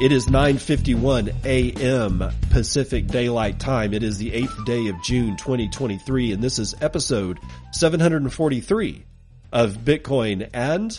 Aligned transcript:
It 0.00 0.12
is 0.12 0.28
9:51 0.28 1.44
a.m. 1.44 2.32
Pacific 2.48 3.06
Daylight 3.06 3.60
Time. 3.60 3.92
It 3.92 4.02
is 4.02 4.16
the 4.16 4.30
8th 4.30 4.64
day 4.64 4.88
of 4.88 5.02
June 5.02 5.36
2023 5.36 6.32
and 6.32 6.42
this 6.42 6.58
is 6.58 6.74
episode 6.80 7.38
743 7.72 9.04
of 9.52 9.74
Bitcoin 9.74 10.48
and 10.54 10.98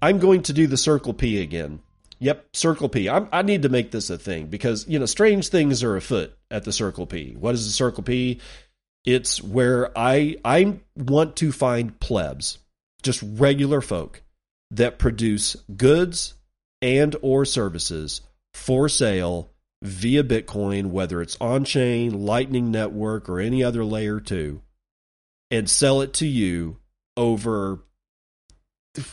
I'm 0.00 0.20
going 0.20 0.40
to 0.44 0.54
do 0.54 0.66
the 0.66 0.78
Circle 0.78 1.12
P 1.12 1.42
again. 1.42 1.80
Yep, 2.18 2.56
Circle 2.56 2.88
P. 2.88 3.10
I'm, 3.10 3.28
I 3.30 3.42
need 3.42 3.60
to 3.60 3.68
make 3.68 3.90
this 3.90 4.08
a 4.08 4.16
thing 4.16 4.46
because, 4.46 4.88
you 4.88 4.98
know, 4.98 5.04
strange 5.04 5.48
things 5.48 5.82
are 5.82 5.94
afoot 5.94 6.34
at 6.50 6.64
the 6.64 6.72
Circle 6.72 7.04
P. 7.04 7.36
What 7.38 7.54
is 7.54 7.66
the 7.66 7.72
Circle 7.72 8.04
P? 8.04 8.40
It's 9.04 9.42
where 9.42 9.90
I 9.94 10.38
I 10.42 10.78
want 10.96 11.36
to 11.36 11.52
find 11.52 12.00
plebs, 12.00 12.56
just 13.02 13.22
regular 13.22 13.82
folk 13.82 14.22
that 14.70 14.98
produce 14.98 15.56
goods 15.76 16.32
and 16.84 17.16
or 17.22 17.46
services 17.46 18.20
for 18.52 18.90
sale 18.90 19.50
via 19.82 20.22
Bitcoin, 20.22 20.90
whether 20.90 21.22
it's 21.22 21.36
on 21.40 21.64
chain, 21.64 22.26
Lightning 22.26 22.70
Network, 22.70 23.28
or 23.28 23.40
any 23.40 23.64
other 23.64 23.84
layer 23.84 24.20
two, 24.20 24.60
and 25.50 25.68
sell 25.68 26.02
it 26.02 26.12
to 26.14 26.26
you 26.26 26.76
over. 27.16 27.82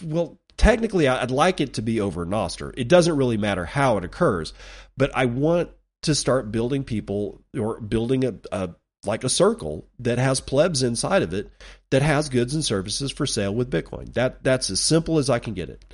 Well, 0.04 0.38
technically, 0.58 1.08
I'd 1.08 1.32
like 1.32 1.62
it 1.62 1.76
to 1.76 1.82
be 1.82 2.02
over 2.02 2.26
Nostr. 2.26 2.74
It 2.76 2.90
doesn't 2.90 3.16
really 3.16 3.38
matter 3.38 3.64
how 3.64 3.98
it 3.98 4.04
occurs, 4.04 4.54
but 4.98 5.10
I 5.16 5.26
want 5.26 5.70
to 6.04 6.14
start 6.14 6.52
building 6.52 6.84
people 6.84 7.42
or 7.58 7.80
building 7.80 8.26
a, 8.26 8.34
a 8.52 8.70
like 9.06 9.24
a 9.24 9.30
circle 9.30 9.88
that 10.00 10.18
has 10.18 10.42
plebs 10.42 10.84
inside 10.84 11.22
of 11.22 11.34
it 11.34 11.52
that 11.90 12.02
has 12.02 12.30
goods 12.30 12.54
and 12.54 12.66
services 12.66 13.12
for 13.12 13.26
sale 13.26 13.56
with 13.56 13.72
Bitcoin. 13.72 14.14
That 14.14 14.44
that's 14.44 14.70
as 14.70 14.82
simple 14.82 15.20
as 15.20 15.30
I 15.30 15.40
can 15.40 15.54
get 15.54 15.70
it 15.70 15.86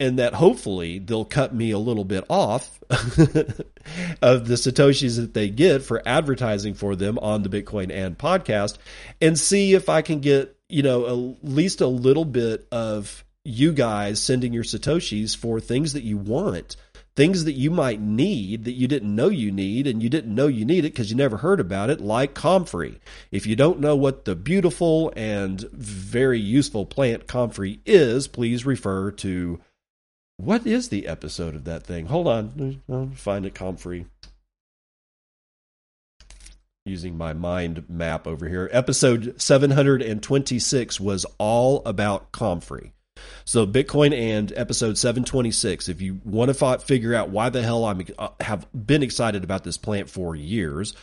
and 0.00 0.18
that 0.18 0.34
hopefully 0.34 0.98
they'll 0.98 1.24
cut 1.24 1.54
me 1.54 1.70
a 1.72 1.78
little 1.78 2.04
bit 2.04 2.24
off 2.30 2.80
of 2.90 4.46
the 4.46 4.54
satoshis 4.54 5.16
that 5.16 5.34
they 5.34 5.48
get 5.48 5.82
for 5.82 6.02
advertising 6.06 6.74
for 6.74 6.94
them 6.94 7.18
on 7.18 7.42
the 7.42 7.48
Bitcoin 7.48 7.90
and 7.92 8.16
podcast 8.16 8.78
and 9.20 9.38
see 9.38 9.74
if 9.74 9.88
I 9.88 10.02
can 10.02 10.20
get, 10.20 10.56
you 10.68 10.82
know, 10.82 11.06
at 11.06 11.44
least 11.44 11.80
a 11.80 11.86
little 11.86 12.24
bit 12.24 12.68
of 12.70 13.24
you 13.44 13.72
guys 13.72 14.20
sending 14.20 14.52
your 14.52 14.64
satoshis 14.64 15.36
for 15.36 15.58
things 15.58 15.94
that 15.94 16.04
you 16.04 16.16
want, 16.16 16.76
things 17.16 17.44
that 17.44 17.54
you 17.54 17.70
might 17.70 18.00
need 18.00 18.64
that 18.64 18.72
you 18.72 18.86
didn't 18.86 19.16
know 19.16 19.28
you 19.28 19.50
need 19.50 19.88
and 19.88 20.00
you 20.00 20.08
didn't 20.08 20.32
know 20.32 20.46
you 20.46 20.64
need 20.64 20.84
it 20.84 20.92
because 20.92 21.10
you 21.10 21.16
never 21.16 21.38
heard 21.38 21.58
about 21.58 21.90
it 21.90 22.00
like 22.00 22.34
comfrey. 22.34 23.00
If 23.32 23.46
you 23.46 23.56
don't 23.56 23.80
know 23.80 23.96
what 23.96 24.26
the 24.26 24.36
beautiful 24.36 25.12
and 25.16 25.60
very 25.72 26.38
useful 26.38 26.86
plant 26.86 27.26
comfrey 27.26 27.80
is, 27.84 28.28
please 28.28 28.64
refer 28.64 29.10
to 29.12 29.58
what 30.38 30.66
is 30.66 30.88
the 30.88 31.06
episode 31.06 31.54
of 31.54 31.64
that 31.64 31.82
thing? 31.84 32.06
Hold 32.06 32.28
on. 32.28 32.80
I'll 32.90 33.10
find 33.14 33.44
it 33.44 33.54
comfrey. 33.54 34.06
Using 36.86 37.18
my 37.18 37.34
mind 37.34 37.84
map 37.90 38.26
over 38.26 38.48
here. 38.48 38.70
Episode 38.72 39.34
726 39.40 41.00
was 41.00 41.26
all 41.38 41.82
about 41.84 42.32
comfrey. 42.32 42.92
So 43.44 43.66
Bitcoin 43.66 44.16
and 44.16 44.52
episode 44.56 44.96
726. 44.96 45.88
If 45.88 46.00
you 46.00 46.20
want 46.24 46.56
to 46.56 46.78
figure 46.78 47.14
out 47.14 47.30
why 47.30 47.48
the 47.48 47.62
hell 47.62 47.84
I'm 47.84 48.06
uh, 48.16 48.28
have 48.40 48.66
been 48.72 49.02
excited 49.02 49.42
about 49.42 49.64
this 49.64 49.76
plant 49.76 50.08
for 50.08 50.36
years, 50.36 50.94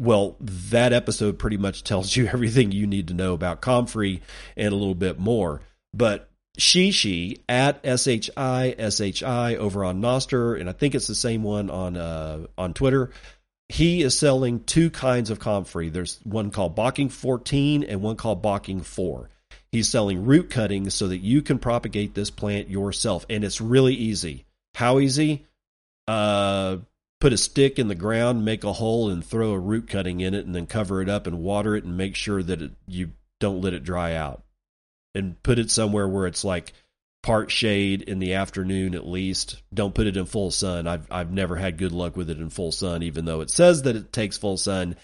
well, 0.00 0.36
that 0.40 0.94
episode 0.94 1.38
pretty 1.38 1.58
much 1.58 1.84
tells 1.84 2.16
you 2.16 2.26
everything 2.32 2.72
you 2.72 2.86
need 2.86 3.08
to 3.08 3.14
know 3.14 3.34
about 3.34 3.60
comfrey 3.60 4.22
and 4.56 4.72
a 4.72 4.76
little 4.76 4.94
bit 4.94 5.18
more. 5.18 5.60
But 5.92 6.27
Shishi 6.58 7.40
at 7.48 7.80
SHI 7.84 8.74
SHI 8.90 9.56
over 9.56 9.84
on 9.84 10.00
Nostr, 10.00 10.60
and 10.60 10.68
I 10.68 10.72
think 10.72 10.94
it's 10.94 11.06
the 11.06 11.14
same 11.14 11.42
one 11.44 11.70
on 11.70 11.96
uh, 11.96 12.46
on 12.58 12.74
Twitter. 12.74 13.10
He 13.68 14.02
is 14.02 14.18
selling 14.18 14.64
two 14.64 14.90
kinds 14.90 15.30
of 15.30 15.38
comfrey. 15.38 15.88
There's 15.88 16.18
one 16.24 16.50
called 16.50 16.74
Bocking 16.74 17.12
14 17.12 17.84
and 17.84 18.02
one 18.02 18.16
called 18.16 18.42
Bocking 18.42 18.82
4. 18.82 19.28
He's 19.70 19.88
selling 19.88 20.24
root 20.24 20.48
cuttings 20.48 20.94
so 20.94 21.08
that 21.08 21.18
you 21.18 21.42
can 21.42 21.58
propagate 21.58 22.14
this 22.14 22.30
plant 22.30 22.70
yourself, 22.70 23.24
and 23.28 23.44
it's 23.44 23.60
really 23.60 23.94
easy. 23.94 24.46
How 24.74 24.98
easy? 24.98 25.46
Uh, 26.08 26.78
put 27.20 27.34
a 27.34 27.36
stick 27.36 27.78
in 27.78 27.88
the 27.88 27.94
ground, 27.94 28.44
make 28.44 28.64
a 28.64 28.72
hole, 28.72 29.10
and 29.10 29.24
throw 29.24 29.52
a 29.52 29.58
root 29.58 29.88
cutting 29.88 30.20
in 30.20 30.32
it, 30.32 30.46
and 30.46 30.54
then 30.54 30.66
cover 30.66 31.02
it 31.02 31.10
up 31.10 31.26
and 31.26 31.40
water 31.40 31.76
it, 31.76 31.84
and 31.84 31.96
make 31.98 32.16
sure 32.16 32.42
that 32.42 32.62
it, 32.62 32.72
you 32.86 33.12
don't 33.38 33.60
let 33.60 33.74
it 33.74 33.84
dry 33.84 34.14
out 34.14 34.42
and 35.14 35.42
put 35.42 35.58
it 35.58 35.70
somewhere 35.70 36.08
where 36.08 36.26
it's 36.26 36.44
like 36.44 36.72
part 37.22 37.50
shade 37.50 38.02
in 38.02 38.18
the 38.18 38.34
afternoon 38.34 38.94
at 38.94 39.06
least. 39.06 39.62
Don't 39.72 39.94
put 39.94 40.06
it 40.06 40.16
in 40.16 40.26
full 40.26 40.50
sun. 40.50 40.86
I've 40.86 41.06
I've 41.10 41.32
never 41.32 41.56
had 41.56 41.78
good 41.78 41.92
luck 41.92 42.16
with 42.16 42.30
it 42.30 42.38
in 42.38 42.50
full 42.50 42.72
sun, 42.72 43.02
even 43.02 43.24
though 43.24 43.40
it 43.40 43.50
says 43.50 43.82
that 43.82 43.96
it 43.96 44.12
takes 44.12 44.38
full 44.38 44.56
sun. 44.56 44.96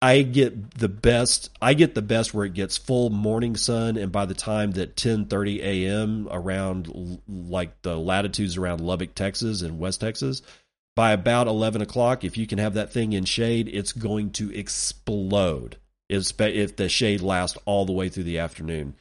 I 0.00 0.22
get 0.22 0.74
the 0.78 0.88
best. 0.88 1.50
I 1.60 1.74
get 1.74 1.94
the 1.94 2.02
best 2.02 2.32
where 2.32 2.44
it 2.44 2.54
gets 2.54 2.76
full 2.76 3.10
morning 3.10 3.56
sun, 3.56 3.96
and 3.96 4.12
by 4.12 4.26
the 4.26 4.34
time 4.34 4.70
that 4.72 4.94
10:30 4.96 5.60
a.m. 5.60 6.28
around 6.30 7.20
like 7.26 7.82
the 7.82 7.96
latitudes 7.96 8.56
around 8.56 8.80
Lubbock, 8.80 9.14
Texas, 9.14 9.62
and 9.62 9.80
West 9.80 10.00
Texas, 10.00 10.42
by 10.94 11.12
about 11.12 11.48
11 11.48 11.82
o'clock, 11.82 12.22
if 12.22 12.36
you 12.36 12.46
can 12.46 12.58
have 12.58 12.74
that 12.74 12.92
thing 12.92 13.12
in 13.12 13.24
shade, 13.24 13.68
it's 13.72 13.92
going 13.92 14.30
to 14.32 14.56
explode. 14.56 15.76
If 16.08 16.76
the 16.76 16.88
shade 16.88 17.20
lasts 17.20 17.58
all 17.66 17.84
the 17.84 17.92
way 17.92 18.08
through 18.08 18.24
the 18.24 18.38
afternoon 18.38 18.94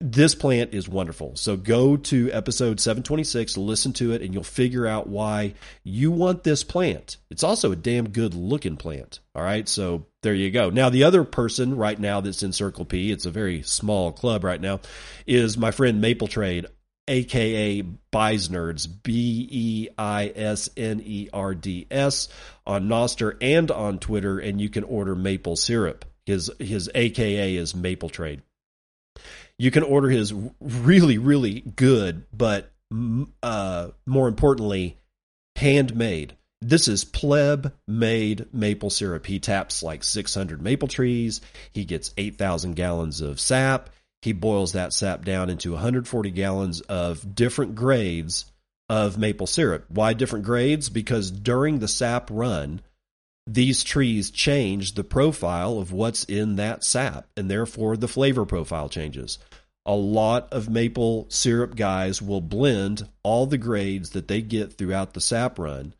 this 0.00 0.34
plant 0.34 0.72
is 0.72 0.88
wonderful. 0.88 1.36
So 1.36 1.56
go 1.56 1.96
to 1.96 2.32
episode 2.32 2.80
726, 2.80 3.58
listen 3.58 3.92
to 3.94 4.12
it, 4.12 4.22
and 4.22 4.32
you'll 4.32 4.42
figure 4.42 4.86
out 4.86 5.08
why 5.08 5.54
you 5.84 6.10
want 6.10 6.42
this 6.42 6.64
plant. 6.64 7.18
It's 7.30 7.44
also 7.44 7.70
a 7.70 7.76
damn 7.76 8.08
good 8.08 8.34
looking 8.34 8.78
plant. 8.78 9.20
All 9.34 9.42
right. 9.42 9.68
So 9.68 10.06
there 10.22 10.34
you 10.34 10.50
go. 10.50 10.70
Now, 10.70 10.88
the 10.88 11.04
other 11.04 11.22
person 11.24 11.76
right 11.76 11.98
now 11.98 12.22
that's 12.22 12.42
in 12.42 12.52
Circle 12.52 12.86
P, 12.86 13.12
it's 13.12 13.26
a 13.26 13.30
very 13.30 13.62
small 13.62 14.10
club 14.10 14.42
right 14.42 14.60
now, 14.60 14.80
is 15.26 15.58
my 15.58 15.70
friend 15.70 16.00
Maple 16.00 16.28
Trade, 16.28 16.64
aka 17.06 17.82
Beisnerds, 18.10 18.88
B 19.02 19.48
E 19.50 19.88
I 19.98 20.32
S 20.34 20.70
N 20.78 21.02
E 21.04 21.28
R 21.30 21.54
D 21.54 21.86
S, 21.90 22.28
on 22.66 22.88
Nostr 22.88 23.36
and 23.42 23.70
on 23.70 23.98
Twitter, 23.98 24.38
and 24.38 24.60
you 24.62 24.70
can 24.70 24.84
order 24.84 25.14
maple 25.14 25.56
syrup. 25.56 26.06
His 26.24 26.50
his 26.58 26.90
AKA 26.94 27.56
is 27.56 27.74
Maple 27.74 28.08
Trade 28.08 28.42
you 29.60 29.70
can 29.70 29.82
order 29.82 30.08
his 30.08 30.32
really 30.60 31.18
really 31.18 31.60
good 31.60 32.24
but 32.32 32.72
uh, 33.42 33.88
more 34.06 34.28
importantly 34.28 34.96
handmade. 35.56 36.36
This 36.62 36.88
is 36.88 37.04
pleb 37.04 37.72
made 37.86 38.52
maple 38.52 38.90
syrup. 38.90 39.26
He 39.26 39.38
taps 39.38 39.82
like 39.82 40.04
600 40.04 40.60
maple 40.60 40.88
trees. 40.88 41.40
He 41.72 41.84
gets 41.84 42.12
8000 42.18 42.74
gallons 42.74 43.20
of 43.20 43.40
sap. 43.40 43.90
He 44.22 44.32
boils 44.32 44.72
that 44.72 44.92
sap 44.92 45.24
down 45.24 45.48
into 45.48 45.72
140 45.72 46.30
gallons 46.30 46.80
of 46.82 47.34
different 47.34 47.74
grades 47.74 48.44
of 48.88 49.16
maple 49.16 49.46
syrup. 49.46 49.86
Why 49.88 50.12
different 50.12 50.44
grades? 50.44 50.90
Because 50.90 51.30
during 51.30 51.78
the 51.78 51.88
sap 51.88 52.28
run 52.30 52.82
these 53.46 53.82
trees 53.82 54.30
change 54.30 54.94
the 54.94 55.04
profile 55.04 55.78
of 55.78 55.92
what's 55.92 56.24
in 56.24 56.56
that 56.56 56.84
sap, 56.84 57.26
and 57.36 57.50
therefore 57.50 57.96
the 57.96 58.08
flavor 58.08 58.44
profile 58.44 58.88
changes. 58.88 59.38
A 59.86 59.94
lot 59.94 60.52
of 60.52 60.68
maple 60.68 61.26
syrup 61.30 61.74
guys 61.74 62.20
will 62.20 62.40
blend 62.40 63.08
all 63.22 63.46
the 63.46 63.58
grades 63.58 64.10
that 64.10 64.28
they 64.28 64.42
get 64.42 64.74
throughout 64.74 65.14
the 65.14 65.20
sap 65.20 65.58
run, 65.58 65.94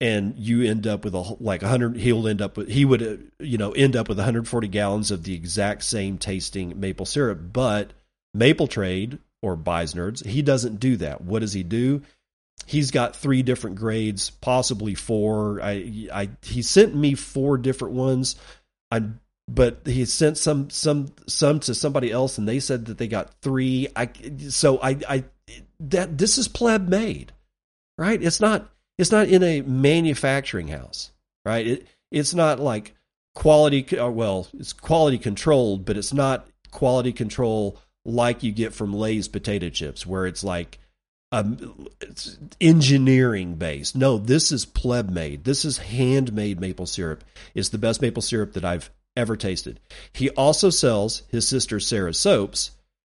and 0.00 0.38
you 0.38 0.62
end 0.62 0.86
up 0.86 1.04
with 1.04 1.14
a 1.14 1.36
like 1.40 1.62
100. 1.62 1.96
He'll 1.96 2.28
end 2.28 2.40
up 2.40 2.56
with 2.56 2.68
he 2.68 2.84
would 2.84 3.32
you 3.40 3.58
know 3.58 3.72
end 3.72 3.96
up 3.96 4.08
with 4.08 4.18
140 4.18 4.68
gallons 4.68 5.10
of 5.10 5.24
the 5.24 5.34
exact 5.34 5.82
same 5.82 6.16
tasting 6.16 6.78
maple 6.78 7.06
syrup, 7.06 7.52
but 7.52 7.92
Maple 8.34 8.68
Trade 8.68 9.18
or 9.42 9.56
Beisnerds, 9.56 10.24
he 10.24 10.42
doesn't 10.42 10.80
do 10.80 10.96
that. 10.96 11.20
What 11.20 11.40
does 11.40 11.52
he 11.52 11.62
do? 11.62 12.02
He's 12.66 12.90
got 12.90 13.16
three 13.16 13.42
different 13.42 13.76
grades, 13.76 14.30
possibly 14.30 14.94
four. 14.94 15.60
I, 15.62 16.08
I 16.12 16.30
he 16.42 16.62
sent 16.62 16.94
me 16.94 17.14
four 17.14 17.58
different 17.58 17.94
ones. 17.94 18.36
I 18.90 19.02
but 19.48 19.80
he 19.86 20.04
sent 20.04 20.36
some 20.36 20.68
some 20.68 21.08
some 21.26 21.58
to 21.60 21.74
somebody 21.74 22.12
else 22.12 22.38
and 22.38 22.46
they 22.46 22.60
said 22.60 22.86
that 22.86 22.98
they 22.98 23.08
got 23.08 23.32
three 23.40 23.88
i 23.96 24.08
so 24.48 24.78
i 24.80 24.90
i 25.08 25.24
that 25.80 26.18
this 26.18 26.36
is 26.36 26.46
pleb 26.46 26.88
made 26.88 27.32
right 27.96 28.22
it's 28.22 28.40
not 28.40 28.70
it's 28.98 29.10
not 29.10 29.28
in 29.28 29.42
a 29.42 29.62
manufacturing 29.62 30.68
house 30.68 31.10
right 31.46 31.66
it 31.66 31.86
it's 32.10 32.34
not 32.34 32.60
like 32.60 32.94
quality 33.34 33.98
uh, 33.98 34.08
well 34.08 34.46
it's 34.58 34.72
quality 34.72 35.18
controlled 35.18 35.84
but 35.84 35.96
it's 35.96 36.12
not 36.12 36.46
quality 36.70 37.12
control 37.12 37.78
like 38.04 38.42
you 38.42 38.52
get 38.52 38.74
from 38.74 38.92
lay's 38.92 39.28
potato 39.28 39.70
chips 39.70 40.06
where 40.06 40.26
it's 40.26 40.44
like 40.44 40.78
um, 41.30 41.88
engineering 42.60 43.54
based 43.54 43.94
no 43.94 44.16
this 44.16 44.50
is 44.50 44.64
pleb 44.64 45.10
made 45.10 45.44
this 45.44 45.64
is 45.64 45.76
handmade 45.76 46.58
maple 46.58 46.86
syrup 46.86 47.22
it's 47.54 47.68
the 47.68 47.78
best 47.78 48.00
maple 48.00 48.22
syrup 48.22 48.54
that 48.54 48.64
i've 48.64 48.90
ever 49.18 49.36
tasted. 49.36 49.80
He 50.14 50.30
also 50.30 50.70
sells 50.70 51.24
his 51.28 51.46
sister 51.46 51.80
Sarah's 51.80 52.18
soaps, 52.18 52.70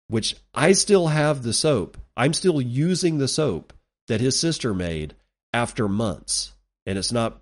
which 0.08 0.36
I 0.52 0.72
still 0.72 1.08
have 1.08 1.42
the 1.42 1.54
soap. 1.54 1.96
I'm 2.14 2.34
still 2.34 2.60
using 2.60 3.18
the 3.18 3.26
soap 3.26 3.72
that 4.06 4.20
his 4.20 4.38
sister 4.38 4.74
made 4.74 5.14
after 5.54 5.88
months. 5.88 6.52
And 6.84 6.98
it's 6.98 7.10
not 7.10 7.40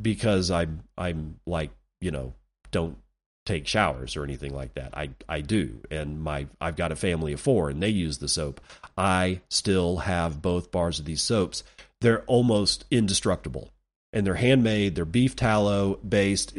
because 0.00 0.50
I'm 0.50 0.84
I'm 0.96 1.40
like, 1.44 1.72
you 2.00 2.12
know, 2.12 2.34
don't 2.70 2.96
take 3.44 3.66
showers 3.66 4.16
or 4.16 4.24
anything 4.24 4.54
like 4.54 4.74
that. 4.74 4.96
I 4.96 5.10
I 5.28 5.40
do. 5.40 5.80
And 5.90 6.22
my 6.22 6.46
I've 6.60 6.76
got 6.76 6.92
a 6.92 6.96
family 6.96 7.32
of 7.32 7.40
4 7.40 7.70
and 7.70 7.82
they 7.82 7.88
use 7.88 8.18
the 8.18 8.28
soap. 8.28 8.60
I 8.96 9.40
still 9.48 9.98
have 9.98 10.42
both 10.42 10.70
bars 10.70 10.98
of 10.98 11.04
these 11.04 11.22
soaps. 11.22 11.62
They're 12.00 12.22
almost 12.22 12.84
indestructible. 12.90 13.70
And 14.12 14.24
they're 14.24 14.34
handmade, 14.34 14.94
they're 14.94 15.04
beef 15.04 15.34
tallow 15.34 15.96
based. 15.96 16.54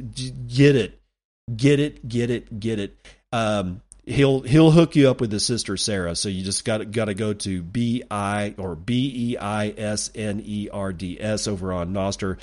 Get 0.47 0.75
it 0.75 0.99
Get 1.53 1.79
it, 1.79 2.07
get 2.07 2.31
it, 2.31 2.59
get 2.59 2.79
it. 2.79 2.97
Um, 3.31 3.81
he'll 4.03 4.41
he'll 4.41 4.71
hook 4.71 4.95
you 4.95 5.09
up 5.09 5.21
with 5.21 5.31
his 5.31 5.45
sister 5.45 5.77
Sarah. 5.77 6.15
So 6.15 6.27
you 6.27 6.43
just 6.43 6.65
got 6.65 6.91
got 6.91 7.05
to 7.05 7.13
go 7.13 7.33
to 7.33 7.61
B 7.61 8.01
I 8.09 8.55
or 8.57 8.75
B 8.75 9.31
E 9.33 9.37
I 9.37 9.67
S 9.69 10.09
N 10.15 10.41
E 10.43 10.69
R 10.73 10.91
D 10.91 11.21
S 11.21 11.47
over 11.47 11.71
on 11.71 11.93
Nostr. 11.93 12.37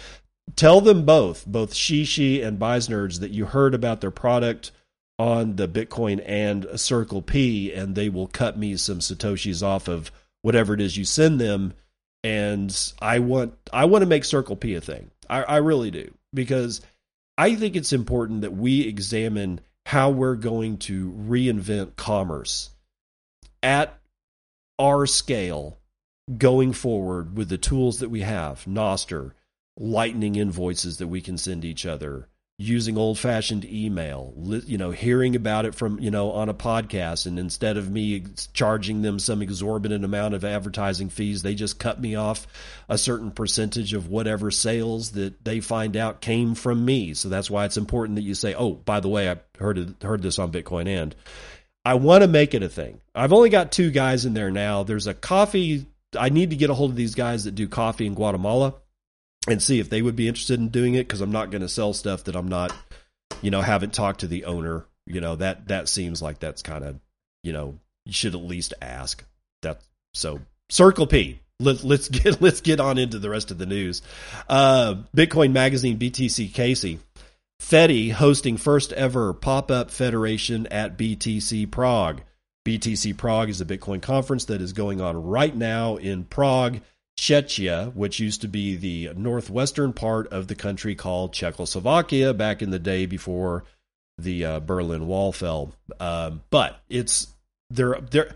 Tell 0.57 0.81
them 0.81 1.05
both, 1.05 1.47
both 1.47 1.73
Shishi 1.73 2.45
and 2.45 2.59
Beis 2.59 3.21
that 3.21 3.31
you 3.31 3.47
heard 3.47 3.75
about 3.75 4.01
their 4.01 4.11
product 4.11 4.71
on 5.19 5.57
the 5.57 5.69
Bitcoin 5.69 6.23
and 6.27 6.67
Circle 6.79 7.23
P, 7.23 7.73
and 7.73 7.95
they 7.95 8.09
will 8.09 8.27
cut 8.27 8.59
me 8.59 8.77
some 8.77 8.99
satoshis 8.99 9.63
off 9.63 9.89
of 9.89 10.11
whatever 10.43 10.75
it 10.75 10.81
is 10.81 10.97
you 10.97 11.05
send 11.05 11.41
them. 11.41 11.75
And 12.25 12.77
I 13.01 13.19
want 13.19 13.55
I 13.73 13.87
want 13.87 14.03
to 14.03 14.09
make 14.09 14.25
Circle 14.25 14.57
P 14.57 14.75
a 14.75 14.81
thing. 14.81 15.11
I, 15.29 15.43
I 15.43 15.57
really 15.59 15.91
do 15.91 16.13
because 16.33 16.81
I 17.37 17.55
think 17.55 17.77
it's 17.77 17.93
important 17.93 18.43
that 18.43 18.55
we 18.55 18.83
examine 18.83 19.61
how 19.87 20.11
we're 20.11 20.37
going 20.37 20.79
to 20.79 21.11
reinvent 21.13 21.97
commerce 21.97 22.71
at 23.63 23.99
our 24.79 25.07
scale 25.07 25.79
going 26.39 26.73
forward 26.73 27.37
with 27.37 27.49
the 27.49 27.59
tools 27.59 27.99
that 27.99 28.09
we 28.11 28.21
have, 28.21 28.65
Nostr, 28.65 29.33
lightning 29.77 30.37
invoices 30.37 30.99
that 30.99 31.09
we 31.09 31.21
can 31.21 31.39
send 31.39 31.65
each 31.65 31.87
other, 31.87 32.29
using 32.59 32.97
old 32.97 33.19
fashioned 33.19 33.65
email, 33.65 34.33
you 34.67 34.79
know, 34.79 34.91
hearing 34.91 35.35
about 35.35 35.65
it 35.65 35.75
from, 35.75 35.99
you 35.99 36.11
know, 36.11 36.31
on 36.31 36.49
a 36.49 36.55
podcast. 36.55 37.27
And 37.27 37.39
instead 37.39 37.77
of 37.77 37.91
me 37.91 38.25
charging 38.53 39.03
them 39.03 39.19
some 39.19 39.43
exorbitant 39.43 40.05
amount 40.05 40.35
of 40.35 40.45
advertising 40.45 41.09
fees, 41.09 41.43
they 41.43 41.55
just 41.55 41.79
cut 41.79 42.01
me 42.01 42.15
off 42.15 42.47
a 42.89 42.99
certain 42.99 43.31
percentage 43.31 43.95
of 43.95 44.09
whatever 44.09 44.51
sales 44.51 45.13
that 45.13 45.45
they 45.45 45.61
find 45.61 45.97
out 45.97 46.21
came 46.21 46.55
from 46.55 46.85
me. 46.85 47.15
So 47.15 47.29
that's 47.29 47.51
why 47.51 47.65
it's 47.65 47.79
important 47.79 48.17
that 48.17 48.23
you 48.23 48.35
say, 48.35 48.55
oh, 48.55 48.75
by 48.75 49.01
the 49.01 49.09
way, 49.09 49.31
I 49.31 49.39
heard, 49.59 49.79
it, 49.79 50.03
heard 50.03 50.23
this 50.23 50.39
on 50.39 50.53
Bitcoin 50.53 50.87
and 50.87 51.17
I 51.85 51.95
want 51.95 52.23
to 52.23 52.29
make 52.29 52.55
it 52.55 52.63
a 52.63 52.69
thing. 52.69 53.01
I've 53.13 53.33
only 53.33 53.49
got 53.51 53.73
two 53.73 53.91
guys 53.91 54.25
in 54.25 54.35
there 54.35 54.53
now. 54.53 54.85
There's 54.85 55.09
a 55.09 55.15
coffee. 55.15 55.87
I 56.17 56.29
need 56.29 56.51
to 56.51 56.57
get 56.57 56.71
a 56.71 56.75
hold 56.75 56.91
of 56.91 56.97
these 56.97 57.17
guys 57.17 57.45
that 57.45 57.57
do 57.57 57.67
coffee 57.67 58.07
in 58.07 58.15
Guatemala 58.15 58.75
and 59.49 59.63
see 59.63 59.81
if 59.81 59.91
they 59.91 60.03
would 60.03 60.17
be 60.17 60.29
interested 60.29 60.61
in 60.61 60.69
doing 60.69 60.95
it 60.95 61.07
because 61.07 61.21
I'm 61.21 61.33
not 61.33 61.51
going 61.51 61.63
to 61.63 61.69
sell 61.69 61.93
stuff 61.93 62.25
that 62.25 62.37
I'm 62.37 62.49
not, 62.49 62.73
you 63.41 63.51
know, 63.51 63.61
haven't 63.61 63.93
talked 63.93 64.21
to 64.21 64.29
the 64.29 64.45
owner. 64.45 64.87
You 65.07 65.21
know 65.21 65.37
that 65.37 65.69
that 65.69 65.89
seems 65.89 66.23
like 66.23 66.39
that's 66.39 66.63
kind 66.63 66.85
of, 66.85 67.01
you 67.43 67.53
know, 67.53 67.79
you 68.05 68.13
should 68.13 68.35
at 68.35 68.41
least 68.41 68.75
ask. 68.81 69.25
That 69.63 69.81
so 70.15 70.41
Circle 70.71 71.07
P. 71.07 71.41
Let, 71.61 71.85
let's 71.85 72.09
get 72.11 72.41
let's 72.41 72.61
get 72.61 72.81
on 72.81 72.99
into 72.99 73.19
the 73.19 73.31
rest 73.31 73.51
of 73.51 73.59
the 73.59 73.67
news. 73.67 74.03
Uh, 74.49 74.97
Bitcoin 75.17 75.53
Magazine 75.53 75.99
BTC 75.99 76.53
Casey. 76.55 77.01
Fedi 77.61 78.11
hosting 78.11 78.57
first 78.57 78.93
ever 78.93 79.33
pop 79.33 79.71
up 79.71 79.91
federation 79.91 80.67
at 80.67 80.99
BTC 80.99 81.71
Prague. 81.71 82.21
BTC 82.67 83.17
Prague 83.17 83.51
is 83.51 83.61
a 83.61 83.65
Bitcoin 83.65 84.03
conference 84.03 84.47
that 84.47 84.61
is 84.61 84.73
going 84.73 85.01
on 85.01 85.23
right 85.23 85.55
now 85.55 85.97
in 85.97 86.25
Prague. 86.25 86.81
Czechia, 87.19 87.95
which 87.95 88.21
used 88.21 88.41
to 88.43 88.49
be 88.49 88.77
the 88.77 89.11
northwestern 89.15 89.93
part 89.93 90.27
of 90.29 90.49
the 90.49 90.55
country 90.55 90.95
called 90.95 91.33
Czechoslovakia 91.33 92.35
back 92.35 92.63
in 92.63 92.71
the 92.71 92.79
day 92.79 93.07
before 93.07 93.65
the 94.19 94.45
uh, 94.45 94.61
Berlin 94.61 95.07
Wall 95.07 95.33
fell. 95.33 95.73
Uh, 96.01 96.33
but 96.51 96.81
it's 96.89 97.29
they're 97.71 98.01
they're 98.11 98.35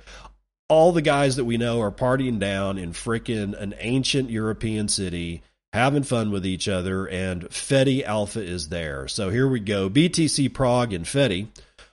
all 0.68 0.92
the 0.92 1.02
guys 1.02 1.36
that 1.36 1.44
we 1.44 1.56
know 1.56 1.80
are 1.80 1.92
partying 1.92 2.38
down 2.38 2.78
in 2.78 2.92
frickin' 2.92 3.60
an 3.60 3.74
ancient 3.78 4.30
European 4.30 4.88
city, 4.88 5.42
having 5.72 6.02
fun 6.02 6.30
with 6.30 6.44
each 6.44 6.68
other, 6.68 7.06
and 7.06 7.44
Fedi 7.44 8.02
Alpha 8.04 8.42
is 8.42 8.68
there. 8.68 9.06
So 9.08 9.30
here 9.30 9.48
we 9.48 9.60
go. 9.60 9.88
BTC 9.88 10.52
Prague 10.52 10.92
and 10.92 11.04
Fedi 11.04 11.48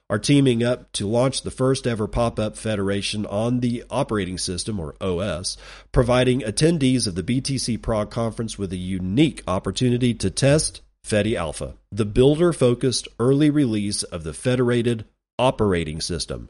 are 0.09 0.19
teaming 0.19 0.63
up 0.63 0.91
to 0.91 1.07
launch 1.07 1.41
the 1.41 1.51
first 1.51 1.87
ever 1.87 2.07
pop 2.07 2.37
up 2.39 2.57
federation 2.57 3.25
on 3.25 3.59
the 3.59 3.83
operating 3.89 4.37
system, 4.37 4.79
or 4.79 4.95
OS, 5.01 5.57
providing 5.91 6.41
attendees 6.41 7.07
of 7.07 7.15
the 7.15 7.23
BTC 7.23 7.81
Prague 7.81 8.11
conference 8.11 8.57
with 8.57 8.73
a 8.73 8.77
unique 8.77 9.43
opportunity 9.47 10.13
to 10.13 10.29
test 10.29 10.81
Fedi 11.05 11.35
Alpha, 11.35 11.75
the 11.91 12.05
builder 12.05 12.53
focused 12.53 13.07
early 13.19 13.49
release 13.49 14.03
of 14.03 14.23
the 14.23 14.33
federated 14.33 15.05
operating 15.37 15.99
system. 15.99 16.49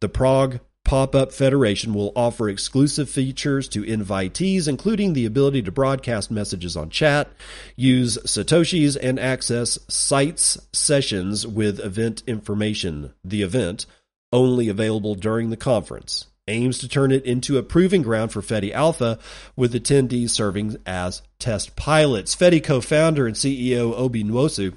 The 0.00 0.08
Prague 0.08 0.60
Pop 0.84 1.14
Up 1.14 1.32
Federation 1.32 1.94
will 1.94 2.12
offer 2.14 2.48
exclusive 2.48 3.08
features 3.08 3.68
to 3.70 3.82
invitees, 3.82 4.68
including 4.68 5.14
the 5.14 5.24
ability 5.24 5.62
to 5.62 5.72
broadcast 5.72 6.30
messages 6.30 6.76
on 6.76 6.90
chat, 6.90 7.30
use 7.74 8.18
Satoshis, 8.18 8.96
and 9.00 9.18
access 9.18 9.78
sites 9.88 10.58
sessions 10.72 11.46
with 11.46 11.80
event 11.80 12.22
information. 12.26 13.14
The 13.24 13.42
event, 13.42 13.86
only 14.30 14.68
available 14.68 15.14
during 15.14 15.48
the 15.48 15.56
conference, 15.56 16.26
aims 16.48 16.78
to 16.78 16.88
turn 16.88 17.12
it 17.12 17.24
into 17.24 17.56
a 17.56 17.62
proving 17.62 18.02
ground 18.02 18.30
for 18.30 18.42
Fedi 18.42 18.70
Alpha, 18.70 19.18
with 19.56 19.72
attendees 19.72 20.30
serving 20.30 20.76
as 20.84 21.22
test 21.38 21.76
pilots. 21.76 22.36
Fedi 22.36 22.62
co 22.62 22.82
founder 22.82 23.26
and 23.26 23.36
CEO 23.36 23.94
Obi 23.94 24.22
Nwosu 24.22 24.76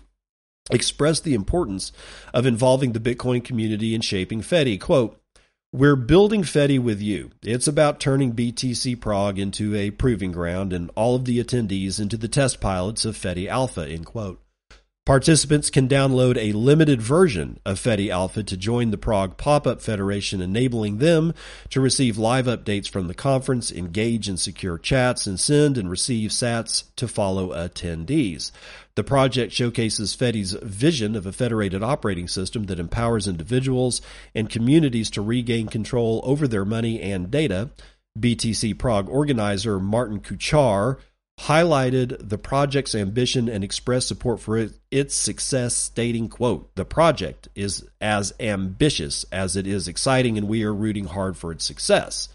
expressed 0.71 1.23
the 1.23 1.33
importance 1.33 1.91
of 2.33 2.45
involving 2.45 2.93
the 2.93 2.99
Bitcoin 2.99 3.43
community 3.43 3.93
in 3.93 4.01
shaping 4.01 4.41
Fedi. 4.41 4.79
Quote, 4.79 5.19
we're 5.71 5.95
building 5.95 6.43
Fedi 6.43 6.79
with 6.79 7.01
you. 7.01 7.31
It's 7.43 7.67
about 7.67 7.99
turning 7.99 8.33
BTC 8.33 8.99
Prague 9.01 9.37
into 9.37 9.75
a 9.75 9.91
proving 9.91 10.31
ground 10.31 10.71
and 10.71 10.89
all 10.95 11.15
of 11.15 11.25
the 11.25 11.43
attendees 11.43 11.99
into 11.99 12.17
the 12.17 12.27
test 12.27 12.61
pilots 12.61 13.05
of 13.05 13.17
Fedi 13.17 13.47
Alpha, 13.47 13.85
end 13.87 14.05
quote. 14.05 14.41
Participants 15.07 15.69
can 15.69 15.87
download 15.87 16.35
a 16.35 16.51
limited 16.51 17.01
version 17.01 17.61
of 17.65 17.79
Fedi 17.79 18.09
Alpha 18.09 18.43
to 18.43 18.57
join 18.57 18.91
the 18.91 18.97
Prague 18.97 19.37
Pop-Up 19.37 19.79
Federation, 19.81 20.41
enabling 20.41 20.97
them 20.97 21.33
to 21.69 21.79
receive 21.79 22.17
live 22.17 22.45
updates 22.45 22.89
from 22.89 23.07
the 23.07 23.13
conference, 23.13 23.71
engage 23.71 24.27
in 24.27 24.35
secure 24.35 24.77
chats, 24.77 25.25
and 25.25 25.39
send 25.39 25.77
and 25.77 25.89
receive 25.89 26.31
sats 26.31 26.93
to 26.97 27.07
follow 27.07 27.51
attendees. 27.53 28.51
The 28.95 29.05
project 29.05 29.53
showcases 29.53 30.13
Fedi's 30.13 30.51
vision 30.61 31.15
of 31.15 31.25
a 31.25 31.31
federated 31.31 31.81
operating 31.81 32.27
system 32.27 32.65
that 32.65 32.77
empowers 32.77 33.29
individuals 33.29 34.01
and 34.35 34.49
communities 34.49 35.09
to 35.11 35.21
regain 35.21 35.67
control 35.67 36.19
over 36.25 36.49
their 36.49 36.65
money 36.65 37.01
and 37.01 37.31
data. 37.31 37.69
BTC 38.19 38.77
Prague 38.77 39.07
organizer 39.07 39.79
Martin 39.79 40.19
Kuchar 40.19 40.97
highlighted 41.39 42.29
the 42.29 42.37
project's 42.37 42.95
ambition 42.95 43.47
and 43.47 43.63
expressed 43.63 44.07
support 44.07 44.39
for 44.39 44.57
it, 44.57 44.73
its 44.89 45.15
success, 45.15 45.75
stating, 45.75 46.29
quote, 46.29 46.73
the 46.75 46.85
project 46.85 47.47
is 47.55 47.85
as 48.01 48.33
ambitious 48.39 49.25
as 49.31 49.55
it 49.55 49.67
is 49.67 49.87
exciting 49.87 50.37
and 50.37 50.47
we 50.47 50.63
are 50.63 50.73
rooting 50.73 51.05
hard 51.05 51.37
for 51.37 51.51
its 51.51 51.63
success. 51.63 52.29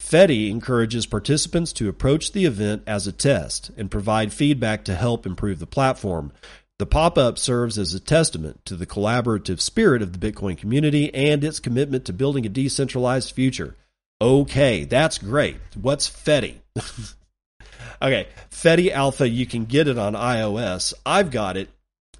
Fedi 0.00 0.50
encourages 0.50 1.06
participants 1.06 1.72
to 1.74 1.88
approach 1.88 2.32
the 2.32 2.46
event 2.46 2.82
as 2.86 3.06
a 3.06 3.12
test 3.12 3.70
and 3.76 3.90
provide 3.90 4.32
feedback 4.32 4.84
to 4.84 4.94
help 4.94 5.24
improve 5.26 5.58
the 5.58 5.66
platform. 5.66 6.32
The 6.78 6.86
pop 6.86 7.18
up 7.18 7.38
serves 7.38 7.78
as 7.78 7.92
a 7.92 8.00
testament 8.00 8.64
to 8.64 8.74
the 8.74 8.86
collaborative 8.86 9.60
spirit 9.60 10.00
of 10.00 10.18
the 10.18 10.32
Bitcoin 10.32 10.56
community 10.56 11.14
and 11.14 11.44
its 11.44 11.60
commitment 11.60 12.06
to 12.06 12.12
building 12.12 12.46
a 12.46 12.48
decentralized 12.48 13.32
future. 13.32 13.76
Okay, 14.20 14.84
that's 14.84 15.18
great. 15.18 15.58
What's 15.80 16.08
Fedi? 16.08 16.56
okay, 18.00 18.28
Fedi 18.50 18.90
Alpha, 18.90 19.28
you 19.28 19.46
can 19.46 19.64
get 19.64 19.88
it 19.88 19.98
on 19.98 20.14
iOS. 20.14 20.94
I've 21.04 21.30
got 21.30 21.56
it, 21.56 21.70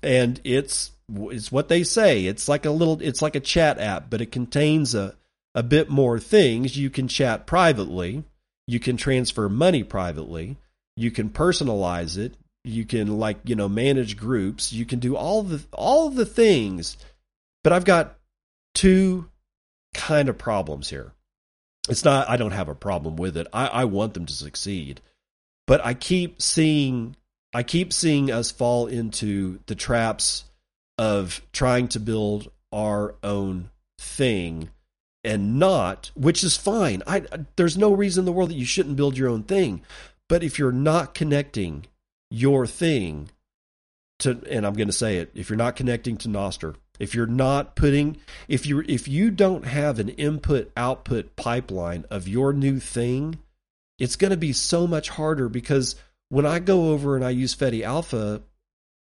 and 0.03 0.41
it's 0.45 0.93
it's 1.09 1.51
what 1.51 1.69
they 1.69 1.83
say. 1.83 2.27
It's 2.27 2.49
like 2.49 2.67
a 2.67 2.71
little, 2.71 3.01
it's 3.01 3.23
like 3.23 3.37
a 3.37 3.41
chat 3.41 3.79
app, 3.79 4.11
but 4.11 4.21
it 4.21 4.33
contains 4.33 4.95
a 4.95 5.15
a 5.55 5.63
bit 5.63 5.91
more 5.91 6.19
things. 6.19 6.77
You 6.77 6.91
can 6.91 7.09
chat 7.09 7.47
privately. 7.47 8.25
You 8.67 8.79
can 8.79 8.97
transfer 8.97 9.49
money 9.49 9.83
privately. 9.83 10.57
You 10.97 11.11
can 11.11 11.31
personalize 11.31 12.17
it. 12.17 12.35
You 12.63 12.85
can 12.85 13.19
like 13.19 13.39
you 13.45 13.57
know 13.57 13.69
manage 13.69 14.17
groups. 14.17 14.73
You 14.73 14.85
can 14.85 14.99
do 14.99 15.17
all 15.17 15.43
the 15.43 15.63
all 15.73 16.11
the 16.11 16.27
things. 16.27 16.97
But 17.65 17.73
I've 17.73 17.85
got 17.85 18.17
two 18.75 19.29
kind 19.95 20.29
of 20.29 20.39
problems 20.39 20.89
here. 20.91 21.13
It's 21.89 22.05
not 22.05 22.29
I 22.29 22.37
don't 22.37 22.53
have 22.53 22.69
a 22.69 22.75
problem 22.75 23.17
with 23.17 23.37
it. 23.37 23.47
I, 23.53 23.67
I 23.67 23.85
want 23.87 24.15
them 24.15 24.27
to 24.27 24.33
succeed. 24.33 25.01
But 25.71 25.87
I 25.87 25.95
keep 25.95 26.43
seeing 26.43 27.15
I 27.55 27.63
keep 27.63 27.93
seeing 27.93 28.29
us 28.29 28.51
fall 28.51 28.89
into 28.89 29.61
the 29.67 29.77
traps 29.77 30.47
of 30.99 31.43
trying 31.53 31.87
to 31.91 32.01
build 32.01 32.51
our 32.73 33.15
own 33.23 33.71
thing 33.97 34.71
and 35.23 35.61
not 35.61 36.11
which 36.17 36.43
is 36.43 36.57
fine. 36.57 37.05
I 37.07 37.23
there's 37.55 37.79
no 37.79 37.93
reason 37.93 38.23
in 38.23 38.25
the 38.25 38.33
world 38.33 38.51
that 38.51 38.57
you 38.57 38.65
shouldn't 38.65 38.97
build 38.97 39.17
your 39.17 39.29
own 39.29 39.45
thing. 39.45 39.83
But 40.29 40.43
if 40.43 40.59
you're 40.59 40.73
not 40.73 41.15
connecting 41.15 41.87
your 42.33 42.67
thing 42.67 43.31
to 44.19 44.43
and 44.51 44.67
I'm 44.67 44.75
going 44.75 44.89
to 44.89 44.93
say 44.93 45.19
it, 45.19 45.31
if 45.37 45.49
you're 45.49 45.57
not 45.57 45.77
connecting 45.77 46.17
to 46.17 46.29
Nostr, 46.29 46.75
if 46.99 47.15
you're 47.15 47.29
not 47.29 47.77
putting 47.77 48.17
if 48.49 48.67
you 48.67 48.83
if 48.89 49.07
you 49.07 49.31
don't 49.31 49.67
have 49.67 50.01
an 50.01 50.09
input 50.09 50.73
output 50.77 51.37
pipeline 51.37 52.07
of 52.11 52.27
your 52.27 52.53
new 52.53 52.81
thing 52.81 53.39
it's 54.01 54.17
going 54.17 54.33
to 54.33 54.37
be 54.37 54.53
so 54.53 54.87
much 54.87 55.09
harder 55.09 55.49
because 55.49 55.95
when 56.31 56.45
i 56.47 56.59
go 56.59 56.91
over 56.91 57.15
and 57.15 57.25
i 57.25 57.31
use 57.31 57.55
fedi 57.55 57.83
alpha 57.83 58.43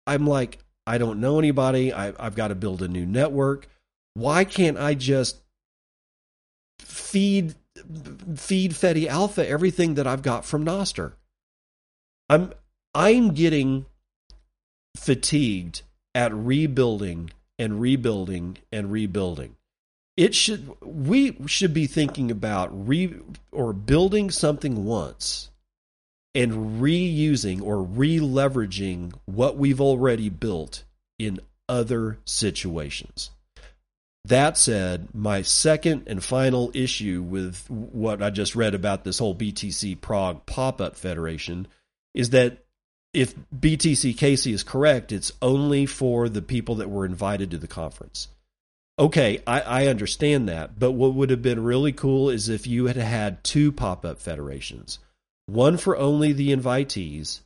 i'm 0.06 0.26
like 0.26 0.58
i 0.86 0.98
don't 0.98 1.20
know 1.20 1.38
anybody. 1.38 1.92
I, 1.92 2.12
i've 2.18 2.34
got 2.34 2.48
to 2.48 2.54
build 2.54 2.82
a 2.82 2.88
new 2.88 3.06
network. 3.06 3.68
Why 4.14 4.44
can't 4.44 4.78
i 4.78 4.94
just 4.94 5.36
feed 6.80 7.54
feed 8.36 8.72
fedi 8.72 9.06
alpha 9.06 9.46
everything 9.46 9.94
that 9.94 10.06
i've 10.06 10.22
got 10.22 10.44
from 10.44 10.64
nostr 10.64 11.12
i'm 12.30 12.52
i'm 12.94 13.34
getting 13.34 13.86
fatigued 14.96 15.82
at 16.14 16.34
rebuilding 16.34 17.30
and 17.58 17.80
rebuilding 17.80 18.58
and 18.72 18.90
rebuilding. 18.90 19.56
It 20.16 20.34
should 20.34 20.70
we 20.80 21.36
should 21.46 21.74
be 21.74 21.86
thinking 21.86 22.30
about 22.30 22.88
re 22.88 23.14
or 23.52 23.72
building 23.72 24.30
something 24.30 24.84
once 24.84 25.50
and 26.34 26.80
reusing 26.80 27.62
or 27.62 27.82
re-leveraging 27.82 29.12
what 29.24 29.56
we've 29.56 29.80
already 29.80 30.28
built 30.28 30.84
in 31.18 31.40
other 31.68 32.18
situations. 32.26 33.30
That 34.26 34.58
said, 34.58 35.14
my 35.14 35.42
second 35.42 36.04
and 36.08 36.22
final 36.22 36.70
issue 36.74 37.22
with 37.22 37.64
what 37.70 38.22
I 38.22 38.30
just 38.30 38.56
read 38.56 38.74
about 38.74 39.04
this 39.04 39.18
whole 39.18 39.34
BTC 39.34 40.00
Prague 40.00 40.44
pop 40.46 40.80
up 40.80 40.96
federation 40.96 41.68
is 42.12 42.30
that 42.30 42.58
if 43.14 43.34
BTC 43.56 44.18
Casey 44.18 44.52
is 44.52 44.62
correct, 44.62 45.12
it's 45.12 45.32
only 45.40 45.86
for 45.86 46.28
the 46.28 46.42
people 46.42 46.76
that 46.76 46.90
were 46.90 47.06
invited 47.06 47.52
to 47.52 47.58
the 47.58 47.68
conference. 47.68 48.28
Okay, 48.98 49.42
I, 49.46 49.60
I 49.60 49.86
understand 49.88 50.48
that, 50.48 50.78
but 50.78 50.92
what 50.92 51.14
would 51.14 51.30
have 51.30 51.42
been 51.42 51.62
really 51.62 51.92
cool 51.92 52.30
is 52.30 52.48
if 52.48 52.66
you 52.66 52.86
had 52.86 52.96
had 52.96 53.44
two 53.44 53.70
pop 53.72 54.04
up 54.04 54.18
federations 54.18 54.98
one 55.48 55.76
for 55.76 55.96
only 55.96 56.32
the 56.32 56.52
invitees, 56.52 57.40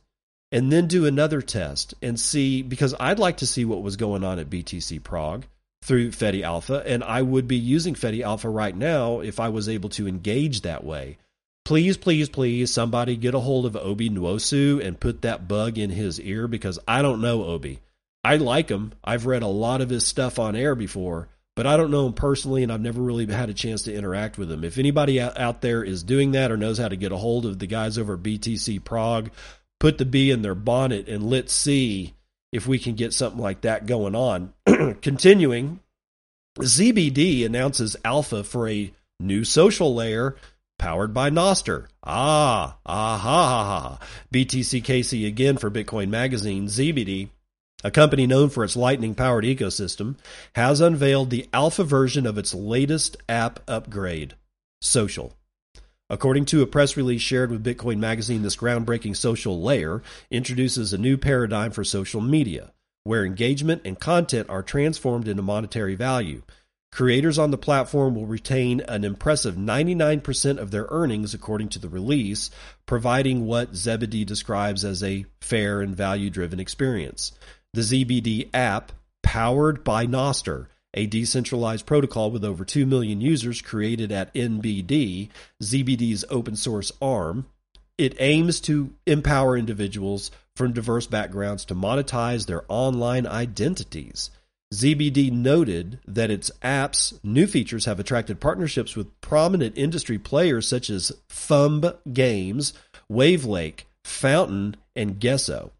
and 0.51 0.71
then 0.71 0.87
do 0.87 1.05
another 1.05 1.41
test 1.41 1.93
and 2.01 2.19
see, 2.19 2.63
because 2.63 2.95
I'd 2.99 3.19
like 3.19 3.37
to 3.37 3.47
see 3.47 3.63
what 3.63 3.83
was 3.83 3.95
going 3.95 4.23
on 4.23 4.39
at 4.39 4.49
BTC 4.49 5.03
Prague 5.03 5.45
through 5.83 6.11
Fedi 6.11 6.41
Alpha, 6.41 6.81
and 6.85 7.03
I 7.03 7.21
would 7.21 7.47
be 7.47 7.57
using 7.57 7.93
Fedi 7.93 8.23
Alpha 8.23 8.49
right 8.49 8.75
now 8.75 9.19
if 9.19 9.39
I 9.39 9.49
was 9.49 9.69
able 9.69 9.89
to 9.89 10.07
engage 10.07 10.61
that 10.61 10.83
way 10.83 11.17
please, 11.65 11.97
please, 11.97 12.29
please, 12.29 12.69
somebody 12.69 13.15
get 13.15 13.33
a 13.33 13.39
hold 13.39 13.65
of 13.65 13.75
Obi 13.75 14.09
Nwosu 14.09 14.83
and 14.85 14.99
put 14.99 15.21
that 15.21 15.47
bug 15.47 15.77
in 15.77 15.89
his 15.89 16.19
ear 16.19 16.47
because 16.47 16.79
I 16.87 17.01
don't 17.01 17.21
know 17.21 17.45
Obi. 17.45 17.79
I 18.23 18.37
like 18.37 18.69
him. 18.69 18.93
I've 19.03 19.25
read 19.25 19.43
a 19.43 19.47
lot 19.47 19.81
of 19.81 19.89
his 19.89 20.05
stuff 20.05 20.37
on 20.37 20.55
air 20.55 20.75
before, 20.75 21.29
but 21.55 21.67
I 21.67 21.77
don't 21.77 21.91
know 21.91 22.07
him 22.07 22.13
personally, 22.13 22.63
and 22.63 22.71
I've 22.71 22.81
never 22.81 23.01
really 23.01 23.25
had 23.25 23.49
a 23.49 23.53
chance 23.53 23.83
to 23.83 23.93
interact 23.93 24.37
with 24.37 24.51
him. 24.51 24.63
If 24.63 24.77
anybody 24.77 25.19
out 25.19 25.61
there 25.61 25.83
is 25.83 26.03
doing 26.03 26.31
that 26.31 26.51
or 26.51 26.57
knows 26.57 26.77
how 26.77 26.87
to 26.87 26.95
get 26.95 27.11
a 27.11 27.17
hold 27.17 27.45
of 27.45 27.59
the 27.59 27.67
guys 27.67 27.97
over 27.97 28.13
at 28.13 28.23
BTC 28.23 28.83
Prague, 28.83 29.31
put 29.79 29.97
the 29.97 30.05
B 30.05 30.31
in 30.31 30.43
their 30.43 30.55
bonnet 30.55 31.07
and 31.07 31.29
let's 31.29 31.53
see 31.53 32.13
if 32.51 32.67
we 32.67 32.79
can 32.79 32.95
get 32.95 33.13
something 33.13 33.41
like 33.41 33.61
that 33.61 33.85
going 33.85 34.15
on. 34.15 34.53
Continuing, 35.01 35.79
ZBD 36.57 37.45
announces 37.45 37.95
alpha 38.05 38.43
for 38.43 38.69
a 38.69 38.91
new 39.19 39.43
social 39.43 39.93
layer 39.93 40.35
powered 40.77 41.13
by 41.13 41.29
Nostr. 41.29 41.87
Ah, 42.03 42.77
ah, 42.85 43.17
ha, 43.17 43.47
ha, 43.47 43.79
ha. 43.79 43.99
BTC 44.33 44.83
Casey 44.83 45.25
again 45.25 45.57
for 45.57 45.69
Bitcoin 45.69 46.09
Magazine, 46.09 46.67
ZBD, 46.67 47.29
a 47.83 47.91
company 47.91 48.27
known 48.27 48.49
for 48.49 48.63
its 48.63 48.75
lightning 48.75 49.15
powered 49.15 49.43
ecosystem, 49.43 50.17
has 50.55 50.81
unveiled 50.81 51.29
the 51.29 51.47
alpha 51.53 51.83
version 51.83 52.25
of 52.25 52.37
its 52.37 52.53
latest 52.53 53.17
app 53.27 53.59
upgrade, 53.67 54.35
Social. 54.81 55.35
According 56.09 56.45
to 56.45 56.61
a 56.61 56.67
press 56.67 56.97
release 56.97 57.21
shared 57.21 57.51
with 57.51 57.63
Bitcoin 57.63 57.97
Magazine, 57.97 58.41
this 58.41 58.57
groundbreaking 58.57 59.15
social 59.15 59.61
layer 59.61 60.03
introduces 60.29 60.91
a 60.91 60.97
new 60.97 61.17
paradigm 61.17 61.71
for 61.71 61.85
social 61.85 62.19
media, 62.19 62.73
where 63.05 63.25
engagement 63.25 63.83
and 63.85 63.97
content 63.97 64.49
are 64.49 64.61
transformed 64.61 65.27
into 65.27 65.41
monetary 65.41 65.95
value. 65.95 66.41
Creators 66.91 67.39
on 67.39 67.51
the 67.51 67.57
platform 67.57 68.15
will 68.15 68.25
retain 68.25 68.81
an 68.81 69.05
impressive 69.05 69.55
99% 69.55 70.57
of 70.57 70.71
their 70.71 70.87
earnings, 70.89 71.33
according 71.33 71.69
to 71.69 71.79
the 71.79 71.87
release, 71.87 72.49
providing 72.85 73.45
what 73.45 73.73
Zebedee 73.73 74.25
describes 74.25 74.83
as 74.83 75.01
a 75.01 75.25
fair 75.39 75.79
and 75.79 75.95
value 75.95 76.29
driven 76.29 76.59
experience. 76.59 77.31
The 77.73 77.81
ZBD 77.81 78.49
app, 78.53 78.91
powered 79.23 79.85
by 79.85 80.05
Nostr, 80.05 80.67
a 80.93 81.05
decentralized 81.05 81.85
protocol 81.85 82.29
with 82.29 82.43
over 82.43 82.65
2 82.65 82.85
million 82.85 83.21
users 83.21 83.61
created 83.61 84.11
at 84.11 84.33
NBD, 84.33 85.29
ZBD's 85.63 86.25
open 86.29 86.57
source 86.57 86.91
arm, 87.01 87.45
it 87.97 88.13
aims 88.19 88.59
to 88.61 88.91
empower 89.05 89.57
individuals 89.57 90.31
from 90.53 90.73
diverse 90.73 91.07
backgrounds 91.07 91.63
to 91.63 91.73
monetize 91.73 92.45
their 92.45 92.65
online 92.67 93.25
identities. 93.25 94.31
ZBD 94.73 95.31
noted 95.31 95.99
that 96.05 96.29
its 96.29 96.51
app's 96.61 97.13
new 97.23 97.47
features 97.47 97.85
have 97.85 98.01
attracted 98.01 98.41
partnerships 98.41 98.97
with 98.97 99.21
prominent 99.21 99.77
industry 99.77 100.17
players 100.17 100.67
such 100.67 100.89
as 100.89 101.13
Thumb 101.29 101.85
Games, 102.11 102.73
Wavlake, 103.09 103.83
Fountain, 104.03 104.75
and 104.93 105.21
Gesso. 105.21 105.71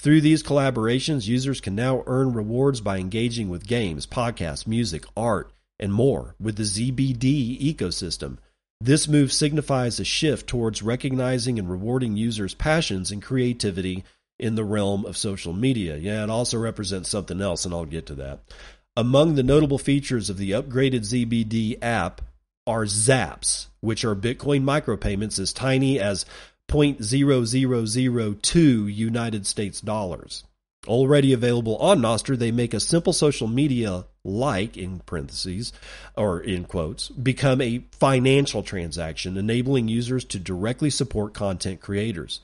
Through 0.00 0.20
these 0.20 0.44
collaborations, 0.44 1.26
users 1.26 1.60
can 1.60 1.74
now 1.74 2.04
earn 2.06 2.32
rewards 2.32 2.80
by 2.80 2.98
engaging 2.98 3.48
with 3.48 3.66
games, 3.66 4.06
podcasts, 4.06 4.64
music, 4.64 5.04
art, 5.16 5.50
and 5.80 5.92
more 5.92 6.36
with 6.38 6.56
the 6.56 6.62
ZBD 6.62 7.60
ecosystem. 7.60 8.38
This 8.80 9.08
move 9.08 9.32
signifies 9.32 9.98
a 9.98 10.04
shift 10.04 10.46
towards 10.46 10.84
recognizing 10.84 11.58
and 11.58 11.68
rewarding 11.68 12.16
users' 12.16 12.54
passions 12.54 13.10
and 13.10 13.20
creativity 13.20 14.04
in 14.38 14.54
the 14.54 14.64
realm 14.64 15.04
of 15.04 15.16
social 15.16 15.52
media. 15.52 15.96
Yeah, 15.96 16.22
it 16.22 16.30
also 16.30 16.58
represents 16.58 17.08
something 17.08 17.40
else, 17.40 17.64
and 17.64 17.74
I'll 17.74 17.84
get 17.84 18.06
to 18.06 18.14
that. 18.14 18.38
Among 18.96 19.34
the 19.34 19.42
notable 19.42 19.78
features 19.78 20.30
of 20.30 20.38
the 20.38 20.52
upgraded 20.52 21.00
ZBD 21.00 21.78
app 21.82 22.20
are 22.68 22.84
zaps, 22.84 23.66
which 23.80 24.04
are 24.04 24.14
Bitcoin 24.14 24.62
micropayments 24.62 25.40
as 25.40 25.52
tiny 25.52 25.98
as 25.98 26.24
0.0002 26.68 28.94
United 28.94 29.46
States 29.46 29.80
dollars. 29.80 30.44
Already 30.86 31.32
available 31.32 31.76
on 31.78 32.00
Nostr, 32.00 32.38
they 32.38 32.52
make 32.52 32.72
a 32.72 32.80
simple 32.80 33.12
social 33.12 33.48
media 33.48 34.04
like, 34.24 34.76
in 34.76 35.00
parentheses, 35.00 35.72
or 36.16 36.40
in 36.40 36.64
quotes, 36.64 37.08
become 37.08 37.60
a 37.60 37.84
financial 37.92 38.62
transaction, 38.62 39.36
enabling 39.36 39.88
users 39.88 40.24
to 40.26 40.38
directly 40.38 40.90
support 40.90 41.34
content 41.34 41.80
creators. 41.80 42.40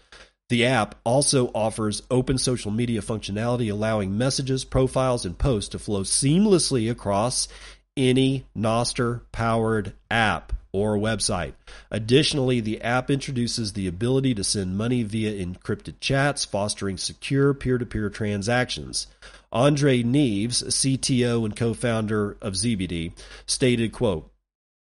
The 0.48 0.66
app 0.66 0.96
also 1.04 1.50
offers 1.54 2.02
open 2.10 2.38
social 2.38 2.70
media 2.70 3.00
functionality, 3.00 3.70
allowing 3.70 4.18
messages, 4.18 4.64
profiles, 4.64 5.24
and 5.24 5.38
posts 5.38 5.70
to 5.70 5.78
flow 5.78 6.02
seamlessly 6.02 6.90
across 6.90 7.48
any 7.96 8.46
Nostr 8.56 9.22
powered 9.32 9.94
app 10.10 10.52
or 10.74 10.98
website. 10.98 11.52
Additionally, 11.88 12.58
the 12.58 12.82
app 12.82 13.08
introduces 13.08 13.72
the 13.72 13.86
ability 13.86 14.34
to 14.34 14.42
send 14.42 14.76
money 14.76 15.04
via 15.04 15.46
encrypted 15.46 15.94
chats, 16.00 16.44
fostering 16.44 16.96
secure 16.96 17.54
peer 17.54 17.78
to 17.78 17.86
peer 17.86 18.10
transactions. 18.10 19.06
Andre 19.52 20.02
Neves, 20.02 20.64
CTO 20.64 21.44
and 21.44 21.54
co 21.54 21.74
founder 21.74 22.36
of 22.42 22.54
ZBD, 22.54 23.12
stated, 23.46 23.92
quote, 23.92 24.28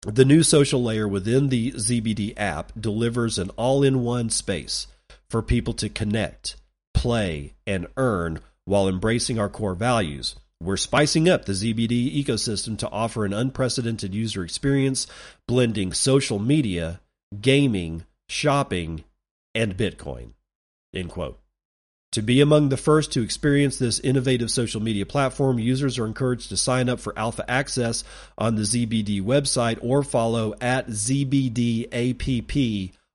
the 0.07 0.25
new 0.25 0.43
social 0.43 0.83
layer 0.83 1.07
within 1.07 1.51
the 1.51 1.73
ZBD 1.73 2.33
app 2.39 2.73
delivers 2.81 3.39
an 3.39 3.51
all 3.51 3.83
in 3.83 4.03
one 4.03 4.31
space 4.31 4.87
for 5.29 5.43
people 5.43 5.75
to 5.75 5.91
connect, 5.91 6.57
play, 6.95 7.53
and 7.67 7.89
earn 7.99 8.41
while 8.65 8.89
embracing 8.89 9.39
our 9.39 9.51
core 9.51 9.75
values. 9.75 10.35
We're 10.65 10.79
spicing 10.79 11.29
up 11.29 11.45
the 11.45 11.53
ZBD 11.53 12.25
ecosystem 12.25 12.79
to 12.79 12.89
offer 12.89 13.27
an 13.27 13.35
unprecedented 13.35 14.15
user 14.15 14.43
experience, 14.43 15.07
blending 15.47 15.93
social 15.93 16.39
media, 16.39 17.03
gaming, 17.39 18.07
shopping, 18.31 19.05
and 19.55 19.77
Bitcoin. 19.77 20.31
End 20.95 21.11
quote. 21.11 21.39
To 22.13 22.23
be 22.23 22.41
among 22.41 22.71
the 22.71 22.79
first 22.79 23.13
to 23.13 23.21
experience 23.21 23.77
this 23.77 24.01
innovative 24.01 24.51
social 24.51 24.81
media 24.81 25.05
platform, 25.05 25.59
users 25.59 25.99
are 25.99 26.07
encouraged 26.07 26.49
to 26.49 26.57
sign 26.57 26.89
up 26.89 26.99
for 26.99 27.13
alpha 27.19 27.45
access 27.51 28.03
on 28.39 28.55
the 28.55 28.63
ZBD 28.63 29.21
website 29.21 29.79
or 29.83 30.03
follow 30.03 30.55
at 30.63 30.87
ZBDAPP 30.87 31.93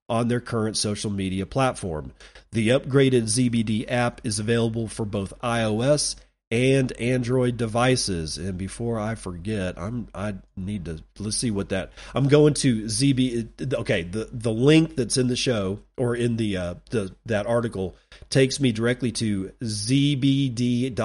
on 0.08 0.27
their 0.27 0.41
current 0.41 0.77
social 0.77 1.10
media 1.10 1.48
platform. 1.48 2.12
The 2.51 2.70
upgraded 2.70 3.24
ZBD 3.24 3.89
app 3.89 4.22
is 4.24 4.38
available 4.38 4.88
for 4.88 5.06
both 5.06 5.34
iOS 5.39 6.15
and 6.51 6.91
Android 6.94 7.58
devices. 7.58 8.38
And 8.38 8.58
before 8.58 9.00
I 9.00 9.15
forget, 9.15 9.77
I'm 9.77 10.08
I 10.13 10.36
need 10.56 10.86
to 10.86 11.03
let's 11.20 11.38
see 11.38 11.51
what 11.51 11.70
that 11.70 11.91
I'm 12.15 12.27
going 12.27 12.56
to 12.56 12.84
ZB 12.84 13.74
okay, 13.74 14.03
the 14.03 14.29
the 14.32 14.51
link 14.51 14.96
that's 14.96 15.18
in 15.18 15.27
the 15.27 15.36
show 15.36 15.79
or 15.98 16.15
in 16.15 16.38
the 16.38 16.58
uh 16.58 16.75
the 16.89 17.15
that 17.25 17.46
article 17.46 17.96
takes 18.29 18.60
me 18.60 18.72
directly 18.72 19.12
to 19.12 19.51
zbd.io, 19.62 20.96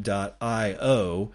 dot 0.00 0.36
i 0.40 0.74
o. 0.80 1.32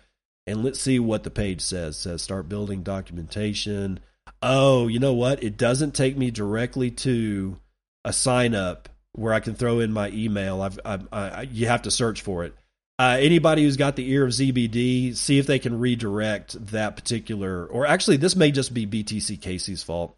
and 0.47 0.63
let's 0.63 0.81
see 0.81 0.99
what 0.99 1.23
the 1.23 1.31
page 1.31 1.61
says. 1.61 1.95
It 1.95 1.99
says 1.99 2.21
start 2.21 2.49
building 2.49 2.81
documentation. 2.81 3.99
Oh, 4.41 4.87
you 4.87 4.99
know 4.99 5.13
what? 5.13 5.43
It 5.43 5.57
doesn't 5.57 5.93
take 5.93 6.17
me 6.17 6.31
directly 6.31 6.91
to 6.91 7.57
a 8.03 8.11
sign 8.11 8.53
up 8.53 8.89
where 9.15 9.33
I 9.33 9.39
can 9.39 9.55
throw 9.55 9.79
in 9.79 9.91
my 9.91 10.09
email. 10.09 10.61
I've, 10.61 10.79
I've 10.85 11.07
I, 11.11 11.41
you 11.51 11.67
have 11.67 11.83
to 11.83 11.91
search 11.91 12.21
for 12.21 12.43
it. 12.43 12.55
Uh, 12.97 13.17
anybody 13.19 13.63
who's 13.63 13.75
got 13.75 13.95
the 13.95 14.09
ear 14.09 14.23
of 14.23 14.31
ZBD, 14.31 15.15
see 15.15 15.37
if 15.37 15.47
they 15.47 15.59
can 15.59 15.79
redirect 15.79 16.65
that 16.67 16.95
particular. 16.95 17.65
Or 17.65 17.85
actually, 17.85 18.17
this 18.17 18.35
may 18.35 18.51
just 18.51 18.73
be 18.73 18.87
BTC 18.87 19.41
Casey's 19.41 19.83
fault. 19.83 20.15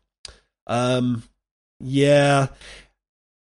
Um, 0.68 1.24
yeah, 1.80 2.48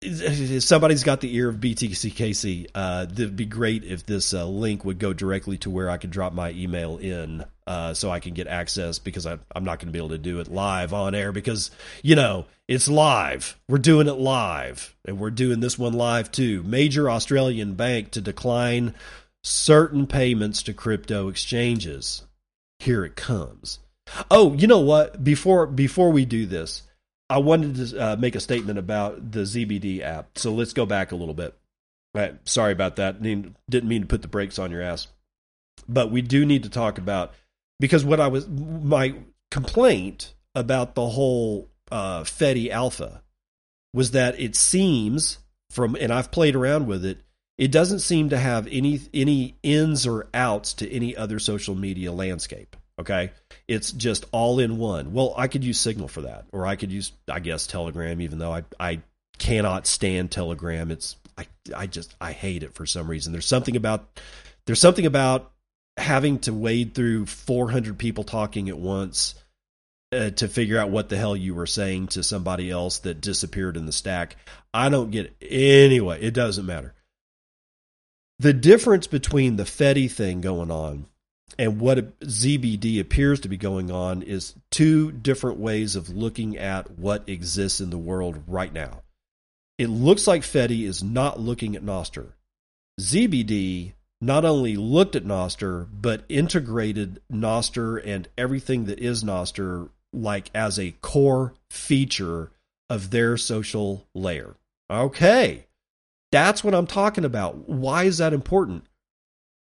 somebody's 0.02 1.04
got 1.04 1.20
the 1.20 1.36
ear 1.36 1.50
of 1.50 1.58
BTC 1.58 2.16
Casey, 2.16 2.68
uh, 2.74 3.06
it'd 3.12 3.36
be 3.36 3.46
great 3.46 3.84
if 3.84 4.06
this 4.06 4.34
uh, 4.34 4.46
link 4.46 4.86
would 4.86 4.98
go 4.98 5.12
directly 5.12 5.58
to 5.60 5.70
where 5.70 5.90
I 5.90 5.98
could 5.98 6.12
drop 6.12 6.32
my 6.32 6.52
email 6.52 6.98
in, 6.98 7.44
uh, 7.68 7.94
so 7.94 8.10
I 8.10 8.20
can 8.20 8.34
get 8.34 8.48
access 8.48 8.98
because 8.98 9.28
I, 9.28 9.40
I'm 9.54 9.66
not 9.66 9.80
going 9.80 9.88
to 9.88 9.92
be 9.92 10.00
able 10.00 10.10
to 10.10 10.18
do 10.18 10.40
it 10.40 10.48
live 10.48 10.94
on 10.94 11.16
air 11.16 11.32
because 11.32 11.70
you 12.02 12.16
know 12.16 12.46
it's 12.68 12.88
live. 12.88 13.60
We're 13.68 13.78
doing 13.78 14.08
it 14.08 14.14
live, 14.14 14.96
and 15.04 15.20
we're 15.20 15.32
doing 15.32 15.60
this 15.60 15.78
one 15.78 15.94
live 15.94 16.32
too. 16.32 16.64
Major 16.64 17.10
Australian 17.10 17.74
bank 17.74 18.12
to 18.12 18.22
decline 18.22 18.96
certain 19.44 20.08
payments 20.08 20.64
to 20.64 20.74
crypto 20.74 21.28
exchanges. 21.28 22.24
Here 22.80 23.04
it 23.04 23.18
comes. 23.18 23.80
Oh, 24.32 24.54
you 24.54 24.66
know 24.66 24.80
what? 24.80 25.24
Before 25.24 25.68
before 25.68 26.12
we 26.12 26.24
do 26.24 26.46
this 26.46 26.84
I 27.30 27.38
wanted 27.38 27.76
to 27.76 28.00
uh, 28.00 28.16
make 28.16 28.36
a 28.36 28.40
statement 28.40 28.80
about 28.80 29.32
the 29.32 29.42
ZBD 29.42 30.02
app. 30.02 30.38
So 30.38 30.54
let's 30.54 30.74
go 30.74 30.86
back 30.86 31.12
a 31.12 31.16
little 31.16 31.36
bit. 31.36 31.56
Right, 32.14 32.36
sorry 32.48 32.72
about 32.72 32.96
that. 32.96 33.22
Didn't 33.22 33.56
mean 33.70 34.02
to 34.02 34.08
put 34.08 34.24
the 34.24 34.28
brakes 34.28 34.58
on 34.58 34.72
your 34.72 34.82
ass. 34.82 35.08
But 35.88 36.12
we 36.12 36.22
do 36.22 36.46
need 36.46 36.64
to 36.64 36.70
talk 36.70 36.98
about 36.98 37.34
because 37.80 38.04
what 38.04 38.20
I 38.20 38.28
was 38.28 38.48
my 38.48 39.16
complaint 39.52 40.34
about 40.56 40.96
the 40.96 41.08
whole 41.08 41.70
uh, 41.92 42.22
Fedi 42.22 42.70
Alpha 42.70 43.22
was 43.94 44.12
that 44.12 44.40
it 44.40 44.56
seems 44.56 45.38
from 45.70 45.96
and 46.00 46.12
I've 46.12 46.32
played 46.32 46.56
around 46.56 46.88
with 46.88 47.06
it. 47.06 47.22
It 47.58 47.72
doesn't 47.72 48.00
seem 48.00 48.30
to 48.30 48.38
have 48.38 48.68
any 48.72 49.00
any 49.14 49.56
ins 49.62 50.08
or 50.08 50.28
outs 50.34 50.74
to 50.76 50.92
any 50.92 51.16
other 51.16 51.40
social 51.40 51.76
media 51.76 52.12
landscape. 52.12 52.76
Okay. 53.00 53.32
It's 53.68 53.92
just 53.94 54.26
all 54.32 54.60
in 54.60 54.78
one. 54.78 55.14
Well, 55.14 55.34
I 55.38 55.48
could 55.48 55.64
use 55.64 55.80
Signal 55.80 56.10
for 56.10 56.22
that, 56.22 56.46
or 56.52 56.68
I 56.68 56.76
could 56.76 56.92
use, 56.92 57.14
I 57.32 57.40
guess, 57.40 57.66
Telegram, 57.66 58.20
even 58.22 58.40
though 58.40 58.54
I, 58.54 58.64
I 58.80 59.02
cannot 59.38 59.88
stand 59.88 60.32
Telegram. 60.32 60.92
It's, 60.92 61.16
I, 61.38 61.48
I 61.74 61.88
just, 61.88 62.14
I 62.20 62.34
hate 62.34 62.64
it 62.64 62.74
for 62.74 62.86
some 62.86 63.10
reason. 63.10 63.32
There's 63.32 63.46
something 63.46 63.78
about, 63.78 64.20
there's 64.66 64.82
something 64.82 65.06
about 65.06 65.52
having 65.96 66.40
to 66.40 66.54
wade 66.54 66.94
through 66.94 67.26
400 67.26 67.98
people 67.98 68.26
talking 68.26 68.68
at 68.68 68.78
once 68.78 69.36
uh, 70.12 70.32
to 70.32 70.48
figure 70.50 70.78
out 70.78 70.90
what 70.90 71.08
the 71.08 71.18
hell 71.18 71.38
you 71.38 71.56
were 71.56 71.68
saying 71.68 72.08
to 72.08 72.24
somebody 72.24 72.70
else 72.70 73.00
that 73.00 73.22
disappeared 73.22 73.78
in 73.78 73.86
the 73.86 73.92
stack. 73.94 74.36
I 74.74 74.90
don't 74.90 75.12
get 75.12 75.34
it. 75.40 75.48
Anyway, 75.50 76.22
it 76.22 76.34
doesn't 76.34 76.66
matter. 76.66 76.94
The 78.40 78.54
difference 78.54 79.08
between 79.08 79.56
the 79.56 79.64
Fedi 79.64 80.12
thing 80.12 80.42
going 80.42 80.72
on 80.72 81.06
and 81.58 81.80
what 81.80 82.20
ZBD 82.20 83.00
appears 83.00 83.40
to 83.42 83.50
be 83.50 83.58
going 83.58 83.92
on 83.92 84.22
is 84.22 84.56
two 84.72 85.12
different 85.12 85.60
ways 85.60 85.96
of 85.96 86.10
looking 86.10 86.58
at 86.58 87.00
what 87.00 87.28
exists 87.28 87.82
in 87.82 87.90
the 87.90 87.98
world 87.98 88.44
right 88.48 88.72
now. 88.72 89.02
It 89.78 89.88
looks 89.88 90.28
like 90.28 90.42
Fedi 90.42 90.84
is 90.84 91.02
not 91.02 91.40
looking 91.40 91.76
at 91.76 91.84
Nostr. 91.84 92.34
ZBD 93.00 93.94
not 94.22 94.44
only 94.44 94.76
looked 94.76 95.16
at 95.16 95.24
Nostr, 95.24 95.88
but 95.92 96.26
integrated 96.28 97.22
Nostr 97.32 98.02
and 98.06 98.28
everything 98.38 98.86
that 98.86 99.00
is 99.00 99.24
Nostr 99.24 99.90
like 100.12 100.52
as 100.54 100.78
a 100.78 100.92
core 101.02 101.54
feature 101.70 102.52
of 102.90 103.12
their 103.12 103.38
social 103.38 104.06
layer. 104.14 104.56
Okay. 104.90 105.68
That's 106.32 106.64
what 106.64 106.76
I'm 106.76 106.88
talking 106.88 107.26
about. 107.26 107.70
Why 107.70 108.04
is 108.04 108.18
that 108.18 108.34
important? 108.34 108.86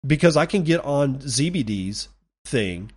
Because 0.06 0.38
I 0.38 0.46
can 0.46 0.64
get 0.64 0.84
on 0.84 1.20
ZBD's 1.20 2.10
thing 2.46 2.92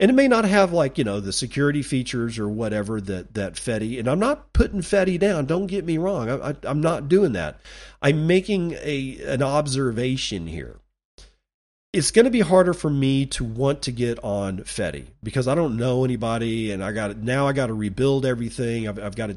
and 0.00 0.10
it 0.10 0.14
may 0.14 0.28
not 0.28 0.44
have 0.44 0.72
like 0.72 0.98
you 0.98 1.04
know 1.04 1.20
the 1.20 1.32
security 1.32 1.82
features 1.82 2.38
or 2.38 2.48
whatever 2.48 3.00
that 3.00 3.34
that 3.34 3.54
Fedi 3.54 3.98
and 3.98 4.08
I'm 4.08 4.18
not 4.18 4.52
putting 4.52 4.80
Fedi 4.80 5.18
down 5.18 5.46
don't 5.46 5.66
get 5.66 5.84
me 5.84 5.98
wrong 5.98 6.28
I, 6.28 6.50
I, 6.50 6.54
I'm 6.64 6.80
not 6.80 7.08
doing 7.08 7.32
that. 7.32 7.60
I'm 8.02 8.26
making 8.26 8.72
a 8.82 9.18
an 9.26 9.42
observation 9.42 10.46
here. 10.46 10.76
It's 11.92 12.10
going 12.10 12.24
to 12.24 12.30
be 12.30 12.40
harder 12.40 12.74
for 12.74 12.90
me 12.90 13.24
to 13.26 13.44
want 13.44 13.82
to 13.82 13.92
get 13.92 14.22
on 14.24 14.58
Fedi 14.58 15.06
because 15.22 15.46
I 15.46 15.54
don't 15.54 15.76
know 15.76 16.04
anybody 16.04 16.72
and 16.72 16.82
I 16.82 16.92
got 16.92 17.16
now 17.18 17.46
I 17.46 17.52
got 17.52 17.68
to 17.68 17.74
rebuild 17.74 18.26
everything 18.26 18.88
I've, 18.88 18.98
I've 18.98 19.16
got 19.16 19.28
to 19.28 19.36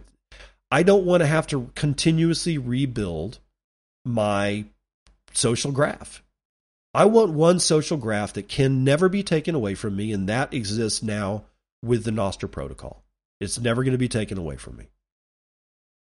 I 0.72 0.84
don't 0.84 1.06
want 1.06 1.22
to 1.22 1.28
have 1.28 1.48
to 1.48 1.70
continuously 1.76 2.58
rebuild 2.58 3.40
my 4.04 4.66
social 5.34 5.72
graph 5.72 6.24
I 6.98 7.06
want 7.06 7.32
one 7.32 7.60
social 7.60 7.98
graph 7.98 8.34
that 8.34 8.48
can 8.48 8.84
never 8.84 9.08
be 9.08 9.22
taken 9.22 9.54
away 9.54 9.76
from 9.76 9.96
me, 9.96 10.12
and 10.12 10.28
that 10.28 10.52
exists 10.52 11.04
now 11.04 11.46
with 11.84 12.06
the 12.06 12.12
Nostr 12.12 12.50
protocol. 12.50 13.04
It's 13.40 13.60
never 13.60 13.84
going 13.84 13.92
to 13.92 14.00
be 14.00 14.08
taken 14.08 14.40
away 14.40 14.56
from 14.56 14.78
me 14.78 14.88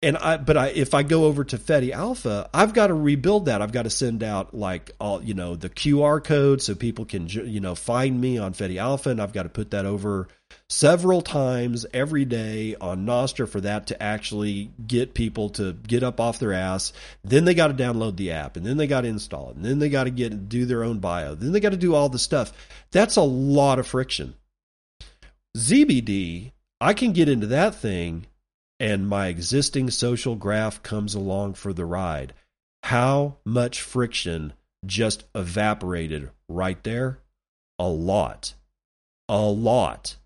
and 0.03 0.17
I, 0.17 0.37
but 0.37 0.57
I, 0.57 0.69
if 0.69 0.95
I 0.95 1.05
go 1.05 1.25
over 1.27 1.45
to 1.45 1.59
Fedi 1.59 1.93
Alpha, 1.93 2.51
I've 2.53 2.75
got 2.75 2.89
to 2.89 2.95
rebuild 2.95 3.45
that. 3.47 3.63
I've 3.63 3.71
got 3.71 3.85
to 3.85 3.91
send 3.91 4.25
out 4.25 4.53
like 4.53 4.91
all, 4.99 5.23
you 5.23 5.35
know, 5.35 5.55
the 5.55 5.71
QR 5.71 6.23
code 6.23 6.61
so 6.61 6.75
people 6.75 7.05
can, 7.05 7.29
you 7.29 7.61
know, 7.61 7.77
find 7.77 8.21
me 8.21 8.37
on 8.37 8.53
Fedi 8.53 8.79
Alpha, 8.79 9.11
and 9.11 9.23
I've 9.23 9.33
got 9.33 9.45
to 9.45 9.49
put 9.49 9.71
that 9.71 9.87
over 9.87 10.27
several 10.69 11.23
times 11.23 11.87
every 11.95 12.25
day 12.25 12.75
on 12.81 13.07
Nostr 13.07 13.49
for 13.49 13.61
that 13.61 13.87
to 13.89 14.03
actually 14.03 14.73
get 14.85 15.15
people 15.15 15.51
to 15.51 15.73
get 15.73 16.03
up 16.03 16.19
off 16.19 16.41
their 16.41 16.53
ass. 16.53 16.93
Then 17.23 17.45
they 17.45 17.55
got 17.55 17.69
to 17.69 17.75
download 17.75 18.17
the 18.17 18.33
app, 18.33 18.57
and 18.57 18.67
then 18.67 18.79
they 18.79 18.89
got 18.89 19.03
to 19.03 19.09
install 19.09 19.51
it, 19.51 19.57
and 19.57 19.65
then 19.65 19.79
they 19.79 19.89
got 19.89 20.05
to 20.05 20.11
get 20.11 20.49
do 20.49 20.67
their 20.67 20.83
own 20.83 20.99
bio. 20.99 21.37
Then 21.37 21.53
they 21.53 21.61
got 21.61 21.71
to 21.71 21.77
do 21.77 21.95
all 21.95 22.09
the 22.09 22.19
stuff. 22.19 22.53
That's 22.91 23.17
a 23.17 23.23
lot 23.23 23.79
of 23.79 23.87
friction. 23.87 24.35
ZBD, 25.57 26.51
I 26.81 26.95
can 26.95 27.13
get 27.13 27.29
into 27.29 27.47
that 27.49 27.77
thing 27.77 28.27
and 28.83 29.09
my 29.09 29.29
existing 29.29 29.89
social 29.89 30.35
graph 30.35 30.83
comes 30.83 31.15
along 31.15 31.55
for 31.55 31.73
the 31.73 31.87
ride. 31.87 32.35
How 32.83 33.37
much 33.45 33.81
friction 33.81 34.55
just 34.85 35.23
evaporated 35.37 36.31
right 36.49 36.83
there? 36.83 37.21
A 37.79 37.87
lot. 37.87 38.55
A 39.29 39.43
lot. 39.43 40.17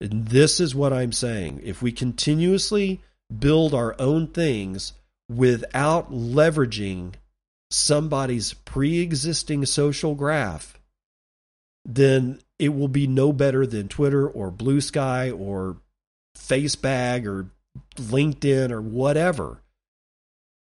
And 0.00 0.28
this 0.28 0.60
is 0.60 0.72
what 0.72 0.92
I'm 0.92 1.10
saying. 1.10 1.62
If 1.64 1.82
we 1.82 1.90
continuously 1.90 3.00
build 3.36 3.74
our 3.74 3.96
own 3.98 4.28
things 4.28 4.92
without 5.28 6.12
leveraging 6.12 7.14
somebody's 7.72 8.54
pre 8.54 9.00
existing 9.00 9.66
social 9.66 10.14
graph, 10.14 10.78
then 11.84 12.38
it 12.60 12.68
will 12.68 12.86
be 12.86 13.08
no 13.08 13.32
better 13.32 13.66
than 13.66 13.88
Twitter 13.88 14.28
or 14.28 14.52
Blue 14.52 14.80
Sky 14.80 15.28
or 15.32 15.78
Facebag 16.38 17.26
or 17.26 17.50
LinkedIn 17.96 18.70
or 18.70 18.80
whatever. 18.80 19.62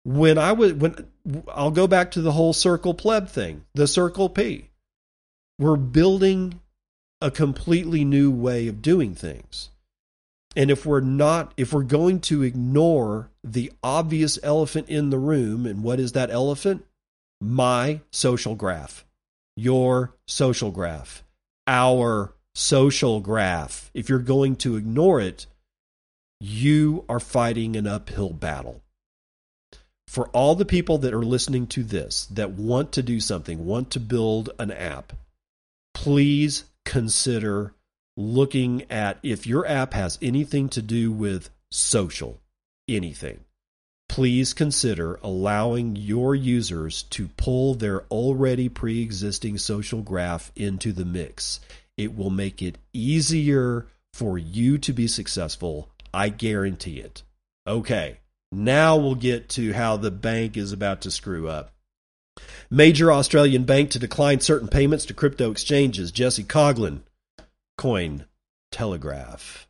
When 0.04 0.38
I 0.38 0.52
would 0.52 0.82
when 0.82 1.08
I'll 1.54 1.72
go 1.72 1.88
back 1.88 2.12
to 2.12 2.22
the 2.22 2.32
whole 2.32 2.54
circle 2.54 2.94
pleb 2.94 3.30
thing, 3.30 3.66
the 3.74 3.88
circle 3.88 4.30
P. 4.30 4.70
We're 5.58 5.78
building 5.78 6.60
a 7.22 7.32
completely 7.32 8.04
new 8.04 8.30
way 8.30 8.68
of 8.68 8.82
doing 8.82 9.16
things. 9.16 9.70
And 10.56 10.72
if 10.72 10.86
we're 10.86 11.02
not, 11.02 11.54
if 11.58 11.74
we're 11.74 11.84
going 11.84 12.22
to 12.22 12.44
ignore 12.44 13.30
the 13.44 13.72
obvious 13.84 14.40
elephant 14.44 14.90
in 14.90 15.10
the 15.10 15.18
room, 15.18 15.66
and 15.66 15.84
what 15.84 16.00
is 16.00 16.14
that 16.14 16.32
elephant? 16.32 16.86
My 17.42 18.02
social 18.12 18.56
graph, 18.56 19.06
your 19.58 20.16
social 20.28 20.72
graph, 20.72 21.24
our 21.68 22.34
social 22.54 23.20
graph. 23.20 23.92
If 23.94 24.08
you're 24.08 24.20
going 24.20 24.56
to 24.58 24.78
ignore 24.78 25.20
it, 25.20 25.46
you 26.40 27.06
are 27.08 27.20
fighting 27.20 27.76
an 27.76 27.88
uphill 27.88 28.32
battle. 28.32 28.82
For 30.08 30.28
all 30.30 30.56
the 30.56 30.66
people 30.66 30.98
that 31.00 31.14
are 31.14 31.26
listening 31.26 31.68
to 31.68 31.84
this 31.84 32.26
that 32.28 32.52
want 32.52 32.92
to 32.94 33.04
do 33.04 33.20
something, 33.20 33.66
want 33.66 33.92
to 33.92 34.00
build 34.00 34.50
an 34.60 34.72
app, 34.72 35.14
please 35.94 36.66
consider 36.86 37.74
looking 38.16 38.90
at 38.90 39.20
if 39.24 39.46
your 39.46 39.68
app 39.68 39.94
has 39.94 40.18
anything 40.22 40.70
to 40.70 40.82
do 40.82 41.12
with 41.12 41.50
social, 41.72 42.40
anything, 42.88 43.42
please 44.08 44.54
consider 44.54 45.20
allowing 45.24 45.96
your 45.96 46.36
users 46.36 47.04
to 47.04 47.28
pull 47.30 47.74
their 47.76 48.04
already 48.06 48.70
pre 48.70 49.02
existing 49.02 49.58
social 49.58 50.02
graph 50.02 50.52
into 50.56 50.94
the 50.94 51.06
mix. 51.06 51.60
It 51.98 52.16
will 52.16 52.30
make 52.30 52.62
it 52.62 52.78
easier 52.94 53.88
for 54.14 54.38
you 54.38 54.78
to 54.78 54.94
be 54.94 55.08
successful. 55.08 55.90
I 56.16 56.30
guarantee 56.30 57.00
it. 57.00 57.24
Okay, 57.68 58.20
now 58.50 58.96
we'll 58.96 59.16
get 59.16 59.50
to 59.50 59.74
how 59.74 59.98
the 59.98 60.12
bank 60.12 60.56
is 60.56 60.72
about 60.72 61.02
to 61.02 61.12
screw 61.12 61.50
up. 61.50 61.72
Major 62.70 63.12
Australian 63.12 63.66
bank 63.66 63.92
to 63.92 64.00
decline 64.00 64.40
certain 64.40 64.70
payments 64.70 65.06
to 65.08 65.14
crypto 65.14 65.52
exchanges. 65.52 66.14
Jesse 66.14 66.46
Coghlan 66.46 67.02
Coin 67.78 68.26
Telegraph. 68.72 69.68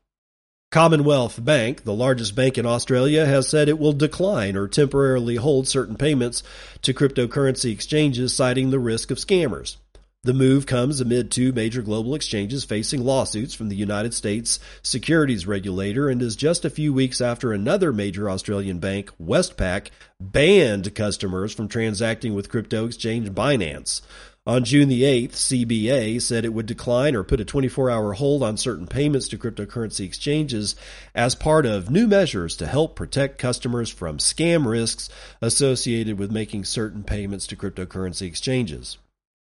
Commonwealth 0.72 1.44
Bank, 1.44 1.84
the 1.84 1.94
largest 1.94 2.36
bank 2.36 2.60
in 2.60 2.66
Australia, 2.68 3.26
has 3.26 3.50
said 3.50 3.68
it 3.68 3.80
will 3.80 3.94
decline 3.94 4.56
or 4.56 4.68
temporarily 4.68 5.38
hold 5.38 5.68
certain 5.68 5.96
payments 5.96 6.44
to 6.84 6.94
cryptocurrency 6.94 7.72
exchanges, 7.72 8.36
citing 8.36 8.70
the 8.70 8.80
risk 8.80 9.10
of 9.10 9.18
scammers. 9.18 9.78
The 10.26 10.34
move 10.34 10.66
comes 10.66 11.02
amid 11.02 11.30
two 11.30 11.54
major 11.54 11.84
global 11.84 12.16
exchanges 12.16 12.66
facing 12.66 13.06
lawsuits 13.06 13.54
from 13.54 13.70
the 13.70 13.76
United 13.76 14.12
States 14.12 14.60
securities 14.82 15.46
regulator 15.46 16.10
and 16.10 16.20
is 16.20 16.36
just 16.36 16.66
a 16.66 16.72
few 16.72 16.92
weeks 16.92 17.22
after 17.22 17.54
another 17.54 17.94
major 17.94 18.28
Australian 18.28 18.80
bank, 18.80 19.12
Westpac, 19.22 19.90
banned 20.20 20.96
customers 20.96 21.54
from 21.54 21.68
transacting 21.68 22.34
with 22.34 22.50
crypto 22.50 22.88
exchange 22.88 23.30
Binance. 23.34 24.02
On 24.48 24.64
June 24.64 24.90
the 24.90 25.04
8th, 25.04 25.34
CBA 25.34 26.20
said 26.20 26.44
it 26.44 26.56
would 26.56 26.66
decline 26.66 27.14
or 27.16 27.24
put 27.24 27.40
a 27.40 27.46
24 27.46 27.92
hour 27.92 28.14
hold 28.14 28.42
on 28.42 28.58
certain 28.58 28.88
payments 28.88 29.28
to 29.28 29.38
cryptocurrency 29.38 30.06
exchanges 30.06 30.76
as 31.14 31.36
part 31.36 31.68
of 31.68 31.92
new 31.92 32.08
measures 32.08 32.58
to 32.58 32.66
help 32.66 32.96
protect 32.96 33.38
customers 33.38 33.92
from 33.92 34.18
scam 34.18 34.66
risks 34.66 35.08
associated 35.40 36.18
with 36.18 36.32
making 36.32 36.66
certain 36.66 37.04
payments 37.04 37.46
to 37.46 37.56
cryptocurrency 37.56 38.26
exchanges. 38.26 38.98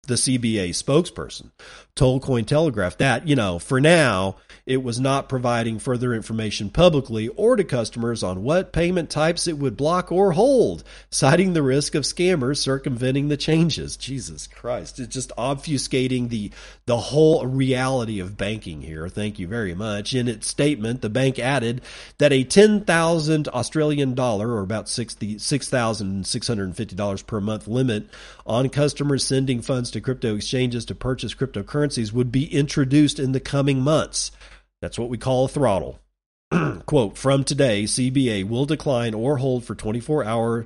The 0.05 0.15
CBA 0.15 0.71
spokesperson 0.71 1.51
told 1.95 2.23
Cointelegraph 2.23 2.97
that, 2.97 3.27
you 3.27 3.35
know, 3.37 3.57
for 3.57 3.79
now, 3.79 4.35
it 4.65 4.81
was 4.81 4.99
not 4.99 5.29
providing 5.29 5.77
further 5.77 6.13
information 6.13 6.69
publicly 6.69 7.27
or 7.29 7.55
to 7.55 7.63
customers 7.63 8.23
on 8.23 8.43
what 8.43 8.73
payment 8.73 9.09
types 9.09 9.47
it 9.47 9.57
would 9.57 9.77
block 9.77 10.11
or 10.11 10.31
hold, 10.31 10.83
citing 11.09 11.53
the 11.53 11.61
risk 11.61 11.95
of 11.95 12.03
scammers 12.03 12.57
circumventing 12.57 13.27
the 13.27 13.37
changes. 13.37 13.95
Jesus 13.97 14.47
Christ, 14.47 14.99
it's 14.99 15.13
just 15.13 15.31
obfuscating 15.37 16.29
the 16.29 16.51
the 16.85 16.97
whole 16.97 17.45
reality 17.45 18.19
of 18.19 18.37
banking 18.37 18.81
here. 18.81 19.07
Thank 19.07 19.37
you 19.37 19.47
very 19.47 19.73
much. 19.73 20.13
In 20.13 20.27
its 20.27 20.47
statement, 20.47 21.01
the 21.01 21.09
bank 21.09 21.39
added 21.39 21.81
that 22.17 22.33
a 22.33 22.43
10,000 22.43 23.47
Australian 23.49 24.15
dollar 24.15 24.49
or 24.49 24.61
about 24.61 24.89
60 24.89 25.35
$6,650 25.35 27.25
per 27.27 27.41
month 27.41 27.67
limit 27.67 28.09
on 28.45 28.69
customers 28.69 29.25
sending 29.25 29.61
funds 29.61 29.91
to 29.93 30.01
crypto 30.01 30.35
exchanges 30.35 30.85
to 30.85 30.95
purchase 30.95 31.33
cryptocurrencies 31.33 32.11
would 32.11 32.31
be 32.31 32.53
introduced 32.53 33.19
in 33.19 33.31
the 33.31 33.39
coming 33.39 33.81
months. 33.81 34.31
That's 34.81 34.99
what 34.99 35.09
we 35.09 35.17
call 35.17 35.45
a 35.45 35.47
throttle. 35.47 35.99
Quote 36.85 37.17
From 37.17 37.43
today, 37.43 37.83
CBA 37.83 38.47
will 38.47 38.65
decline 38.65 39.13
or 39.13 39.37
hold 39.37 39.63
for 39.63 39.75
24 39.75 40.25
hour, 40.25 40.65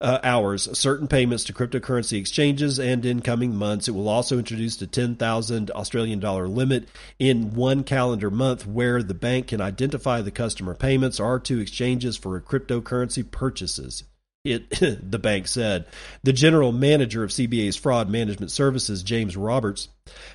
uh, 0.00 0.20
hours 0.22 0.78
certain 0.78 1.08
payments 1.08 1.44
to 1.44 1.52
cryptocurrency 1.52 2.18
exchanges, 2.18 2.78
and 2.78 3.04
in 3.04 3.20
coming 3.20 3.56
months, 3.56 3.88
it 3.88 3.92
will 3.92 4.08
also 4.08 4.38
introduce 4.38 4.80
a 4.80 4.86
10,000 4.86 5.70
Australian 5.72 6.20
dollar 6.20 6.46
limit 6.46 6.88
in 7.18 7.54
one 7.54 7.82
calendar 7.82 8.30
month 8.30 8.66
where 8.66 9.02
the 9.02 9.14
bank 9.14 9.48
can 9.48 9.60
identify 9.60 10.22
the 10.22 10.30
customer 10.30 10.74
payments 10.74 11.18
are 11.18 11.40
to 11.40 11.60
exchanges 11.60 12.16
for 12.16 12.40
cryptocurrency 12.40 13.28
purchases 13.28 14.04
it, 14.52 14.70
the 15.10 15.18
bank 15.18 15.48
said. 15.48 15.86
The 16.22 16.32
general 16.32 16.72
manager 16.72 17.22
of 17.24 17.30
CBA's 17.30 17.76
fraud 17.76 18.08
management 18.08 18.50
services, 18.50 19.02
James 19.02 19.36
Roberts, 19.36 19.88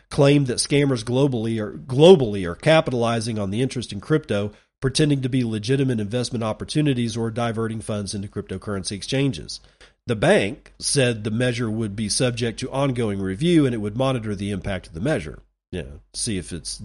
claimed 0.09 0.47
that 0.47 0.57
scammers 0.57 1.03
globally 1.03 1.59
are 1.59 1.73
globally 1.73 2.45
are 2.45 2.55
capitalizing 2.55 3.39
on 3.39 3.51
the 3.51 3.61
interest 3.61 3.91
in 3.91 4.01
crypto, 4.01 4.51
pretending 4.81 5.21
to 5.21 5.29
be 5.29 5.43
legitimate 5.43 5.99
investment 5.99 6.43
opportunities 6.43 7.15
or 7.15 7.31
diverting 7.31 7.81
funds 7.81 8.13
into 8.13 8.27
cryptocurrency 8.27 8.93
exchanges. 8.93 9.59
The 10.07 10.15
bank 10.15 10.73
said 10.79 11.23
the 11.23 11.31
measure 11.31 11.69
would 11.69 11.95
be 11.95 12.09
subject 12.09 12.59
to 12.59 12.71
ongoing 12.71 13.21
review 13.21 13.65
and 13.65 13.75
it 13.75 13.79
would 13.79 13.95
monitor 13.95 14.35
the 14.35 14.51
impact 14.51 14.87
of 14.87 14.93
the 14.93 14.99
measure 14.99 15.39
yeah. 15.71 15.83
See 16.13 16.37
if 16.37 16.51
it's 16.51 16.81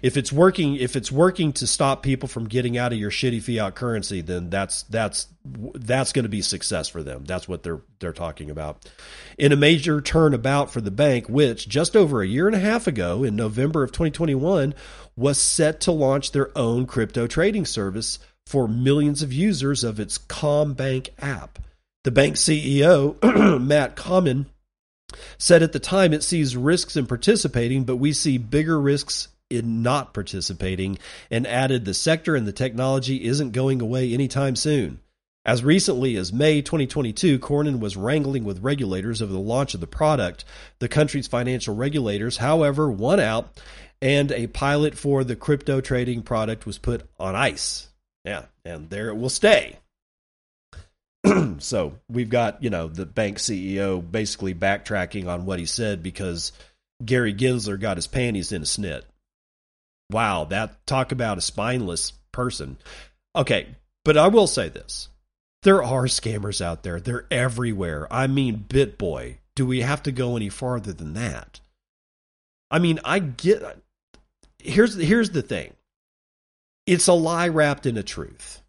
if 0.00 0.16
it's 0.16 0.32
working 0.32 0.76
if 0.76 0.94
it's 0.94 1.10
working 1.10 1.52
to 1.54 1.66
stop 1.66 2.04
people 2.04 2.28
from 2.28 2.46
getting 2.46 2.78
out 2.78 2.92
of 2.92 2.98
your 2.98 3.10
shitty 3.10 3.42
fiat 3.42 3.74
currency 3.74 4.20
then 4.20 4.50
that's 4.50 4.84
that's 4.84 5.26
that's 5.44 6.12
going 6.12 6.22
to 6.22 6.28
be 6.28 6.40
success 6.40 6.88
for 6.88 7.02
them. 7.02 7.24
That's 7.24 7.48
what 7.48 7.64
they're 7.64 7.80
they're 7.98 8.12
talking 8.12 8.50
about. 8.50 8.88
In 9.36 9.50
a 9.50 9.56
major 9.56 10.00
turnabout 10.00 10.70
for 10.70 10.80
the 10.80 10.92
bank 10.92 11.28
which 11.28 11.68
just 11.68 11.96
over 11.96 12.22
a 12.22 12.26
year 12.26 12.46
and 12.46 12.54
a 12.54 12.60
half 12.60 12.86
ago 12.86 13.24
in 13.24 13.34
November 13.34 13.82
of 13.82 13.90
2021 13.90 14.74
was 15.16 15.36
set 15.36 15.80
to 15.80 15.92
launch 15.92 16.30
their 16.30 16.56
own 16.56 16.86
crypto 16.86 17.26
trading 17.26 17.66
service 17.66 18.20
for 18.46 18.68
millions 18.68 19.22
of 19.22 19.32
users 19.32 19.82
of 19.82 19.98
its 19.98 20.18
CommBank 20.18 21.08
app. 21.18 21.58
The 22.04 22.12
bank 22.12 22.36
CEO 22.36 23.60
Matt 23.60 23.96
Comyn 23.96 24.46
said 25.38 25.62
at 25.62 25.72
the 25.72 25.78
time 25.78 26.12
it 26.12 26.22
sees 26.22 26.56
risks 26.56 26.96
in 26.96 27.06
participating, 27.06 27.84
but 27.84 27.96
we 27.96 28.12
see 28.12 28.38
bigger 28.38 28.80
risks 28.80 29.28
in 29.50 29.82
not 29.82 30.14
participating, 30.14 30.98
and 31.30 31.46
added 31.46 31.84
the 31.84 31.94
sector 31.94 32.34
and 32.34 32.46
the 32.46 32.52
technology 32.52 33.24
isn't 33.24 33.52
going 33.52 33.80
away 33.80 34.12
anytime 34.12 34.56
soon. 34.56 35.00
As 35.46 35.62
recently 35.62 36.16
as 36.16 36.32
May 36.32 36.62
2022, 36.62 37.38
Comyn 37.38 37.78
was 37.78 37.98
wrangling 37.98 38.44
with 38.44 38.62
regulators 38.62 39.20
over 39.20 39.32
the 39.32 39.38
launch 39.38 39.74
of 39.74 39.80
the 39.80 39.86
product. 39.86 40.46
The 40.78 40.88
country's 40.88 41.26
financial 41.26 41.76
regulators, 41.76 42.38
however, 42.38 42.90
won 42.90 43.20
out, 43.20 43.60
and 44.00 44.32
a 44.32 44.46
pilot 44.46 44.96
for 44.96 45.22
the 45.22 45.36
crypto 45.36 45.82
trading 45.82 46.22
product 46.22 46.64
was 46.64 46.78
put 46.78 47.06
on 47.18 47.34
ice. 47.34 47.88
Yeah, 48.24 48.46
and 48.64 48.88
there 48.88 49.08
it 49.08 49.16
will 49.16 49.28
stay. 49.28 49.78
so 51.58 51.94
we've 52.08 52.28
got 52.28 52.62
you 52.62 52.70
know 52.70 52.88
the 52.88 53.06
bank 53.06 53.38
CEO 53.38 54.00
basically 54.08 54.54
backtracking 54.54 55.26
on 55.26 55.46
what 55.46 55.58
he 55.58 55.66
said 55.66 56.02
because 56.02 56.52
Gary 57.04 57.34
Gensler 57.34 57.80
got 57.80 57.96
his 57.96 58.06
panties 58.06 58.52
in 58.52 58.62
a 58.62 58.66
snit. 58.66 59.02
Wow, 60.10 60.44
that 60.44 60.86
talk 60.86 61.12
about 61.12 61.38
a 61.38 61.42
spineless 61.42 62.12
person. 62.32 62.76
Okay, 63.34 63.68
but 64.04 64.16
I 64.16 64.28
will 64.28 64.46
say 64.46 64.68
this: 64.68 65.08
there 65.62 65.82
are 65.82 66.04
scammers 66.04 66.60
out 66.60 66.82
there. 66.82 67.00
They're 67.00 67.26
everywhere. 67.30 68.06
I 68.12 68.26
mean, 68.26 68.64
BitBoy. 68.68 69.38
Do 69.56 69.64
we 69.64 69.82
have 69.82 70.02
to 70.02 70.12
go 70.12 70.36
any 70.36 70.48
farther 70.48 70.92
than 70.92 71.14
that? 71.14 71.60
I 72.70 72.80
mean, 72.80 73.00
I 73.04 73.18
get. 73.20 73.62
Here's 74.58 74.94
here's 74.94 75.30
the 75.30 75.42
thing. 75.42 75.72
It's 76.86 77.06
a 77.06 77.14
lie 77.14 77.48
wrapped 77.48 77.86
in 77.86 77.96
a 77.96 78.02
truth 78.02 78.63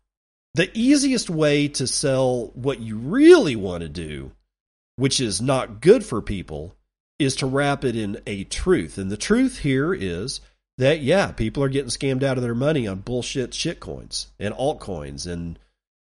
the 0.55 0.71
easiest 0.73 1.29
way 1.29 1.67
to 1.67 1.85
sell 1.85 2.51
what 2.53 2.79
you 2.79 2.97
really 2.97 3.57
want 3.57 3.81
to 3.81 3.89
do, 3.89 4.31
which 4.95 5.19
is 5.19 5.41
not 5.41 5.81
good 5.81 6.05
for 6.05 6.21
people, 6.21 6.73
is 7.19 7.35
to 7.37 7.45
wrap 7.45 7.83
it 7.83 7.97
in 7.97 8.21
a 8.25 8.45
truth. 8.45 8.97
And 8.97 9.11
the 9.11 9.17
truth 9.17 9.59
here 9.59 9.93
is 9.93 10.39
that, 10.77 11.01
yeah, 11.01 11.33
people 11.33 11.61
are 11.61 11.69
getting 11.69 11.89
scammed 11.89 12.23
out 12.23 12.37
of 12.37 12.43
their 12.43 12.55
money 12.55 12.87
on 12.87 12.99
bullshit 12.99 13.51
shitcoins 13.51 14.27
and 14.39 14.53
altcoins 14.53 15.27
and 15.27 15.59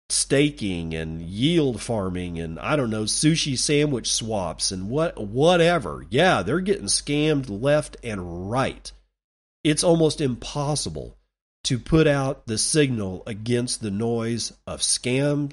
staking 0.09 0.93
and 0.93 1.23
yield 1.23 1.81
farming 1.81 2.39
and 2.39 2.59
I 2.59 2.75
don't 2.75 2.91
know 2.91 3.05
sushi 3.05 3.57
sandwich 3.57 4.13
swaps 4.13 4.73
and 4.73 4.91
what 4.91 5.19
whatever. 5.19 6.05
Yeah, 6.11 6.43
they're 6.43 6.61
getting 6.61 6.87
scammed 6.87 7.47
left 7.49 7.97
and 8.03 8.51
right. 8.51 8.91
It's 9.63 9.85
almost 9.85 10.21
impossible 10.21 11.17
to 11.65 11.79
put 11.79 12.07
out 12.07 12.47
the 12.47 12.59
signal 12.59 13.23
against 13.27 13.81
the 13.81 13.91
noise 13.91 14.53
of 14.67 14.81
scam, 14.81 15.53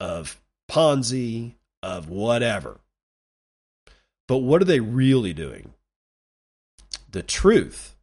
of 0.00 0.40
Ponzi, 0.70 1.54
of 1.82 2.08
whatever. 2.08 2.80
But 4.28 4.38
what 4.38 4.62
are 4.62 4.66
they 4.66 4.80
really 4.80 5.32
doing? 5.32 5.72
The 7.10 7.22
truth 7.22 7.96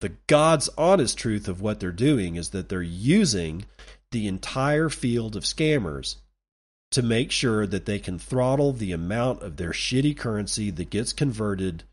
The 0.00 0.12
God's 0.26 0.70
honest 0.78 1.18
truth 1.18 1.46
of 1.46 1.60
what 1.60 1.78
they're 1.78 1.92
doing 1.92 2.36
is 2.36 2.50
that 2.50 2.68
they're 2.68 2.82
using 2.82 3.66
the 4.10 4.26
entire 4.26 4.88
field 4.88 5.36
of 5.36 5.44
scammers 5.44 6.16
to 6.90 7.02
make 7.02 7.30
sure 7.30 7.66
that 7.66 7.86
they 7.86 7.98
can 7.98 8.18
throttle 8.18 8.72
the 8.72 8.92
amount 8.92 9.42
of 9.42 9.56
their 9.56 9.70
shitty 9.70 10.16
currency 10.16 10.70
that 10.70 10.90
gets 10.90 11.12
converted 11.12 11.84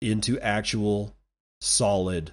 into 0.00 0.38
actual 0.40 1.14
solid 1.60 2.32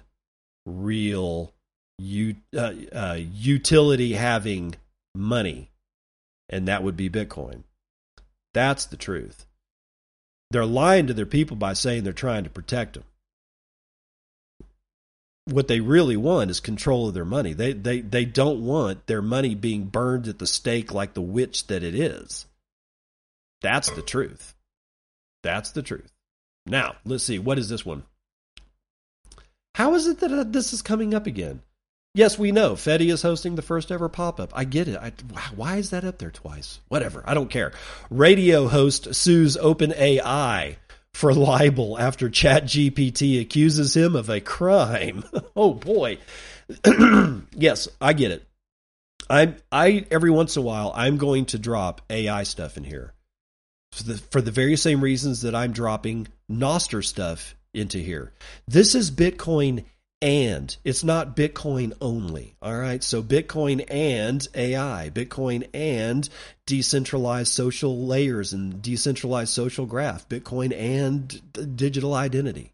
real 0.64 1.52
uh, 2.00 2.72
uh, 2.92 3.18
utility 3.32 4.12
having 4.12 4.74
money 5.14 5.70
and 6.48 6.68
that 6.68 6.82
would 6.82 6.96
be 6.96 7.08
bitcoin 7.08 7.62
that's 8.52 8.86
the 8.86 8.96
truth 8.96 9.46
they're 10.50 10.66
lying 10.66 11.06
to 11.06 11.14
their 11.14 11.26
people 11.26 11.56
by 11.56 11.72
saying 11.72 12.04
they're 12.04 12.12
trying 12.12 12.44
to 12.44 12.50
protect 12.50 12.94
them 12.94 13.04
what 15.46 15.68
they 15.68 15.80
really 15.80 16.16
want 16.16 16.50
is 16.50 16.60
control 16.60 17.08
of 17.08 17.14
their 17.14 17.24
money. 17.24 17.52
They 17.52 17.72
they 17.72 18.00
they 18.00 18.24
don't 18.24 18.64
want 18.64 19.06
their 19.06 19.22
money 19.22 19.54
being 19.54 19.84
burned 19.84 20.28
at 20.28 20.38
the 20.38 20.46
stake 20.46 20.92
like 20.92 21.14
the 21.14 21.22
witch 21.22 21.68
that 21.68 21.82
it 21.82 21.94
is. 21.94 22.46
That's 23.62 23.90
the 23.90 24.02
truth. 24.02 24.54
That's 25.42 25.70
the 25.70 25.82
truth. 25.82 26.12
Now, 26.66 26.96
let's 27.04 27.24
see. 27.24 27.38
What 27.38 27.58
is 27.58 27.68
this 27.68 27.86
one? 27.86 28.02
How 29.76 29.94
is 29.94 30.06
it 30.06 30.18
that 30.20 30.32
uh, 30.32 30.44
this 30.44 30.72
is 30.72 30.82
coming 30.82 31.14
up 31.14 31.26
again? 31.26 31.62
Yes, 32.16 32.38
we 32.38 32.50
know 32.50 32.72
Fedi 32.76 33.12
is 33.12 33.20
hosting 33.20 33.56
the 33.56 33.62
first 33.62 33.92
ever 33.92 34.08
pop 34.08 34.40
up. 34.40 34.50
I 34.54 34.64
get 34.64 34.88
it. 34.88 34.96
I, 34.96 35.12
why 35.54 35.76
is 35.76 35.90
that 35.90 36.02
up 36.02 36.16
there 36.16 36.30
twice? 36.30 36.80
Whatever. 36.88 37.22
I 37.26 37.34
don't 37.34 37.50
care. 37.50 37.72
Radio 38.08 38.68
host 38.68 39.14
sues 39.14 39.58
OpenAI 39.58 40.76
for 41.12 41.34
libel 41.34 41.98
after 41.98 42.30
ChatGPT 42.30 43.38
accuses 43.38 43.94
him 43.94 44.16
of 44.16 44.30
a 44.30 44.40
crime. 44.40 45.24
oh 45.56 45.74
boy. 45.74 46.16
yes, 47.52 47.86
I 48.00 48.14
get 48.14 48.30
it. 48.30 48.48
I 49.28 49.56
I 49.70 50.06
every 50.10 50.30
once 50.30 50.56
in 50.56 50.62
a 50.62 50.64
while 50.64 50.92
I'm 50.94 51.18
going 51.18 51.44
to 51.46 51.58
drop 51.58 52.00
AI 52.08 52.44
stuff 52.44 52.78
in 52.78 52.84
here. 52.84 53.12
For 53.92 54.04
the, 54.04 54.14
for 54.16 54.40
the 54.40 54.50
very 54.50 54.76
same 54.76 55.02
reasons 55.02 55.42
that 55.42 55.54
I'm 55.54 55.72
dropping 55.72 56.28
Nostr 56.50 57.04
stuff 57.04 57.54
into 57.74 57.98
here. 57.98 58.32
This 58.66 58.94
is 58.94 59.10
Bitcoin 59.10 59.84
and 60.26 60.76
it's 60.82 61.04
not 61.04 61.36
Bitcoin 61.36 61.92
only. 62.00 62.56
All 62.60 62.76
right. 62.76 63.00
So 63.00 63.22
Bitcoin 63.22 63.84
and 63.88 64.46
AI, 64.56 65.08
Bitcoin 65.14 65.68
and 65.72 66.28
decentralized 66.66 67.52
social 67.52 68.06
layers 68.08 68.52
and 68.52 68.82
decentralized 68.82 69.52
social 69.52 69.86
graph, 69.86 70.28
Bitcoin 70.28 70.76
and 70.76 71.76
digital 71.76 72.12
identity. 72.12 72.72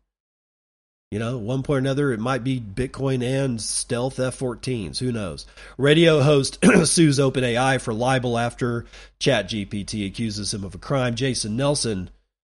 You 1.10 1.18
know, 1.18 1.36
one 1.36 1.62
point 1.62 1.76
or 1.76 1.78
another, 1.80 2.12
it 2.12 2.20
might 2.20 2.42
be 2.42 2.58
Bitcoin 2.58 3.22
and 3.22 3.60
stealth 3.60 4.18
F 4.18 4.38
14s. 4.38 4.98
Who 4.98 5.12
knows? 5.12 5.44
Radio 5.76 6.22
host 6.22 6.58
sues 6.84 7.18
OpenAI 7.18 7.78
for 7.82 7.92
libel 7.92 8.38
after 8.38 8.86
ChatGPT 9.20 10.06
accuses 10.06 10.54
him 10.54 10.64
of 10.64 10.74
a 10.74 10.78
crime. 10.78 11.16
Jason 11.16 11.54
Nelson 11.54 12.08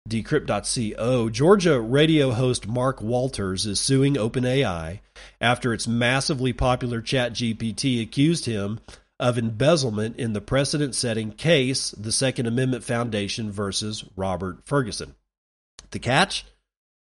Decrypt.co, 0.08 1.30
Georgia 1.30 1.80
radio 1.80 2.32
host 2.32 2.68
Mark 2.68 3.02
Walters 3.02 3.66
is 3.66 3.80
suing 3.80 4.16
OpenAI 4.16 5.02
after 5.40 5.74
its 5.74 5.88
massively 5.88 6.52
popular 6.52 7.02
ChatGPT 7.02 8.02
accused 8.02 8.46
him 8.46 8.80
of 9.20 9.38
embezzlement 9.38 10.16
in 10.16 10.34
the 10.34 10.42
precedent 10.42 10.96
setting 10.96 11.32
case, 11.32 11.92
the 11.92 12.12
Second 12.12 12.48
Amendment 12.48 12.84
Foundation 12.84 13.52
versus 13.52 14.04
Robert 14.16 14.66
Ferguson. 14.66 15.14
The 15.92 16.00
catch? 16.00 16.46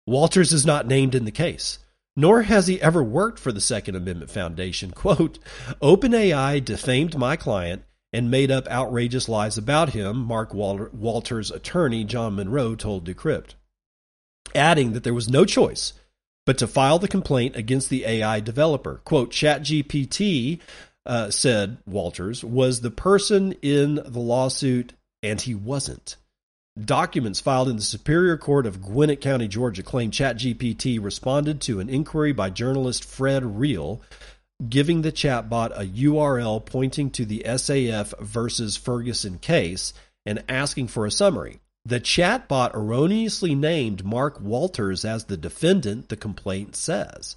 Walters 0.07 0.53
is 0.53 0.67
not 0.67 0.87
named 0.87 1.15
in 1.15 1.25
the 1.25 1.31
case, 1.31 1.79
nor 2.15 2.43
has 2.43 2.67
he 2.67 2.81
ever 2.83 3.03
worked 3.03 3.39
for 3.39 3.53
the 3.53 3.61
Second 3.61 3.97
Amendment 3.97 4.31
Foundation. 4.31 4.91
Quote 4.95 5.39
OpenAI 5.81 6.65
defamed 6.65 7.17
my 7.17 7.37
client 7.37 7.83
and 8.13 8.31
made 8.31 8.51
up 8.51 8.69
outrageous 8.69 9.29
lies 9.29 9.57
about 9.57 9.91
him, 9.91 10.17
Mark 10.19 10.53
Walter's 10.53 11.51
attorney, 11.51 12.05
John 12.05 12.37
Monroe, 12.37 12.75
told 12.75 13.07
Decrypt, 13.07 13.55
adding 14.55 14.93
that 14.93 15.03
there 15.03 15.15
was 15.15 15.29
no 15.29 15.45
choice 15.45 15.95
but 16.45 16.59
to 16.59 16.67
file 16.67 16.99
the 16.99 17.09
complaint 17.09 17.57
against 17.57 17.89
the 17.89 18.05
AI 18.05 18.41
developer. 18.41 19.01
Quote, 19.05 19.31
ChatGPT, 19.31 20.61
uh, 21.07 21.31
said 21.31 21.79
Walters, 21.87 22.45
was 22.45 22.81
the 22.81 22.91
person 22.91 23.53
in 23.63 23.97
the 24.05 24.21
lawsuit, 24.21 24.93
and 25.23 25.41
he 25.41 25.55
wasn't. 25.55 26.17
Documents 26.83 27.41
filed 27.41 27.69
in 27.69 27.77
the 27.77 27.83
Superior 27.83 28.37
Court 28.39 28.67
of 28.67 28.81
Gwinnett 28.81 29.21
County, 29.21 29.47
Georgia, 29.47 29.83
claim 29.83 30.11
ChatGPT 30.11 31.03
responded 31.03 31.61
to 31.63 31.81
an 31.81 31.89
inquiry 31.89 32.33
by 32.33 32.51
journalist 32.51 33.05
Fred 33.05 33.43
Riehl 33.43 34.01
giving 34.69 35.03
the 35.03 35.13
chatbot 35.13 35.73
a 35.77 35.85
URL 35.85 36.65
pointing 36.65 37.11
to 37.11 37.25
the 37.25 37.43
SAF 37.47 38.19
versus 38.21 38.77
Ferguson 38.77 39.39
case 39.39 39.93
and 40.25 40.45
asking 40.49 40.89
for 40.89 41.07
a 41.07 41.11
summary. 41.11 41.61
The 41.85 42.01
chatbot 42.01 42.75
erroneously 42.75 43.55
named 43.55 44.05
Mark 44.05 44.41
Walters 44.41 45.05
as 45.05 45.25
the 45.25 45.37
defendant, 45.37 46.09
the 46.09 46.17
complaint 46.17 46.77
says. 46.77 47.35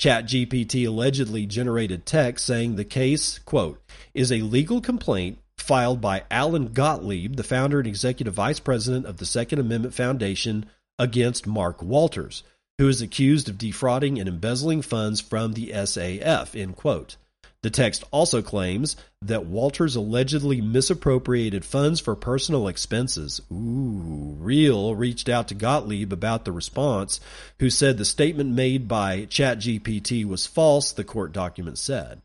ChatGPT 0.00 0.86
allegedly 0.86 1.46
generated 1.46 2.06
text 2.06 2.44
saying 2.44 2.76
the 2.76 2.84
case, 2.84 3.38
quote, 3.40 3.82
is 4.14 4.30
a 4.30 4.42
legal 4.42 4.80
complaint 4.80 5.38
filed 5.56 6.00
by 6.00 6.24
Alan 6.30 6.72
Gottlieb, 6.72 7.36
the 7.36 7.42
founder 7.42 7.78
and 7.78 7.88
executive 7.88 8.34
vice 8.34 8.60
president 8.60 9.06
of 9.06 9.16
the 9.16 9.26
Second 9.26 9.58
Amendment 9.58 9.94
Foundation, 9.94 10.66
against 10.98 11.46
Mark 11.46 11.82
Walters 11.82 12.42
who 12.78 12.88
is 12.88 13.02
accused 13.02 13.48
of 13.48 13.58
defrauding 13.58 14.18
and 14.18 14.28
embezzling 14.28 14.82
funds 14.82 15.20
from 15.20 15.52
the 15.52 15.70
SAF. 15.70 17.16
The 17.60 17.70
text 17.70 18.04
also 18.12 18.40
claims 18.40 18.94
that 19.20 19.46
Walters 19.46 19.96
allegedly 19.96 20.60
misappropriated 20.60 21.64
funds 21.64 21.98
for 21.98 22.14
personal 22.14 22.68
expenses. 22.68 23.40
Ooh, 23.50 24.38
Riehl 24.40 24.96
reached 24.96 25.28
out 25.28 25.48
to 25.48 25.56
Gottlieb 25.56 26.12
about 26.12 26.44
the 26.44 26.52
response, 26.52 27.18
who 27.58 27.68
said 27.68 27.98
the 27.98 28.04
statement 28.04 28.50
made 28.50 28.86
by 28.86 29.26
ChatGPT 29.26 30.24
was 30.24 30.46
false, 30.46 30.92
the 30.92 31.02
court 31.02 31.32
document 31.32 31.78
said. 31.78 32.22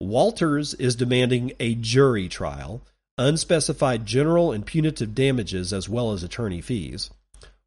Walters 0.00 0.74
is 0.74 0.96
demanding 0.96 1.52
a 1.60 1.76
jury 1.76 2.28
trial, 2.28 2.82
unspecified 3.18 4.04
general 4.04 4.50
and 4.50 4.66
punitive 4.66 5.14
damages, 5.14 5.72
as 5.72 5.88
well 5.88 6.10
as 6.10 6.24
attorney 6.24 6.60
fees. 6.60 7.08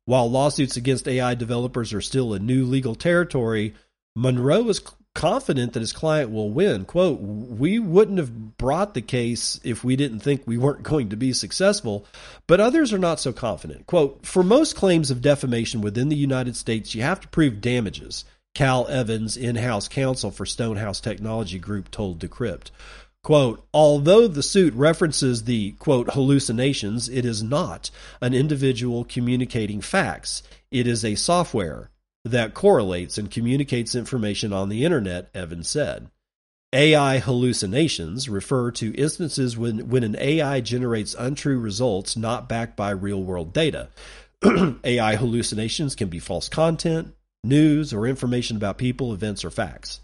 While 0.06 0.30
lawsuits 0.30 0.78
against 0.78 1.08
AI 1.08 1.34
developers 1.36 1.92
are 1.94 2.02
still 2.02 2.34
a 2.34 2.40
new 2.40 2.66
legal 2.66 2.96
territory, 2.96 3.74
Monroe 4.16 4.70
is 4.70 4.82
confident 5.16 5.74
that 5.74 5.80
his 5.80 5.94
client 5.94 6.30
will 6.30 6.52
win. 6.52 6.86
Quote, 6.86 7.20
we 7.20 7.80
wouldn't 7.80 8.20
have 8.20 8.58
brought 8.58 8.94
the 8.94 9.02
case 9.02 9.60
if 9.64 9.84
we 9.84 9.96
didn't 9.96 10.20
think 10.20 10.44
we 10.46 10.58
weren't 10.58 10.84
going 10.84 11.10
to 11.10 11.16
be 11.16 11.34
successful, 11.34 12.06
but 12.46 12.60
others 12.60 12.94
are 12.94 13.00
not 13.00 13.20
so 13.20 13.34
confident. 13.34 13.88
Quote, 13.88 14.26
for 14.26 14.44
most 14.44 14.76
claims 14.76 15.10
of 15.10 15.22
defamation 15.22 15.82
within 15.82 16.10
the 16.10 16.16
United 16.16 16.56
States, 16.56 16.94
you 16.94 17.02
have 17.02 17.22
to 17.22 17.28
prove 17.30 17.62
damages. 17.62 18.26
Cal 18.54 18.88
Evans, 18.88 19.36
in 19.36 19.58
house 19.58 19.90
counsel 19.90 20.32
for 20.32 20.46
Stonehouse 20.46 21.02
Technology 21.02 21.60
Group, 21.60 21.92
told 21.92 22.20
Decrypt. 22.20 22.72
Quote, 23.26 23.68
although 23.74 24.28
the 24.28 24.44
suit 24.44 24.72
references 24.76 25.46
the, 25.46 25.72
quote, 25.80 26.14
hallucinations, 26.14 27.10
it 27.10 27.26
is 27.26 27.42
not 27.42 27.90
an 28.22 28.36
individual 28.36 29.04
communicating 29.04 29.82
facts. 29.82 30.44
It 30.70 30.86
is 30.86 31.04
a 31.04 31.16
software 31.16 31.90
that 32.24 32.54
correlates 32.54 33.18
and 33.18 33.32
communicates 33.32 33.96
information 33.96 34.54
on 34.54 34.70
the 34.70 34.86
internet, 34.86 35.32
Evans 35.34 35.68
said. 35.68 36.12
AI 36.72 37.18
hallucinations 37.18 38.30
refer 38.30 38.70
to 38.74 38.94
instances 38.94 39.58
when, 39.58 39.90
when 39.90 40.04
an 40.04 40.16
AI 40.20 40.62
generates 40.62 41.16
untrue 41.18 41.58
results 41.58 42.16
not 42.16 42.48
backed 42.48 42.78
by 42.78 42.92
real 42.92 43.24
world 43.24 43.54
data. 43.54 43.90
AI 44.84 45.16
hallucinations 45.16 45.96
can 45.96 46.10
be 46.10 46.20
false 46.20 46.48
content, 46.48 47.16
news, 47.44 47.92
or 47.92 48.06
information 48.06 48.56
about 48.56 48.78
people, 48.78 49.14
events, 49.14 49.44
or 49.44 49.50
facts. 49.50 50.00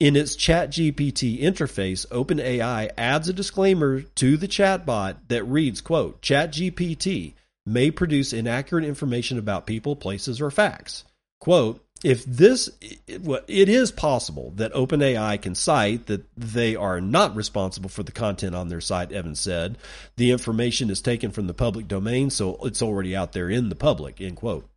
In 0.00 0.16
its 0.16 0.36
ChatGPT 0.36 1.40
interface, 1.40 2.06
OpenAI 2.08 2.90
adds 2.98 3.28
a 3.28 3.32
disclaimer 3.32 4.02
to 4.02 4.36
the 4.36 4.48
chatbot 4.48 5.16
that 5.28 5.44
reads, 5.44 5.80
quote, 5.80 6.20
ChatGPT 6.20 7.34
may 7.64 7.90
produce 7.90 8.32
inaccurate 8.32 8.84
information 8.84 9.38
about 9.38 9.66
people, 9.66 9.94
places, 9.94 10.40
or 10.40 10.50
facts. 10.50 11.04
Quote, 11.40 11.80
if 12.02 12.24
this, 12.24 12.68
it 13.06 13.68
is 13.68 13.92
possible 13.92 14.52
that 14.56 14.74
OpenAI 14.74 15.40
can 15.40 15.54
cite 15.54 16.06
that 16.06 16.26
they 16.36 16.76
are 16.76 17.00
not 17.00 17.34
responsible 17.34 17.88
for 17.88 18.02
the 18.02 18.12
content 18.12 18.54
on 18.54 18.68
their 18.68 18.80
site, 18.80 19.12
Evans 19.12 19.40
said. 19.40 19.78
The 20.16 20.32
information 20.32 20.90
is 20.90 21.00
taken 21.00 21.30
from 21.30 21.46
the 21.46 21.54
public 21.54 21.88
domain, 21.88 22.30
so 22.30 22.58
it's 22.64 22.82
already 22.82 23.16
out 23.16 23.32
there 23.32 23.48
in 23.48 23.68
the 23.68 23.74
public, 23.74 24.20
end 24.20 24.36
quote. 24.36 24.68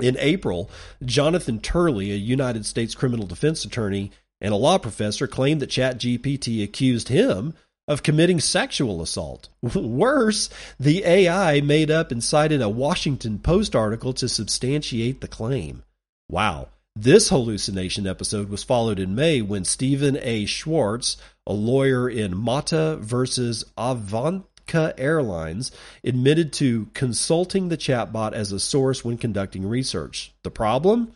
In 0.00 0.16
April, 0.18 0.70
Jonathan 1.04 1.60
Turley, 1.60 2.10
a 2.10 2.16
United 2.16 2.66
States 2.66 2.94
criminal 2.94 3.26
defense 3.26 3.64
attorney, 3.64 4.10
and 4.40 4.52
a 4.52 4.56
law 4.56 4.78
professor 4.78 5.26
claimed 5.26 5.60
that 5.62 5.70
ChatGPT 5.70 6.62
accused 6.62 7.08
him 7.08 7.54
of 7.88 8.02
committing 8.02 8.40
sexual 8.40 9.00
assault. 9.00 9.48
Worse, 9.62 10.50
the 10.78 11.04
AI 11.04 11.60
made 11.60 11.90
up 11.90 12.10
and 12.10 12.22
cited 12.22 12.60
a 12.60 12.68
Washington 12.68 13.38
Post 13.38 13.76
article 13.76 14.12
to 14.14 14.28
substantiate 14.28 15.20
the 15.20 15.28
claim. 15.28 15.82
Wow. 16.28 16.68
This 16.98 17.28
hallucination 17.28 18.06
episode 18.06 18.48
was 18.48 18.64
followed 18.64 18.98
in 18.98 19.14
May 19.14 19.42
when 19.42 19.64
Stephen 19.64 20.18
A. 20.22 20.46
Schwartz, 20.46 21.18
a 21.46 21.52
lawyer 21.52 22.08
in 22.08 22.36
Mata 22.36 22.96
versus 22.96 23.64
Avianca 23.76 24.94
Airlines, 24.96 25.70
admitted 26.02 26.54
to 26.54 26.86
consulting 26.94 27.68
the 27.68 27.76
chatbot 27.76 28.32
as 28.32 28.50
a 28.50 28.58
source 28.58 29.04
when 29.04 29.18
conducting 29.18 29.68
research. 29.68 30.32
The 30.42 30.50
problem? 30.50 31.12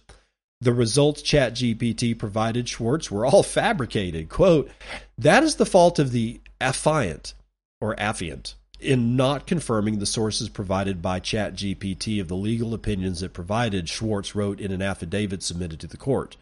The 0.63 0.75
results 0.75 1.23
ChatGPT 1.23 2.19
provided 2.19 2.69
Schwartz 2.69 3.11
were 3.11 3.25
all 3.25 3.43
fabricated. 3.43 4.29
Quote, 4.29 4.71
that 5.17 5.43
is 5.43 5.57
the 5.57 5.67
fault 5.67 5.99
of 5.99 6.13
the 6.13 6.41
affiant 6.61 7.33
or 7.81 7.97
affiant 7.97 8.55
in 8.81 9.17
not 9.17 9.47
confirming 9.47 9.99
the 9.99 10.07
sources 10.07 10.49
provided 10.49 11.03
by 11.03 11.21
ChatGPT 11.21 12.21
of 12.21 12.29
the 12.29 12.37
legal 12.37 12.75
opinions 12.75 13.23
it 13.23 13.33
provided, 13.33 13.89
Schwartz 13.89 14.35
wrote 14.35 14.61
in 14.61 14.73
an 14.73 14.83
affidavit 14.83 15.43
submitted 15.43 15.81
to 15.81 15.87
the 15.87 15.97
court. 15.97 16.37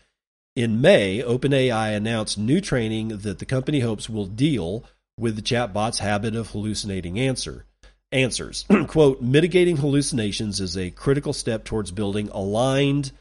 In 0.54 0.80
May, 0.80 1.22
OpenAI 1.22 1.96
announced 1.96 2.38
new 2.38 2.60
training 2.60 3.08
that 3.08 3.38
the 3.38 3.46
company 3.46 3.80
hopes 3.80 4.08
will 4.08 4.26
deal 4.26 4.84
with 5.18 5.36
the 5.36 5.42
chatbot's 5.42 5.98
habit 5.98 6.34
of 6.34 6.50
hallucinating 6.50 7.18
answer 7.18 7.64
answers. 8.10 8.64
Quote, 8.86 9.20
mitigating 9.20 9.76
hallucinations 9.76 10.60
is 10.60 10.76
a 10.76 10.90
critical 10.90 11.32
step 11.32 11.64
towards 11.64 11.90
building 11.90 12.28
aligned 12.30 13.12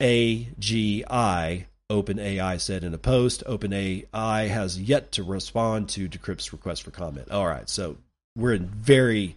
AGI, 0.00 1.66
OpenAI 1.90 2.60
said 2.60 2.84
in 2.84 2.94
a 2.94 2.98
post. 2.98 3.44
OpenAI 3.46 4.48
has 4.48 4.80
yet 4.80 5.12
to 5.12 5.22
respond 5.22 5.88
to 5.90 6.08
Decrypt's 6.08 6.52
request 6.52 6.82
for 6.82 6.90
comment. 6.90 7.30
All 7.30 7.46
right, 7.46 7.68
so 7.68 7.96
we're 8.36 8.54
in 8.54 8.66
very, 8.66 9.36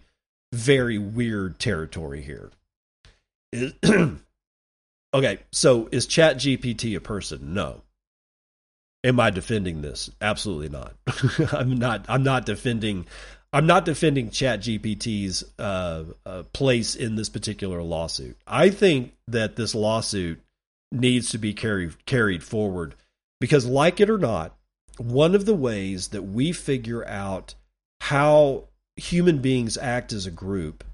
very 0.52 0.98
weird 0.98 1.58
territory 1.58 2.22
here. 2.22 2.50
okay, 5.14 5.38
so 5.52 5.88
is 5.92 6.06
Chat 6.06 6.36
GPT 6.36 6.96
a 6.96 7.00
person? 7.00 7.54
No. 7.54 7.82
Am 9.04 9.20
I 9.20 9.30
defending 9.30 9.80
this? 9.80 10.10
Absolutely 10.20 10.70
not. 10.70 10.92
I'm 11.52 11.78
not. 11.78 12.06
I'm 12.08 12.24
not 12.24 12.46
defending. 12.46 13.06
I'm 13.52 13.66
not 13.66 13.84
defending 13.84 14.30
Chat 14.30 14.60
GPT's 14.60 15.44
uh, 15.58 16.04
uh, 16.26 16.42
place 16.52 16.96
in 16.96 17.14
this 17.14 17.28
particular 17.28 17.80
lawsuit. 17.80 18.36
I 18.46 18.70
think 18.70 19.14
that 19.28 19.56
this 19.56 19.74
lawsuit 19.74 20.40
needs 20.90 21.30
to 21.30 21.38
be 21.38 21.52
carried 21.54 22.04
carried 22.06 22.42
forward 22.42 22.94
because, 23.40 23.66
like 23.66 24.00
it 24.00 24.10
or 24.10 24.18
not, 24.18 24.56
one 24.96 25.34
of 25.34 25.46
the 25.46 25.54
ways 25.54 26.08
that 26.08 26.22
we 26.22 26.52
figure 26.52 27.06
out 27.06 27.54
how 28.00 28.64
human 28.96 29.38
beings 29.38 29.76
act 29.78 30.12
as 30.12 30.26
a 30.26 30.30
group 30.30 30.84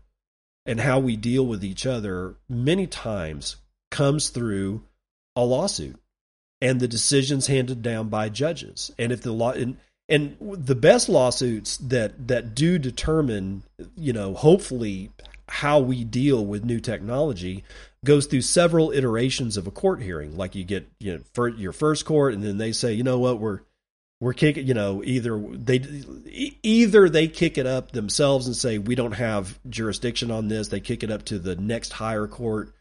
and 0.66 0.80
how 0.80 0.98
we 0.98 1.16
deal 1.16 1.46
with 1.46 1.64
each 1.64 1.87
other 1.87 2.37
many 2.48 2.87
times 2.87 3.57
comes 3.90 4.28
through 4.28 4.83
a 5.37 5.44
lawsuit 5.44 5.96
and 6.61 6.80
the 6.80 6.88
decisions 6.88 7.46
handed 7.46 7.83
down 7.83 8.09
by 8.09 8.28
judges. 8.28 8.90
And 8.98 9.12
if 9.12 9.22
the 9.22 9.33
law 9.33 9.52
and, 9.52 9.76
and 10.09 10.37
the 10.40 10.74
best 10.74 11.09
lawsuits 11.09 11.76
that 11.78 12.28
that 12.28 12.54
do 12.54 12.78
determine, 12.78 13.62
you 13.96 14.12
know, 14.12 14.35
hopefully 14.35 15.11
how 15.48 15.78
we 15.78 16.04
deal 16.04 16.44
with 16.44 16.64
new 16.64 16.80
technology 16.80 17.64
goes 18.04 18.26
through 18.26 18.42
several 18.42 18.92
iterations 18.92 19.56
of 19.56 19.66
a 19.66 19.70
court 19.70 20.02
hearing. 20.02 20.36
Like 20.36 20.54
you 20.54 20.64
get, 20.64 20.88
you 21.00 21.14
know, 21.14 21.20
for 21.32 21.48
your 21.48 21.72
first 21.72 22.04
court, 22.04 22.34
and 22.34 22.42
then 22.42 22.58
they 22.58 22.72
say, 22.72 22.92
you 22.92 23.02
know 23.02 23.18
what, 23.18 23.38
we're 23.38 23.60
we're 24.20 24.32
kicking 24.32 24.66
you 24.66 24.74
know 24.74 25.02
either 25.04 25.38
they 25.38 25.82
either 26.62 27.08
they 27.08 27.28
kick 27.28 27.58
it 27.58 27.66
up 27.66 27.92
themselves 27.92 28.46
and 28.46 28.56
say 28.56 28.78
we 28.78 28.94
don't 28.94 29.12
have 29.12 29.58
jurisdiction 29.68 30.30
on 30.30 30.48
this 30.48 30.68
they 30.68 30.80
kick 30.80 31.02
it 31.02 31.10
up 31.10 31.24
to 31.24 31.38
the 31.38 31.56
next 31.56 31.92
higher 31.92 32.26
court 32.26 32.72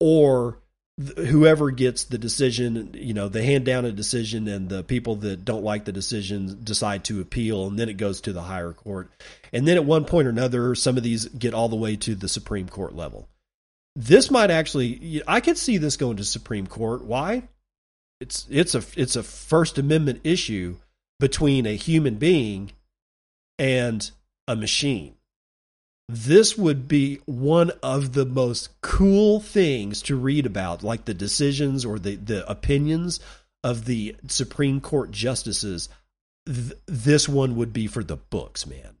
or 0.00 0.58
whoever 0.98 1.70
gets 1.70 2.04
the 2.04 2.16
decision 2.16 2.90
you 2.94 3.12
know 3.12 3.28
they 3.28 3.44
hand 3.44 3.66
down 3.66 3.84
a 3.84 3.92
decision 3.92 4.48
and 4.48 4.70
the 4.70 4.82
people 4.82 5.16
that 5.16 5.44
don't 5.44 5.62
like 5.62 5.84
the 5.84 5.92
decision 5.92 6.58
decide 6.64 7.04
to 7.04 7.20
appeal 7.20 7.66
and 7.66 7.78
then 7.78 7.90
it 7.90 7.98
goes 7.98 8.22
to 8.22 8.32
the 8.32 8.42
higher 8.42 8.72
court. 8.72 9.10
And 9.52 9.68
then 9.68 9.76
at 9.76 9.84
one 9.84 10.06
point 10.06 10.26
or 10.26 10.30
another 10.30 10.74
some 10.74 10.96
of 10.96 11.02
these 11.02 11.26
get 11.26 11.52
all 11.52 11.68
the 11.68 11.76
way 11.76 11.96
to 11.96 12.14
the 12.14 12.28
supreme 12.28 12.68
court 12.68 12.94
level 12.94 13.28
this 13.96 14.30
might 14.30 14.50
actually 14.50 15.22
i 15.26 15.40
could 15.40 15.58
see 15.58 15.78
this 15.78 15.96
going 15.96 16.18
to 16.18 16.24
supreme 16.24 16.66
court 16.66 17.02
why 17.02 17.42
it's 18.20 18.46
it's 18.50 18.74
a 18.74 18.82
it's 18.96 19.16
a 19.16 19.22
First 19.22 19.78
Amendment 19.78 20.20
issue 20.24 20.76
between 21.20 21.66
a 21.66 21.76
human 21.76 22.16
being 22.16 22.72
and 23.58 24.10
a 24.48 24.56
machine. 24.56 25.14
This 26.08 26.56
would 26.56 26.86
be 26.86 27.20
one 27.26 27.72
of 27.82 28.12
the 28.12 28.24
most 28.24 28.80
cool 28.80 29.40
things 29.40 30.02
to 30.02 30.16
read 30.16 30.46
about, 30.46 30.84
like 30.84 31.04
the 31.04 31.14
decisions 31.14 31.84
or 31.84 31.98
the, 31.98 32.14
the 32.14 32.48
opinions 32.48 33.18
of 33.64 33.86
the 33.86 34.14
Supreme 34.28 34.80
Court 34.80 35.10
justices. 35.10 35.88
Th- 36.46 36.74
this 36.86 37.28
one 37.28 37.56
would 37.56 37.72
be 37.72 37.88
for 37.88 38.04
the 38.04 38.16
books, 38.16 38.66
man. 38.68 38.96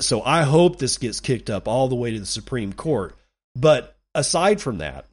So 0.00 0.22
I 0.22 0.42
hope 0.42 0.78
this 0.78 0.98
gets 0.98 1.20
kicked 1.20 1.50
up 1.50 1.68
all 1.68 1.86
the 1.86 1.94
way 1.94 2.10
to 2.10 2.18
the 2.18 2.26
Supreme 2.26 2.72
Court. 2.72 3.14
But 3.54 3.97
aside 4.14 4.60
from 4.60 4.78
that, 4.78 5.06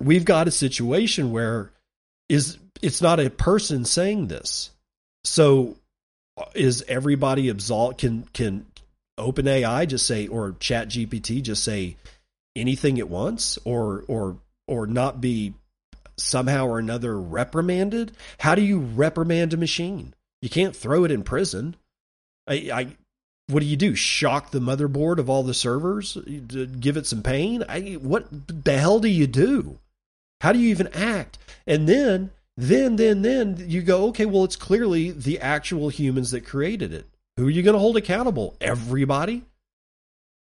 we've 0.00 0.24
got 0.24 0.48
a 0.48 0.52
situation 0.52 1.30
where 1.30 1.72
is 2.28 2.58
it's 2.82 3.02
not 3.02 3.20
a 3.20 3.30
person 3.30 3.84
saying 3.84 4.28
this. 4.28 4.70
So 5.24 5.76
uh, 6.36 6.44
is 6.54 6.84
everybody 6.88 7.48
absolved? 7.48 7.98
Can 7.98 8.24
can 8.32 8.66
OpenAI 9.18 9.86
just 9.86 10.06
say 10.06 10.26
or 10.26 10.56
Chat 10.58 10.88
GPT 10.88 11.42
just 11.42 11.64
say 11.64 11.96
anything 12.56 12.96
it 12.98 13.08
wants, 13.08 13.58
or 13.64 14.04
or 14.08 14.38
or 14.66 14.86
not 14.86 15.20
be 15.20 15.54
somehow 16.16 16.66
or 16.66 16.78
another 16.78 17.18
reprimanded? 17.18 18.12
How 18.38 18.54
do 18.54 18.62
you 18.62 18.80
reprimand 18.80 19.52
a 19.52 19.56
machine? 19.56 20.14
You 20.42 20.50
can't 20.50 20.76
throw 20.76 21.04
it 21.04 21.10
in 21.10 21.22
prison. 21.22 21.76
I, 22.46 22.54
I 22.72 22.86
what 23.48 23.60
do 23.60 23.66
you 23.66 23.76
do? 23.76 23.94
Shock 23.94 24.50
the 24.50 24.60
motherboard 24.60 25.18
of 25.18 25.28
all 25.28 25.42
the 25.42 25.54
servers? 25.54 26.16
Give 26.80 26.96
it 26.96 27.06
some 27.06 27.22
pain? 27.22 27.64
I, 27.68 27.92
what 28.00 28.26
the 28.30 28.78
hell 28.78 29.00
do 29.00 29.08
you 29.08 29.26
do? 29.26 29.78
How 30.40 30.52
do 30.52 30.58
you 30.58 30.70
even 30.70 30.88
act? 30.88 31.38
And 31.66 31.88
then, 31.88 32.30
then, 32.56 32.96
then, 32.96 33.22
then 33.22 33.64
you 33.66 33.82
go, 33.82 34.06
okay, 34.08 34.26
well, 34.26 34.44
it's 34.44 34.56
clearly 34.56 35.10
the 35.10 35.40
actual 35.40 35.88
humans 35.88 36.30
that 36.30 36.46
created 36.46 36.92
it. 36.92 37.06
Who 37.36 37.46
are 37.46 37.50
you 37.50 37.62
going 37.62 37.74
to 37.74 37.80
hold 37.80 37.96
accountable? 37.96 38.56
Everybody? 38.60 39.42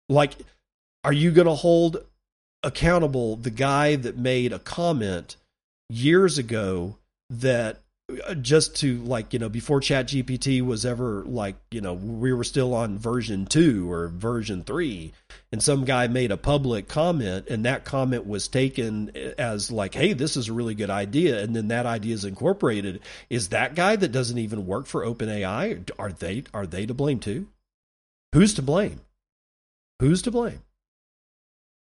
Like, 0.08 0.34
are 1.04 1.12
you 1.12 1.30
going 1.30 1.46
to 1.46 1.54
hold 1.54 2.04
accountable 2.62 3.36
the 3.36 3.50
guy 3.50 3.96
that 3.96 4.16
made 4.16 4.52
a 4.52 4.58
comment 4.58 5.36
years 5.88 6.38
ago 6.38 6.96
that 7.28 7.80
Uh, 8.26 8.34
just 8.34 8.76
to 8.76 8.98
like 9.02 9.32
you 9.32 9.38
know 9.38 9.48
before 9.48 9.80
chat 9.80 10.06
gpt 10.06 10.62
was 10.62 10.86
ever 10.86 11.24
like 11.26 11.56
you 11.70 11.80
know 11.80 11.94
we 11.94 12.32
were 12.32 12.44
still 12.44 12.74
on 12.74 12.98
version 12.98 13.46
2 13.46 13.90
or 13.90 14.08
version 14.08 14.62
3 14.64 15.12
and 15.52 15.62
some 15.62 15.84
guy 15.84 16.06
made 16.06 16.30
a 16.30 16.36
public 16.36 16.88
comment 16.88 17.46
and 17.48 17.64
that 17.64 17.84
comment 17.84 18.26
was 18.26 18.48
taken 18.48 19.10
uh, 19.14 19.32
as 19.38 19.70
like 19.70 19.94
hey 19.94 20.12
this 20.12 20.36
is 20.36 20.48
a 20.48 20.52
really 20.52 20.74
good 20.74 20.90
idea 20.90 21.42
and 21.42 21.54
then 21.54 21.68
that 21.68 21.86
idea 21.86 22.14
is 22.14 22.24
incorporated. 22.24 23.00
Is 23.28 23.48
that 23.48 23.74
guy 23.74 23.96
that 23.96 24.12
doesn't 24.12 24.38
even 24.38 24.66
work 24.66 24.86
for 24.86 25.04
openai 25.04 25.90
are 25.98 26.12
they 26.12 26.44
are 26.54 26.66
they 26.66 26.86
to 26.86 26.94
blame 26.94 27.20
too? 27.20 27.48
Who's 28.32 28.54
to 28.54 28.62
blame? 28.62 29.00
Who's 30.00 30.22
to 30.22 30.30
blame? 30.30 30.62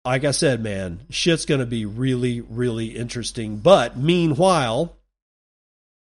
Like 0.05 0.25
i 0.25 0.31
said 0.31 0.62
man 0.62 1.01
shit's 1.11 1.47
going 1.47 1.61
to 1.61 1.67
be 1.67 1.85
really 1.85 2.41
really 2.41 2.97
interesting 2.97 3.57
but 3.59 3.97
meanwhile 3.97 4.97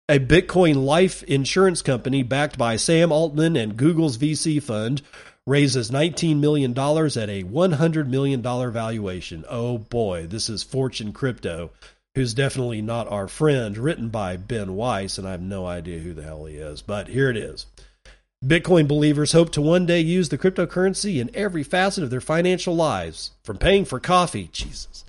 a 0.09 0.19
Bitcoin 0.19 0.85
life 0.85 1.21
insurance 1.23 1.81
company 1.81 2.23
backed 2.23 2.57
by 2.57 2.77
Sam 2.77 3.11
Altman 3.11 3.57
and 3.57 3.75
Google's 3.75 4.17
VC 4.17 4.63
fund 4.63 5.01
raises 5.45 5.91
$19 5.91 6.39
million 6.39 6.71
at 6.71 6.77
a 6.77 7.43
$100 7.43 8.07
million 8.07 8.41
valuation. 8.41 9.43
Oh 9.49 9.77
boy, 9.77 10.25
this 10.25 10.49
is 10.49 10.63
Fortune 10.63 11.11
Crypto, 11.11 11.71
who's 12.15 12.33
definitely 12.33 12.81
not 12.81 13.09
our 13.09 13.27
friend, 13.27 13.77
written 13.77 14.07
by 14.07 14.37
Ben 14.37 14.75
Weiss, 14.75 15.17
and 15.17 15.27
I 15.27 15.31
have 15.31 15.41
no 15.41 15.65
idea 15.65 15.99
who 15.99 16.13
the 16.13 16.23
hell 16.23 16.45
he 16.45 16.55
is, 16.55 16.81
but 16.81 17.09
here 17.09 17.29
it 17.29 17.37
is. 17.37 17.65
Bitcoin 18.45 18.87
believers 18.87 19.33
hope 19.33 19.51
to 19.51 19.61
one 19.61 19.85
day 19.85 19.99
use 19.99 20.29
the 20.29 20.37
cryptocurrency 20.37 21.19
in 21.19 21.29
every 21.33 21.63
facet 21.63 22.03
of 22.03 22.11
their 22.11 22.21
financial 22.21 22.75
lives, 22.75 23.31
from 23.43 23.57
paying 23.57 23.83
for 23.83 23.99
coffee, 23.99 24.49
Jesus, 24.53 25.03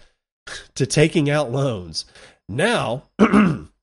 to 0.74 0.86
taking 0.86 1.30
out 1.30 1.52
loans. 1.52 2.04
Now, 2.48 3.04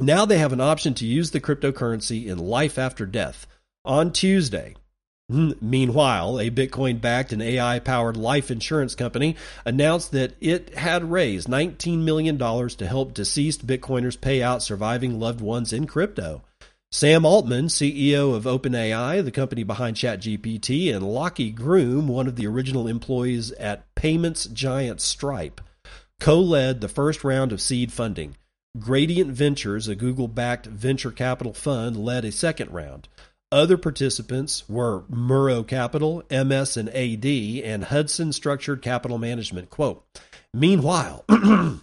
Now 0.00 0.24
they 0.24 0.38
have 0.38 0.52
an 0.52 0.60
option 0.60 0.94
to 0.94 1.06
use 1.06 1.32
the 1.32 1.40
cryptocurrency 1.40 2.26
in 2.26 2.38
life 2.38 2.78
after 2.78 3.04
death. 3.04 3.46
On 3.84 4.12
Tuesday, 4.12 4.76
hmm, 5.28 5.52
Meanwhile, 5.60 6.38
a 6.38 6.50
Bitcoin 6.50 7.00
backed 7.00 7.32
and 7.32 7.42
AI 7.42 7.80
powered 7.80 8.16
life 8.16 8.50
insurance 8.50 8.94
company 8.94 9.34
announced 9.64 10.12
that 10.12 10.34
it 10.40 10.74
had 10.76 11.10
raised 11.10 11.48
$19 11.48 11.98
million 11.98 12.38
to 12.38 12.86
help 12.86 13.12
deceased 13.12 13.66
Bitcoiners 13.66 14.20
pay 14.20 14.40
out 14.40 14.62
surviving 14.62 15.18
loved 15.18 15.40
ones 15.40 15.72
in 15.72 15.86
crypto. 15.86 16.42
Sam 16.92 17.26
Altman, 17.26 17.66
CEO 17.66 18.34
of 18.34 18.44
OpenAI, 18.44 19.22
the 19.22 19.30
company 19.30 19.62
behind 19.62 19.96
ChatGPT, 19.96 20.94
and 20.94 21.04
Lachy 21.04 21.50
Groom, 21.54 22.08
one 22.08 22.26
of 22.26 22.36
the 22.36 22.46
original 22.46 22.86
employees 22.86 23.52
at 23.52 23.92
payments 23.94 24.46
giant 24.46 25.00
Stripe, 25.00 25.60
co 26.20 26.40
led 26.40 26.80
the 26.80 26.88
first 26.88 27.24
round 27.24 27.52
of 27.52 27.60
seed 27.60 27.92
funding. 27.92 28.36
Gradient 28.78 29.30
Ventures, 29.32 29.88
a 29.88 29.94
Google 29.94 30.28
backed 30.28 30.66
venture 30.66 31.10
capital 31.10 31.52
fund, 31.52 31.96
led 31.96 32.24
a 32.24 32.32
second 32.32 32.70
round. 32.72 33.08
Other 33.50 33.78
participants 33.78 34.68
were 34.68 35.04
Murrow 35.10 35.66
Capital, 35.66 36.22
MS 36.30 36.76
and 36.76 36.88
AD, 36.90 37.24
and 37.24 37.84
Hudson 37.84 38.32
Structured 38.32 38.82
Capital 38.82 39.16
Management. 39.16 39.70
Quote, 39.70 40.04
Meanwhile, 40.52 41.24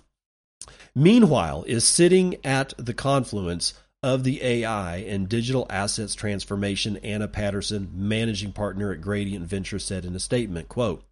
Meanwhile 0.96 1.66
is 1.68 1.86
sitting 1.86 2.38
at 2.46 2.74
the 2.78 2.94
confluence 2.94 3.74
of 4.02 4.24
the 4.24 4.42
AI 4.44 4.98
and 4.98 5.28
digital 5.28 5.66
assets 5.70 6.16
transformation, 6.16 6.98
Anna 6.98 7.28
Patterson, 7.28 7.90
managing 7.94 8.54
partner 8.54 8.92
at 8.92 9.02
Gradient 9.02 9.46
Venture, 9.46 9.80
said 9.80 10.06
in 10.06 10.16
a 10.16 10.20
statement, 10.20 10.70
quote, 10.70 11.04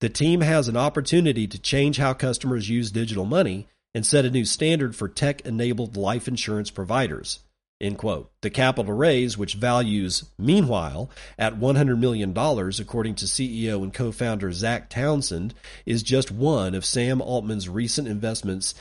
The 0.00 0.08
team 0.08 0.42
has 0.42 0.68
an 0.68 0.76
opportunity 0.76 1.46
to 1.46 1.58
change 1.58 1.96
how 1.96 2.12
customers 2.12 2.68
use 2.68 2.90
digital 2.90 3.24
money 3.24 3.68
and 3.96 4.04
set 4.04 4.26
a 4.26 4.30
new 4.30 4.44
standard 4.44 4.94
for 4.94 5.08
tech-enabled 5.08 5.96
life 5.96 6.28
insurance 6.28 6.70
providers. 6.70 7.40
End 7.80 7.96
quote. 7.96 8.30
The 8.42 8.50
capital 8.50 8.92
raise, 8.92 9.38
which 9.38 9.54
values 9.54 10.26
Meanwhile 10.38 11.08
at 11.38 11.58
$100 11.58 11.98
million, 11.98 12.32
according 12.32 13.14
to 13.14 13.24
CEO 13.24 13.82
and 13.82 13.94
co 13.94 14.12
founder 14.12 14.52
Zach 14.52 14.90
Townsend, 14.90 15.54
is 15.86 16.02
just 16.02 16.30
one 16.30 16.74
of 16.74 16.84
Sam 16.84 17.22
Altman's 17.22 17.70
recent 17.70 18.06
investments 18.06 18.74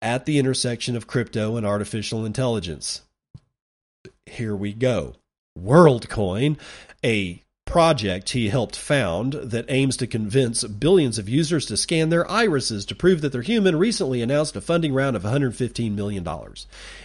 at 0.00 0.24
the 0.24 0.38
intersection 0.38 0.94
of 0.94 1.08
crypto 1.08 1.56
and 1.56 1.66
artificial 1.66 2.24
intelligence. 2.24 3.02
Here 4.24 4.54
we 4.54 4.72
go. 4.72 5.16
WorldCoin, 5.58 6.58
a 7.04 7.42
project 7.66 8.30
he 8.30 8.50
helped 8.50 8.76
found 8.76 9.32
that 9.32 9.64
aims 9.68 9.96
to 9.96 10.06
convince 10.06 10.62
billions 10.64 11.18
of 11.18 11.28
users 11.28 11.66
to 11.66 11.76
scan 11.76 12.08
their 12.08 12.30
irises 12.30 12.84
to 12.84 12.94
prove 12.94 13.20
that 13.20 13.32
they're 13.32 13.42
human, 13.42 13.76
recently 13.76 14.22
announced 14.22 14.54
a 14.54 14.60
funding 14.60 14.94
round 14.94 15.16
of 15.16 15.22
$115 15.22 15.92
million. 15.92 16.24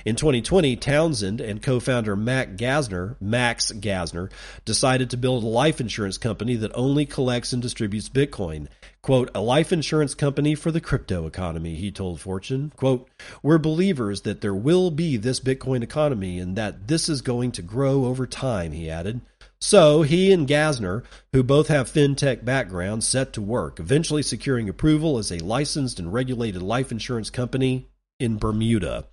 In 0.06 0.16
2020, 0.16 0.76
Townsend 0.76 1.42
and 1.42 1.62
co-founder 1.62 2.16
Mac 2.16 2.56
Gassner, 2.56 3.16
Max 3.20 3.72
Gassner, 3.72 4.30
decided 4.66 5.10
to 5.10 5.18
build 5.18 5.44
a 5.44 5.48
life 5.48 5.80
insurance 5.80 6.18
company 6.18 6.56
that 6.58 6.72
only 6.76 7.06
collects 7.06 7.54
and 7.54 7.62
distributes 7.62 8.10
Bitcoin. 8.10 8.68
Quote, 9.02 9.32
a 9.34 9.42
life 9.42 9.72
insurance 9.72 10.14
company 10.14 10.56
for 10.56 10.72
the 10.72 10.82
crypto 10.82 11.26
economy, 11.26 11.76
he 11.76 11.90
told 11.90 12.20
Fortune. 12.20 12.74
Quote, 12.76 13.10
we're 13.42 13.58
believers 13.58 14.22
that 14.22 14.42
there 14.42 14.54
will 14.54 14.92
be 14.92 15.16
this 15.16 15.40
Bitcoin 15.40 15.82
economy 15.82 16.38
and 16.38 16.56
that 16.58 16.88
this 16.88 17.08
is 17.08 17.22
going 17.22 17.54
to 17.54 17.62
grow 17.62 18.06
over 18.06 18.28
time, 18.28 18.74
he 18.74 18.90
added. 18.90 19.22
So 19.62 20.04
he 20.04 20.32
and 20.32 20.48
Gassner, 20.48 21.04
who 21.34 21.44
both 21.44 21.68
have 21.68 21.92
fintech 21.92 22.46
backgrounds, 22.46 23.08
set 23.08 23.34
to 23.34 23.42
work, 23.42 23.80
eventually 23.80 24.24
securing 24.24 24.70
approval 24.70 25.18
as 25.18 25.32
a 25.32 25.40
licensed 25.40 26.00
and 26.00 26.14
regulated 26.14 26.62
life 26.62 26.92
insurance 26.92 27.30
company 27.30 27.90
in 28.20 28.38
Bermuda. 28.38 29.06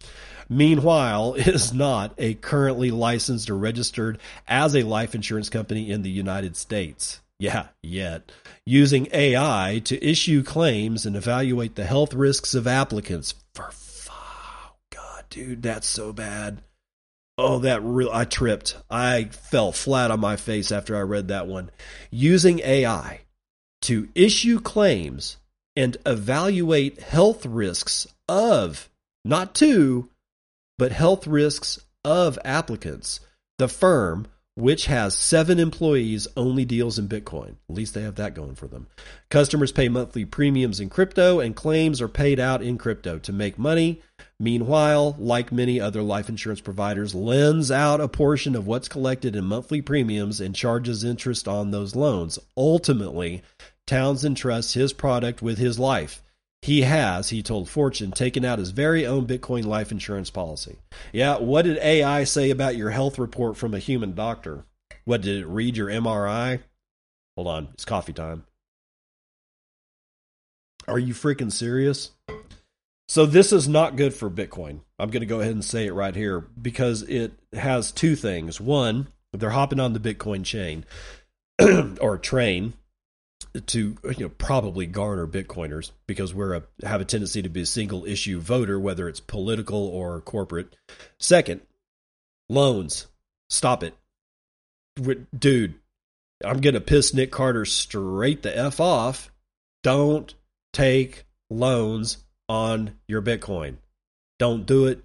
Meanwhile, 0.48 1.34
is 1.38 1.72
not 1.72 2.14
a 2.18 2.34
currently 2.34 2.90
licensed 2.90 3.50
or 3.50 3.56
registered 3.56 4.18
as 4.46 4.76
a 4.76 4.84
life 4.84 5.14
insurance 5.14 5.48
company 5.48 5.90
in 5.90 6.02
the 6.02 6.10
United 6.10 6.56
States. 6.56 7.20
Yeah, 7.38 7.66
yet. 7.82 8.32
Using 8.64 9.08
AI 9.12 9.82
to 9.84 10.02
issue 10.04 10.42
claims 10.42 11.04
and 11.04 11.16
evaluate 11.16 11.74
the 11.74 11.84
health 11.84 12.14
risks 12.14 12.54
of 12.54 12.66
applicants. 12.66 13.34
For 13.54 13.70
oh 14.10 14.72
God, 14.90 15.24
dude, 15.28 15.62
that's 15.62 15.86
so 15.86 16.12
bad. 16.12 16.62
Oh, 17.38 17.58
that 17.58 17.82
real 17.82 18.10
I 18.12 18.24
tripped. 18.24 18.76
I 18.90 19.24
fell 19.24 19.72
flat 19.72 20.10
on 20.10 20.20
my 20.20 20.36
face 20.36 20.72
after 20.72 20.96
I 20.96 21.00
read 21.00 21.28
that 21.28 21.46
one. 21.46 21.70
Using 22.10 22.60
AI 22.60 23.20
to 23.82 24.08
issue 24.14 24.60
claims 24.60 25.36
and 25.74 25.96
evaluate 26.06 27.00
health 27.00 27.44
risks 27.44 28.06
of 28.28 28.88
not 29.24 29.54
to, 29.56 30.08
but 30.78 30.92
health 30.92 31.26
risks 31.26 31.78
of 32.04 32.38
applicants. 32.44 33.20
The 33.58 33.68
firm 33.68 34.28
which 34.56 34.86
has 34.86 35.14
seven 35.14 35.60
employees, 35.60 36.26
only 36.34 36.64
deals 36.64 36.98
in 36.98 37.06
Bitcoin. 37.06 37.56
At 37.68 37.74
least 37.76 37.92
they 37.92 38.02
have 38.02 38.14
that 38.14 38.34
going 38.34 38.54
for 38.54 38.66
them. 38.66 38.86
Customers 39.28 39.70
pay 39.70 39.90
monthly 39.90 40.24
premiums 40.24 40.80
in 40.80 40.88
crypto, 40.88 41.40
and 41.40 41.54
claims 41.54 42.00
are 42.00 42.08
paid 42.08 42.40
out 42.40 42.62
in 42.62 42.78
crypto 42.78 43.18
to 43.18 43.32
make 43.32 43.58
money. 43.58 44.00
Meanwhile, 44.38 45.16
like 45.18 45.50
many 45.50 45.80
other 45.80 46.02
life 46.02 46.28
insurance 46.28 46.60
providers, 46.60 47.14
lends 47.14 47.70
out 47.70 48.02
a 48.02 48.08
portion 48.08 48.54
of 48.54 48.66
what's 48.66 48.88
collected 48.88 49.34
in 49.34 49.46
monthly 49.46 49.80
premiums 49.80 50.40
and 50.40 50.54
charges 50.54 51.04
interest 51.04 51.48
on 51.48 51.70
those 51.70 51.96
loans. 51.96 52.38
Ultimately, 52.56 53.42
Townsend 53.86 54.36
trusts 54.36 54.74
his 54.74 54.92
product 54.92 55.40
with 55.40 55.56
his 55.56 55.78
life. 55.78 56.22
He 56.60 56.82
has, 56.82 57.30
he 57.30 57.42
told 57.42 57.68
Fortune, 57.68 58.10
taken 58.10 58.44
out 58.44 58.58
his 58.58 58.72
very 58.72 59.06
own 59.06 59.26
Bitcoin 59.26 59.64
life 59.64 59.90
insurance 59.90 60.30
policy. 60.30 60.76
Yeah, 61.12 61.38
what 61.38 61.62
did 61.62 61.78
AI 61.78 62.24
say 62.24 62.50
about 62.50 62.76
your 62.76 62.90
health 62.90 63.18
report 63.18 63.56
from 63.56 63.72
a 63.72 63.78
human 63.78 64.14
doctor? 64.14 64.64
What 65.04 65.22
did 65.22 65.40
it 65.40 65.46
read 65.46 65.76
your 65.76 65.88
MRI? 65.88 66.60
Hold 67.36 67.48
on, 67.48 67.68
it's 67.72 67.84
coffee 67.84 68.12
time. 68.12 68.44
Are 70.88 70.98
you 70.98 71.14
freaking 71.14 71.52
serious? 71.52 72.10
So 73.08 73.24
this 73.24 73.52
is 73.52 73.68
not 73.68 73.96
good 73.96 74.14
for 74.14 74.28
Bitcoin. 74.28 74.80
I'm 74.98 75.10
going 75.10 75.20
to 75.20 75.26
go 75.26 75.40
ahead 75.40 75.52
and 75.52 75.64
say 75.64 75.86
it 75.86 75.92
right 75.92 76.14
here 76.14 76.40
because 76.40 77.02
it 77.02 77.32
has 77.52 77.92
two 77.92 78.16
things. 78.16 78.60
One, 78.60 79.08
they're 79.32 79.50
hopping 79.50 79.80
on 79.80 79.92
the 79.92 80.00
Bitcoin 80.00 80.44
chain 80.44 80.84
or 82.00 82.18
train 82.18 82.74
to 83.66 83.96
you 84.04 84.24
know 84.24 84.28
probably 84.28 84.86
garner 84.86 85.26
bitcoiners 85.26 85.92
because 86.06 86.34
we're 86.34 86.54
a 86.54 86.62
have 86.82 87.00
a 87.00 87.04
tendency 87.04 87.42
to 87.42 87.48
be 87.48 87.62
a 87.62 87.66
single 87.66 88.04
issue 88.04 88.40
voter 88.40 88.78
whether 88.78 89.08
it's 89.08 89.20
political 89.20 89.88
or 89.88 90.20
corporate 90.20 90.76
second 91.18 91.60
loans 92.48 93.06
stop 93.48 93.82
it 93.82 93.94
dude 95.38 95.74
i'm 96.44 96.60
going 96.60 96.74
to 96.74 96.80
piss 96.80 97.14
nick 97.14 97.30
carter 97.30 97.64
straight 97.64 98.42
the 98.42 98.56
f 98.56 98.80
off 98.80 99.30
don't 99.82 100.34
take 100.72 101.24
loans 101.50 102.18
on 102.48 102.96
your 103.08 103.22
bitcoin 103.22 103.76
don't 104.38 104.66
do 104.66 104.86
it 104.86 105.02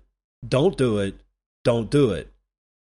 don't 0.47 0.77
do 0.77 0.97
it 0.99 1.15
don't 1.63 1.89
do 1.89 2.11
it 2.11 2.31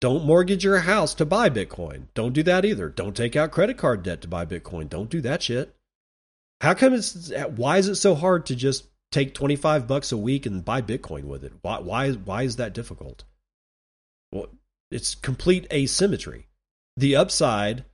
don't 0.01 0.25
mortgage 0.25 0.63
your 0.63 0.79
house 0.79 1.13
to 1.15 1.25
buy 1.25 1.49
Bitcoin. 1.49 2.09
Don't 2.13 2.33
do 2.33 2.43
that 2.43 2.65
either. 2.65 2.89
Don't 2.89 3.15
take 3.15 3.35
out 3.35 3.51
credit 3.51 3.77
card 3.77 4.03
debt 4.03 4.21
to 4.21 4.27
buy 4.27 4.45
Bitcoin. 4.45 4.89
Don't 4.89 5.09
do 5.09 5.21
that 5.21 5.41
shit. 5.41 5.75
How 6.61 6.73
come 6.73 6.93
it's 6.93 7.31
why 7.55 7.77
is 7.77 7.87
it 7.87 7.95
so 7.95 8.13
hard 8.13 8.45
to 8.45 8.55
just 8.55 8.85
take 9.11 9.33
25 9.33 9.87
bucks 9.87 10.11
a 10.11 10.17
week 10.17 10.45
and 10.45 10.63
buy 10.63 10.81
Bitcoin 10.81 11.23
with 11.23 11.43
it? 11.43 11.53
Why 11.61 11.79
why 11.79 12.11
why 12.11 12.43
is 12.43 12.57
that 12.57 12.73
difficult? 12.73 13.23
Well, 14.31 14.49
it's 14.91 15.15
complete 15.15 15.65
asymmetry. 15.71 16.49
The 16.97 17.15
upside 17.15 17.85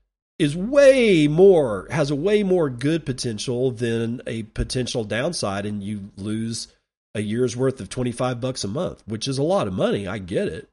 is 0.41 0.57
way 0.57 1.27
more 1.27 1.87
has 1.91 2.09
a 2.09 2.15
way 2.15 2.41
more 2.41 2.67
good 2.67 3.05
potential 3.05 3.69
than 3.69 4.23
a 4.25 4.41
potential 4.41 5.03
downside 5.03 5.67
and 5.67 5.83
you 5.83 6.09
lose 6.17 6.67
a 7.13 7.21
year's 7.21 7.55
worth 7.55 7.79
of 7.79 7.89
25 7.89 8.41
bucks 8.41 8.63
a 8.63 8.67
month, 8.67 9.03
which 9.05 9.27
is 9.27 9.37
a 9.37 9.43
lot 9.43 9.67
of 9.67 9.73
money. 9.73 10.07
I 10.07 10.17
get 10.17 10.47
it. 10.47 10.67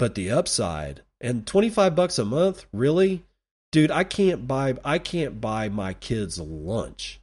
But 0.00 0.16
the 0.16 0.32
upside 0.32 1.02
and 1.20 1.46
25 1.46 1.94
bucks 1.94 2.18
a 2.18 2.24
month, 2.24 2.64
really? 2.72 3.22
Dude, 3.70 3.92
I 3.92 4.02
can't 4.02 4.48
buy 4.48 4.74
I 4.84 4.98
can't 4.98 5.40
buy 5.40 5.68
my 5.68 5.94
kids 5.94 6.40
lunch 6.40 7.20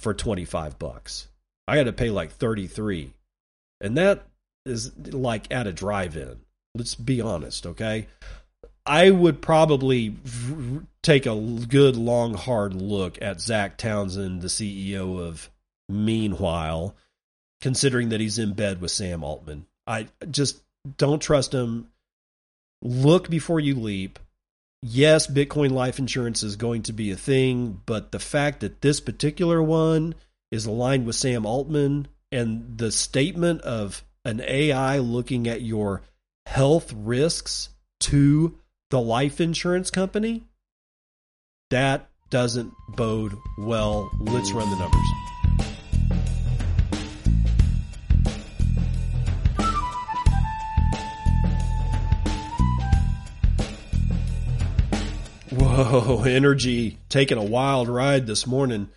for 0.00 0.14
25 0.14 0.78
bucks. 0.78 1.28
I 1.68 1.76
got 1.76 1.84
to 1.84 1.92
pay 1.92 2.08
like 2.08 2.32
33. 2.32 3.12
And 3.82 3.98
that 3.98 4.26
is 4.64 4.96
like 5.12 5.52
at 5.52 5.66
a 5.66 5.74
drive-in. 5.74 6.40
Let's 6.74 6.94
be 6.94 7.20
honest, 7.20 7.66
okay? 7.66 8.06
I 8.86 9.10
would 9.10 9.42
probably 9.42 10.16
take 11.02 11.26
a 11.26 11.34
good 11.34 11.96
long 11.96 12.34
hard 12.34 12.74
look 12.74 13.20
at 13.20 13.40
Zach 13.40 13.76
Townsend, 13.76 14.42
the 14.42 14.48
CEO 14.48 15.20
of 15.20 15.50
Meanwhile, 15.88 16.96
considering 17.60 18.10
that 18.10 18.20
he's 18.20 18.38
in 18.38 18.52
bed 18.54 18.80
with 18.80 18.90
Sam 18.90 19.22
Altman. 19.22 19.66
I 19.86 20.08
just 20.30 20.60
don't 20.98 21.22
trust 21.22 21.52
him 21.52 21.88
look 22.82 23.30
before 23.30 23.60
you 23.60 23.74
leap. 23.74 24.18
Yes, 24.82 25.26
Bitcoin 25.26 25.70
life 25.70 25.98
insurance 25.98 26.42
is 26.42 26.56
going 26.56 26.82
to 26.84 26.92
be 26.92 27.10
a 27.10 27.16
thing, 27.16 27.80
but 27.86 28.12
the 28.12 28.18
fact 28.18 28.60
that 28.60 28.80
this 28.80 29.00
particular 29.00 29.62
one 29.62 30.14
is 30.50 30.66
aligned 30.66 31.06
with 31.06 31.16
Sam 31.16 31.46
Altman 31.46 32.08
and 32.30 32.78
the 32.78 32.92
statement 32.92 33.62
of 33.62 34.04
an 34.24 34.40
AI 34.40 34.98
looking 34.98 35.48
at 35.48 35.62
your 35.62 36.02
health 36.46 36.92
risks 36.92 37.70
to 38.00 38.58
the 38.90 39.00
life 39.00 39.40
insurance 39.40 39.90
company, 39.90 40.44
that 41.70 42.08
doesn't 42.30 42.72
bode 42.90 43.32
well. 43.58 44.10
Let's 44.20 44.52
run 44.52 44.70
the 44.70 44.76
numbers. 44.76 45.00
Whoa, 55.50 56.22
energy 56.26 56.98
taking 57.08 57.38
a 57.38 57.44
wild 57.44 57.88
ride 57.88 58.26
this 58.26 58.46
morning. 58.46 58.88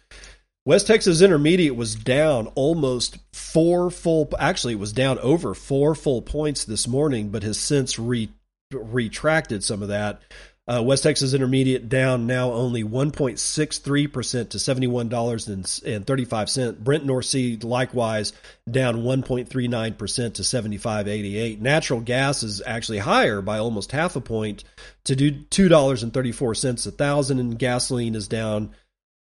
West 0.66 0.86
Texas 0.86 1.22
Intermediate 1.22 1.76
was 1.76 1.96
down 1.96 2.48
almost 2.54 3.18
four 3.34 3.90
full. 3.90 4.30
Actually, 4.38 4.74
it 4.74 4.80
was 4.80 4.94
down 4.94 5.18
over 5.20 5.56
four 5.56 5.96
full 5.96 6.22
points 6.22 6.66
this 6.66 6.88
morning, 6.88 7.30
but 7.30 7.42
has 7.42 7.58
since 7.58 7.98
re, 7.98 8.30
retracted 8.72 9.64
some 9.64 9.82
of 9.82 9.88
that. 9.90 10.22
Uh, 10.68 10.84
West 10.84 11.02
Texas 11.02 11.34
Intermediate 11.34 11.90
down 11.90 12.28
now 12.28 12.52
only 12.52 12.84
1.63% 12.84 14.50
to 14.50 14.60
$71.35. 14.60 16.78
Brent 16.78 17.06
North 17.06 17.26
Sea 17.26 17.58
likewise 17.58 18.34
down 18.70 18.98
1.39% 18.98 20.34
to 20.36 20.44
75.88. 20.44 21.60
Natural 21.60 22.02
gas 22.02 22.44
is 22.44 22.62
actually 22.64 23.00
higher 23.00 23.42
by 23.42 23.58
almost 23.58 23.92
half 23.92 24.16
a 24.16 24.22
point 24.22 24.64
to 25.06 25.16
do 25.16 25.32
$2.34 25.32 26.86
a 26.86 26.92
thousand, 26.92 27.40
and 27.40 27.58
gasoline 27.58 28.14
is 28.14 28.28
down 28.28 28.76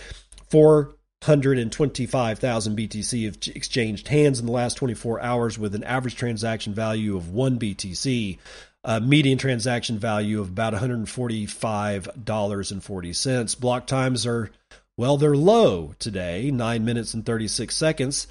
for 0.50 0.96
125,000 1.22 2.76
BTC 2.76 3.24
have 3.24 3.38
exchanged 3.56 4.08
hands 4.08 4.38
in 4.38 4.44
the 4.46 4.52
last 4.52 4.74
24 4.74 5.18
hours 5.20 5.58
with 5.58 5.74
an 5.74 5.82
average 5.84 6.14
transaction 6.14 6.74
value 6.74 7.16
of 7.16 7.30
1 7.30 7.58
BTC, 7.58 8.36
a 8.84 9.00
median 9.00 9.38
transaction 9.38 9.98
value 9.98 10.38
of 10.40 10.50
about 10.50 10.74
$145.40. 10.74 13.60
Block 13.60 13.86
times 13.86 14.26
are, 14.26 14.50
well, 14.96 15.16
they're 15.16 15.36
low 15.36 15.94
today, 15.98 16.52
9 16.52 16.84
minutes 16.84 17.14
and 17.14 17.26
36 17.26 17.74
seconds. 17.74 18.28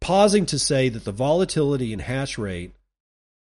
Pausing 0.00 0.46
to 0.46 0.58
say 0.58 0.88
that 0.88 1.04
the 1.04 1.12
volatility 1.12 1.92
in 1.92 2.00
hash 2.00 2.38
rate 2.38 2.74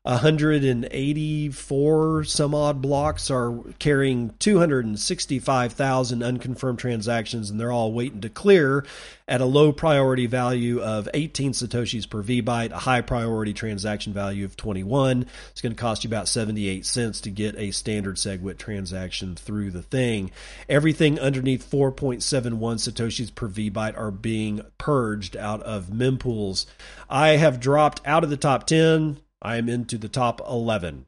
184 0.08 2.24
some 2.24 2.56
odd 2.56 2.82
blocks 2.82 3.30
are 3.30 3.60
carrying 3.78 4.34
265,000 4.40 6.24
unconfirmed 6.24 6.80
transactions, 6.80 7.50
and 7.50 7.60
they're 7.60 7.74
all 7.74 7.92
waiting 7.92 8.22
to 8.22 8.30
clear 8.30 8.86
at 9.28 9.42
a 9.42 9.46
low 9.46 9.74
priority 9.74 10.26
value 10.26 10.82
of 10.82 11.10
18 11.14 11.52
satoshis 11.52 12.10
per 12.10 12.24
vbyte, 12.24 12.72
a 12.72 12.78
high 12.78 13.02
priority 13.02 13.52
transaction 13.52 14.14
value 14.14 14.46
of 14.46 14.56
21. 14.56 15.26
It's 15.52 15.60
going 15.60 15.76
to 15.76 15.82
cost 15.82 16.06
you 16.06 16.08
about 16.08 16.30
78 16.30 16.86
cents 16.86 17.20
to 17.22 17.30
get 17.30 17.58
a 17.58 17.72
standard 17.72 18.16
SegWit 18.16 18.58
transaction 18.58 19.36
through 19.36 19.72
the 19.72 19.84
thing. 19.84 20.32
Everything 20.70 21.20
underneath 21.20 21.70
4.71 21.70 22.56
satoshis 22.56 23.36
per 23.36 23.50
vbyte 23.50 23.98
are 23.98 24.12
being 24.12 24.62
purged 24.78 25.36
out 25.36 25.62
of 25.64 25.88
mempools. 25.88 26.66
I 27.10 27.32
have 27.32 27.60
dropped 27.60 28.00
out 28.06 28.24
of 28.24 28.30
the 28.30 28.38
top 28.38 28.68
10 28.68 29.20
I 29.42 29.58
am 29.58 29.70
into 29.70 29.98
the 29.98 30.10
top 30.10 30.42
11. 30.42 31.06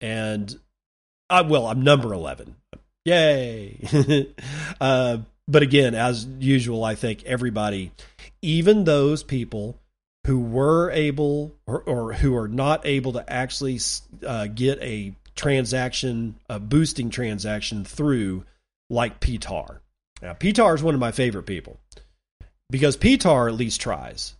And, 0.00 0.58
uh, 1.30 1.44
well, 1.46 1.66
I'm 1.66 1.82
number 1.82 2.12
11. 2.12 2.56
Yay. 3.04 3.78
uh, 4.80 5.18
but 5.48 5.62
again, 5.62 5.94
as 5.94 6.26
usual, 6.38 6.84
I 6.84 6.94
think 6.94 7.24
everybody, 7.24 7.92
even 8.40 8.84
those 8.84 9.22
people 9.22 9.78
who 10.26 10.38
were 10.38 10.90
able 10.90 11.54
or, 11.66 11.82
or 11.82 12.12
who 12.12 12.36
are 12.36 12.48
not 12.48 12.86
able 12.86 13.12
to 13.14 13.32
actually 13.32 13.80
uh, 14.26 14.46
get 14.46 14.80
a 14.80 15.14
transaction, 15.34 16.36
a 16.48 16.60
boosting 16.60 17.10
transaction 17.10 17.84
through, 17.84 18.44
like 18.88 19.20
PTAR. 19.20 19.80
Now, 20.20 20.34
PTAR 20.34 20.74
is 20.74 20.82
one 20.82 20.94
of 20.94 21.00
my 21.00 21.10
favorite 21.10 21.44
people 21.44 21.80
because 22.70 22.96
PTAR 22.96 23.48
at 23.48 23.54
least 23.54 23.80
tries, 23.80 24.34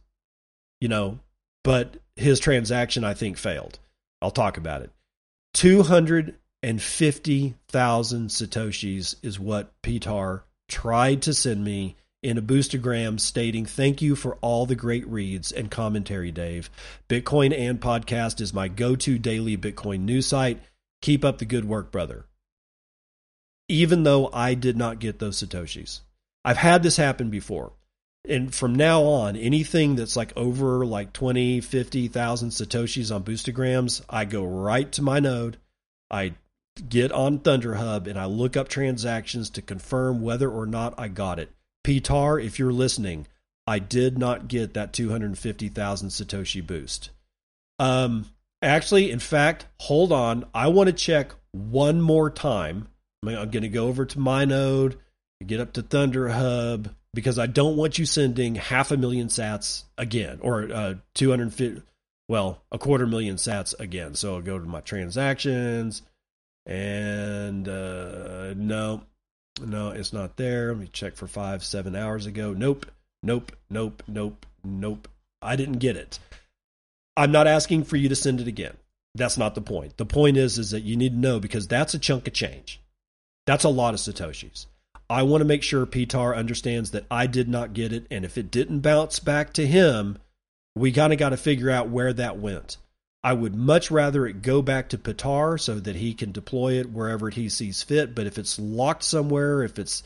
you 0.80 0.88
know, 0.88 1.18
but 1.64 1.96
his 2.16 2.40
transaction, 2.40 3.04
I 3.04 3.14
think, 3.14 3.38
failed. 3.38 3.78
I'll 4.20 4.30
talk 4.30 4.56
about 4.56 4.82
it. 4.82 4.90
250,000 5.54 8.28
Satoshis 8.28 9.16
is 9.22 9.40
what 9.40 9.72
Pitar 9.82 10.42
tried 10.68 11.22
to 11.22 11.34
send 11.34 11.64
me 11.64 11.96
in 12.22 12.38
a 12.38 12.42
boostagram 12.42 13.18
stating, 13.18 13.66
Thank 13.66 14.00
you 14.00 14.14
for 14.14 14.36
all 14.36 14.66
the 14.66 14.76
great 14.76 15.06
reads 15.08 15.52
and 15.52 15.70
commentary, 15.70 16.30
Dave. 16.30 16.70
Bitcoin 17.08 17.56
and 17.56 17.80
podcast 17.80 18.40
is 18.40 18.54
my 18.54 18.68
go 18.68 18.94
to 18.96 19.18
daily 19.18 19.56
Bitcoin 19.56 20.00
news 20.00 20.26
site. 20.26 20.60
Keep 21.02 21.24
up 21.24 21.38
the 21.38 21.44
good 21.44 21.64
work, 21.64 21.90
brother. 21.90 22.26
Even 23.68 24.04
though 24.04 24.30
I 24.32 24.54
did 24.54 24.76
not 24.76 25.00
get 25.00 25.18
those 25.18 25.42
Satoshis, 25.42 26.00
I've 26.44 26.56
had 26.56 26.82
this 26.82 26.96
happen 26.96 27.30
before. 27.30 27.72
And 28.28 28.54
from 28.54 28.74
now 28.74 29.02
on, 29.02 29.36
anything 29.36 29.96
that's 29.96 30.16
like 30.16 30.32
over 30.36 30.86
like 30.86 31.12
20, 31.12 31.60
50,000 31.60 32.50
Satoshis 32.50 33.14
on 33.14 33.24
Boostagrams, 33.24 34.00
I 34.08 34.24
go 34.24 34.44
right 34.44 34.90
to 34.92 35.02
my 35.02 35.18
node. 35.18 35.56
I 36.10 36.34
get 36.88 37.10
on 37.10 37.40
Thunderhub 37.40 38.06
and 38.06 38.18
I 38.18 38.26
look 38.26 38.56
up 38.56 38.68
transactions 38.68 39.50
to 39.50 39.62
confirm 39.62 40.22
whether 40.22 40.50
or 40.50 40.66
not 40.66 40.94
I 40.98 41.08
got 41.08 41.38
it. 41.38 41.50
Pitar, 41.84 42.42
if 42.42 42.58
you're 42.58 42.72
listening, 42.72 43.26
I 43.66 43.80
did 43.80 44.18
not 44.18 44.46
get 44.46 44.74
that 44.74 44.92
250,000 44.92 46.08
Satoshi 46.08 46.64
boost. 46.64 47.10
Um, 47.80 48.26
actually, 48.60 49.10
in 49.10 49.18
fact, 49.18 49.66
hold 49.80 50.12
on. 50.12 50.44
I 50.54 50.68
want 50.68 50.86
to 50.88 50.92
check 50.92 51.32
one 51.50 52.00
more 52.00 52.30
time. 52.30 52.88
I'm 53.24 53.50
going 53.50 53.62
to 53.62 53.68
go 53.68 53.88
over 53.88 54.04
to 54.04 54.18
my 54.18 54.44
node, 54.44 54.98
get 55.44 55.60
up 55.60 55.72
to 55.74 55.82
Thunderhub, 55.82 56.92
because 57.14 57.38
I 57.38 57.46
don't 57.46 57.76
want 57.76 57.98
you 57.98 58.06
sending 58.06 58.54
half 58.54 58.90
a 58.90 58.96
million 58.96 59.28
sats 59.28 59.84
again 59.98 60.38
or 60.40 60.72
uh, 60.72 60.94
250, 61.14 61.82
well, 62.28 62.62
a 62.70 62.78
quarter 62.78 63.06
million 63.06 63.36
sats 63.36 63.78
again. 63.78 64.14
So 64.14 64.36
I'll 64.36 64.42
go 64.42 64.58
to 64.58 64.64
my 64.64 64.80
transactions 64.80 66.02
and 66.66 67.68
uh, 67.68 68.54
no, 68.54 69.02
no, 69.60 69.90
it's 69.90 70.12
not 70.12 70.36
there. 70.36 70.68
Let 70.68 70.78
me 70.78 70.88
check 70.92 71.16
for 71.16 71.26
five, 71.26 71.64
seven 71.64 71.94
hours 71.94 72.26
ago. 72.26 72.52
Nope, 72.52 72.86
nope, 73.22 73.52
nope, 73.68 74.02
nope, 74.06 74.46
nope. 74.64 75.08
I 75.42 75.56
didn't 75.56 75.78
get 75.78 75.96
it. 75.96 76.18
I'm 77.16 77.32
not 77.32 77.46
asking 77.46 77.84
for 77.84 77.96
you 77.96 78.08
to 78.08 78.16
send 78.16 78.40
it 78.40 78.48
again. 78.48 78.76
That's 79.14 79.36
not 79.36 79.54
the 79.54 79.60
point. 79.60 79.98
The 79.98 80.06
point 80.06 80.38
is, 80.38 80.58
is 80.58 80.70
that 80.70 80.82
you 80.82 80.96
need 80.96 81.12
to 81.12 81.18
know 81.18 81.38
because 81.38 81.68
that's 81.68 81.92
a 81.92 81.98
chunk 81.98 82.26
of 82.26 82.32
change. 82.32 82.80
That's 83.46 83.64
a 83.64 83.68
lot 83.68 83.92
of 83.92 84.00
satoshis. 84.00 84.66
I 85.12 85.24
want 85.24 85.42
to 85.42 85.46
make 85.46 85.62
sure 85.62 85.84
Pitar 85.84 86.34
understands 86.34 86.92
that 86.92 87.04
I 87.10 87.26
did 87.26 87.46
not 87.46 87.74
get 87.74 87.92
it, 87.92 88.06
and 88.10 88.24
if 88.24 88.38
it 88.38 88.50
didn't 88.50 88.80
bounce 88.80 89.18
back 89.18 89.52
to 89.54 89.66
him, 89.66 90.16
we 90.74 90.90
kind 90.90 91.12
of 91.12 91.18
got 91.18 91.28
to 91.30 91.36
figure 91.36 91.70
out 91.70 91.90
where 91.90 92.14
that 92.14 92.38
went. 92.38 92.78
I 93.22 93.34
would 93.34 93.54
much 93.54 93.90
rather 93.90 94.26
it 94.26 94.40
go 94.40 94.62
back 94.62 94.88
to 94.88 94.98
Pitar 94.98 95.60
so 95.60 95.78
that 95.78 95.96
he 95.96 96.14
can 96.14 96.32
deploy 96.32 96.80
it 96.80 96.90
wherever 96.90 97.28
he 97.28 97.50
sees 97.50 97.82
fit. 97.82 98.14
But 98.14 98.26
if 98.26 98.38
it's 98.38 98.58
locked 98.58 99.04
somewhere, 99.04 99.62
if 99.62 99.78
it's 99.78 100.02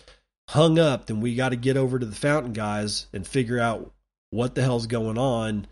hung 0.48 0.76
up, 0.80 1.06
then 1.06 1.20
we 1.20 1.36
got 1.36 1.50
to 1.50 1.56
get 1.56 1.76
over 1.76 2.00
to 2.00 2.06
the 2.06 2.16
fountain 2.16 2.52
guys 2.52 3.06
and 3.12 3.24
figure 3.24 3.60
out 3.60 3.92
what 4.30 4.56
the 4.56 4.62
hell's 4.62 4.88
going 4.88 5.18
on 5.18 5.68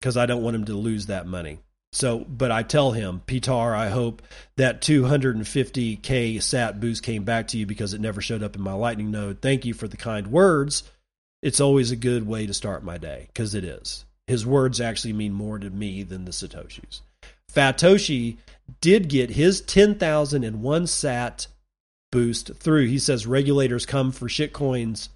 because 0.00 0.16
I 0.16 0.26
don't 0.26 0.42
want 0.44 0.54
him 0.54 0.66
to 0.66 0.74
lose 0.74 1.06
that 1.06 1.26
money. 1.26 1.58
So, 1.92 2.20
but 2.20 2.50
I 2.50 2.62
tell 2.62 2.92
him, 2.92 3.20
Pitar, 3.26 3.76
I 3.76 3.90
hope 3.90 4.22
that 4.56 4.80
250k 4.80 6.42
sat 6.42 6.80
boost 6.80 7.02
came 7.02 7.24
back 7.24 7.48
to 7.48 7.58
you 7.58 7.66
because 7.66 7.92
it 7.92 8.00
never 8.00 8.22
showed 8.22 8.42
up 8.42 8.56
in 8.56 8.62
my 8.62 8.72
lightning 8.72 9.10
node. 9.10 9.42
Thank 9.42 9.66
you 9.66 9.74
for 9.74 9.88
the 9.88 9.98
kind 9.98 10.28
words. 10.28 10.84
It's 11.42 11.60
always 11.60 11.90
a 11.90 11.96
good 11.96 12.26
way 12.26 12.46
to 12.46 12.54
start 12.54 12.82
my 12.82 12.96
day 12.96 13.26
because 13.26 13.54
it 13.54 13.64
is. 13.64 14.06
His 14.26 14.46
words 14.46 14.80
actually 14.80 15.12
mean 15.12 15.34
more 15.34 15.58
to 15.58 15.68
me 15.68 16.02
than 16.02 16.24
the 16.24 16.30
satoshis. 16.30 17.00
Fatoshi 17.52 18.38
did 18.80 19.08
get 19.08 19.30
his 19.30 19.60
10,001 19.60 20.86
sat 20.86 21.46
boost 22.10 22.54
through. 22.54 22.86
He 22.86 22.98
says 22.98 23.26
regulators 23.26 23.84
come 23.84 24.12
for 24.12 24.28
shitcoins, 24.28 25.08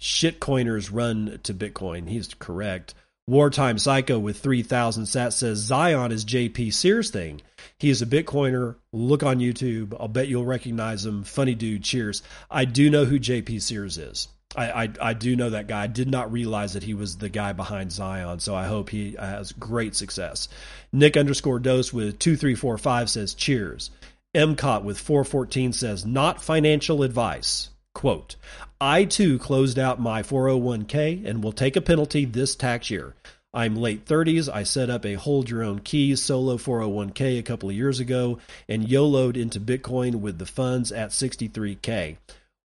shitcoiners 0.00 0.90
run 0.92 1.38
to 1.44 1.54
Bitcoin. 1.54 2.08
He's 2.08 2.34
correct. 2.34 2.94
Wartime 3.28 3.78
Psycho 3.78 4.18
with 4.18 4.40
3,000 4.40 5.04
sats 5.04 5.34
says 5.34 5.58
Zion 5.58 6.10
is 6.10 6.24
JP 6.24 6.74
Sears 6.74 7.10
thing. 7.10 7.40
He 7.78 7.88
is 7.88 8.02
a 8.02 8.06
Bitcoiner. 8.06 8.74
Look 8.92 9.22
on 9.22 9.38
YouTube. 9.38 9.94
I'll 9.98 10.08
bet 10.08 10.26
you'll 10.26 10.44
recognize 10.44 11.06
him. 11.06 11.22
Funny 11.22 11.54
dude. 11.54 11.84
Cheers. 11.84 12.24
I 12.50 12.64
do 12.64 12.90
know 12.90 13.04
who 13.04 13.20
JP 13.20 13.62
Sears 13.62 13.96
is. 13.96 14.26
I, 14.56 14.84
I, 14.84 14.88
I 15.00 15.12
do 15.14 15.36
know 15.36 15.50
that 15.50 15.68
guy. 15.68 15.84
I 15.84 15.86
did 15.86 16.10
not 16.10 16.32
realize 16.32 16.72
that 16.72 16.82
he 16.82 16.94
was 16.94 17.16
the 17.16 17.28
guy 17.28 17.52
behind 17.52 17.92
Zion, 17.92 18.40
so 18.40 18.56
I 18.56 18.66
hope 18.66 18.90
he 18.90 19.12
has 19.12 19.52
great 19.52 19.94
success. 19.94 20.48
Nick 20.92 21.16
underscore 21.16 21.60
dose 21.60 21.92
with 21.92 22.18
2345 22.18 23.08
says 23.08 23.34
cheers. 23.34 23.90
MCOT 24.34 24.82
with 24.82 24.98
414 24.98 25.72
says 25.72 26.04
not 26.04 26.42
financial 26.42 27.04
advice. 27.04 27.70
Quote, 27.94 28.36
I 28.84 29.04
too 29.04 29.38
closed 29.38 29.78
out 29.78 30.00
my 30.00 30.24
401k 30.24 31.24
and 31.24 31.40
will 31.40 31.52
take 31.52 31.76
a 31.76 31.80
penalty 31.80 32.24
this 32.24 32.56
tax 32.56 32.90
year. 32.90 33.14
I'm 33.54 33.76
late 33.76 34.06
30s. 34.06 34.52
I 34.52 34.64
set 34.64 34.90
up 34.90 35.06
a 35.06 35.14
hold 35.14 35.48
your 35.48 35.62
own 35.62 35.78
keys 35.78 36.20
solo 36.20 36.56
401k 36.56 37.38
a 37.38 37.44
couple 37.44 37.68
of 37.68 37.76
years 37.76 38.00
ago 38.00 38.40
and 38.68 38.88
YOLOed 38.88 39.36
into 39.36 39.60
Bitcoin 39.60 40.16
with 40.16 40.38
the 40.38 40.46
funds 40.46 40.90
at 40.90 41.10
63k. 41.10 42.16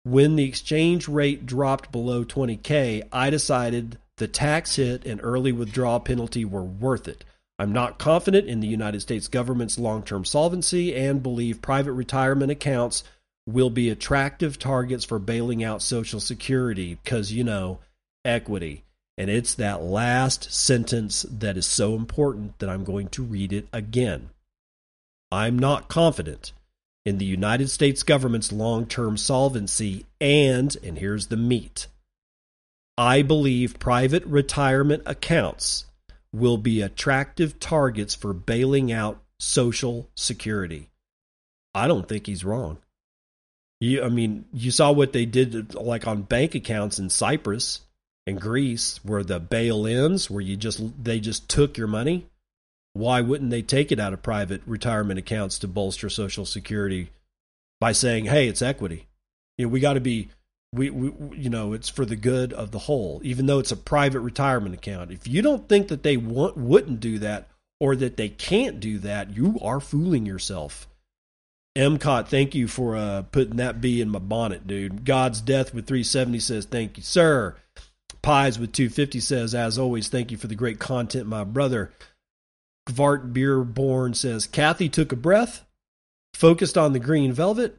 When 0.05 0.37
the 0.37 0.45
exchange 0.45 1.07
rate 1.07 1.45
dropped 1.45 1.93
below 1.93 2.25
20k, 2.25 3.03
I 3.13 3.29
decided 3.29 3.99
the 4.17 4.27
tax 4.27 4.77
hit 4.77 5.05
and 5.05 5.21
early 5.23 5.53
withdrawal 5.53 6.01
penalty 6.01 6.47
were 6.47 6.65
worth 6.65 7.09
it. 7.09 7.27
I'm 7.59 7.75
not 7.75 7.99
confident 7.99 8.49
in 8.49 8.61
the 8.61 8.69
United 8.69 9.03
States 9.03 9.29
government's 9.29 9.79
long 9.79 10.03
term 10.03 10.25
solvency 10.25 10.95
and 10.97 11.23
believe 11.23 11.61
private 11.61 11.93
retirement 11.93 12.51
accounts 12.51 13.05
will 13.47 13.71
be 13.71 13.91
attractive 13.91 14.59
targets 14.59 15.05
for 15.05 15.19
bailing 15.19 15.63
out 15.63 15.83
Social 15.83 16.21
Security 16.21 16.99
because, 17.03 17.33
you 17.33 17.45
know, 17.45 17.79
equity. 18.25 18.83
And 19.17 19.31
it's 19.31 19.55
that 19.55 19.83
last 19.83 20.53
sentence 20.53 21.25
that 21.31 21.57
is 21.57 21.67
so 21.67 21.95
important 21.95 22.59
that 22.59 22.69
I'm 22.69 22.85
going 22.85 23.09
to 23.11 23.23
read 23.23 23.53
it 23.53 23.69
again. 23.73 24.31
I'm 25.33 25.59
not 25.59 25.89
confident 25.89 26.53
in 27.05 27.19
the 27.19 27.25
United 27.25 27.71
States 27.71 28.03
government's 28.03 28.53
long 28.53 28.85
term 28.87 29.17
solvency, 29.17 30.05
and, 30.21 30.77
and 30.83 30.99
here's 30.99 31.29
the 31.29 31.37
meat 31.37 31.87
I 32.99 33.23
believe 33.23 33.79
private 33.79 34.25
retirement 34.25 35.05
accounts 35.07 35.87
will 36.33 36.59
be 36.59 36.83
attractive 36.83 37.59
targets 37.61 38.15
for 38.15 38.33
bailing 38.33 38.93
out 38.93 39.23
Social 39.39 40.09
Security. 40.15 40.91
I 41.75 41.89
don't 41.89 42.09
think 42.09 42.27
he's 42.27 42.45
wrong. 42.45 42.79
You, 43.81 44.03
I 44.05 44.09
mean, 44.09 44.47
you 44.53 44.71
saw 44.71 44.91
what 44.93 45.13
they 45.13 45.27
did 45.27 45.75
like 45.75 46.07
on 46.07 46.23
bank 46.23 46.55
accounts 46.55 46.99
in 46.99 47.11
Cyprus 47.11 47.83
and 48.27 48.41
Greece, 48.41 49.01
where 49.05 49.23
the 49.23 49.39
bail-ins, 49.39 50.31
where 50.31 50.41
you 50.41 50.57
just 50.57 50.83
they 51.03 51.21
just 51.21 51.49
took 51.49 51.77
your 51.77 51.87
money. 51.87 52.27
Why 52.95 53.21
wouldn't 53.21 53.51
they 53.51 53.63
take 53.63 53.93
it 53.93 54.01
out 54.01 54.15
of 54.15 54.23
private 54.23 54.63
retirement 54.67 55.19
accounts 55.19 55.59
to 55.59 55.69
bolster 55.69 56.09
Social 56.09 56.47
Security 56.47 57.11
by 57.79 57.93
saying, 57.93 58.25
"Hey, 58.25 58.49
it's 58.49 58.63
equity. 58.63 59.07
You 59.59 59.67
know, 59.67 59.71
we 59.71 59.81
got 59.81 59.95
to 59.95 60.01
be." 60.01 60.31
We, 60.73 60.91
we, 60.91 61.39
you 61.39 61.49
know, 61.49 61.73
it's 61.73 61.89
for 61.89 62.05
the 62.05 62.17
good 62.17 62.53
of 62.53 62.71
the 62.71 62.81
whole, 62.81 63.21
even 63.25 63.47
though 63.47 63.61
it's 63.61 63.73
a 63.73 63.77
private 63.77 64.21
retirement 64.21 64.75
account. 64.75 65.11
If 65.11 65.27
you 65.27 65.41
don't 65.41 65.67
think 65.69 65.89
that 65.89 66.03
they 66.03 66.19
want, 66.19 66.57
wouldn't 66.57 67.01
do 67.01 67.21
that 67.21 67.49
or 67.81 67.97
that 67.97 68.17
they 68.17 68.29
can't 68.29 68.81
do 68.81 68.99
that, 68.99 69.35
you 69.35 69.59
are 69.63 69.81
fooling 69.81 70.27
yourself. 70.27 70.87
MCOT, 71.77 72.29
thank 72.29 72.55
you 72.55 72.69
for 72.69 72.97
uh, 72.97 73.23
putting 73.31 73.57
that 73.57 73.83
bee 73.83 74.01
in 74.01 74.09
my 74.09 74.19
bonnet, 74.19 74.67
dude. 74.67 75.05
God's 75.05 75.43
Death 75.43 75.75
with 75.75 75.87
370 75.87 76.41
says, 76.41 76.65
thank 76.65 76.97
you, 76.97 77.03
sir. 77.03 77.55
Pies 78.23 78.59
with 78.59 78.73
250 78.73 79.21
says, 79.21 79.55
as 79.55 79.79
always, 79.79 80.09
thank 80.09 80.31
you 80.31 80.39
for 80.39 80.47
the 80.47 80.55
great 80.55 80.79
content, 80.79 81.27
my 81.27 81.45
brother. 81.45 81.93
Gvart 82.89 83.33
Beerborn 83.33 84.17
says, 84.17 84.47
Kathy 84.47 84.89
took 84.89 85.13
a 85.13 85.17
breath, 85.17 85.67
focused 86.33 86.79
on 86.79 86.95
the 86.95 86.99
green 86.99 87.33
velvet, 87.33 87.79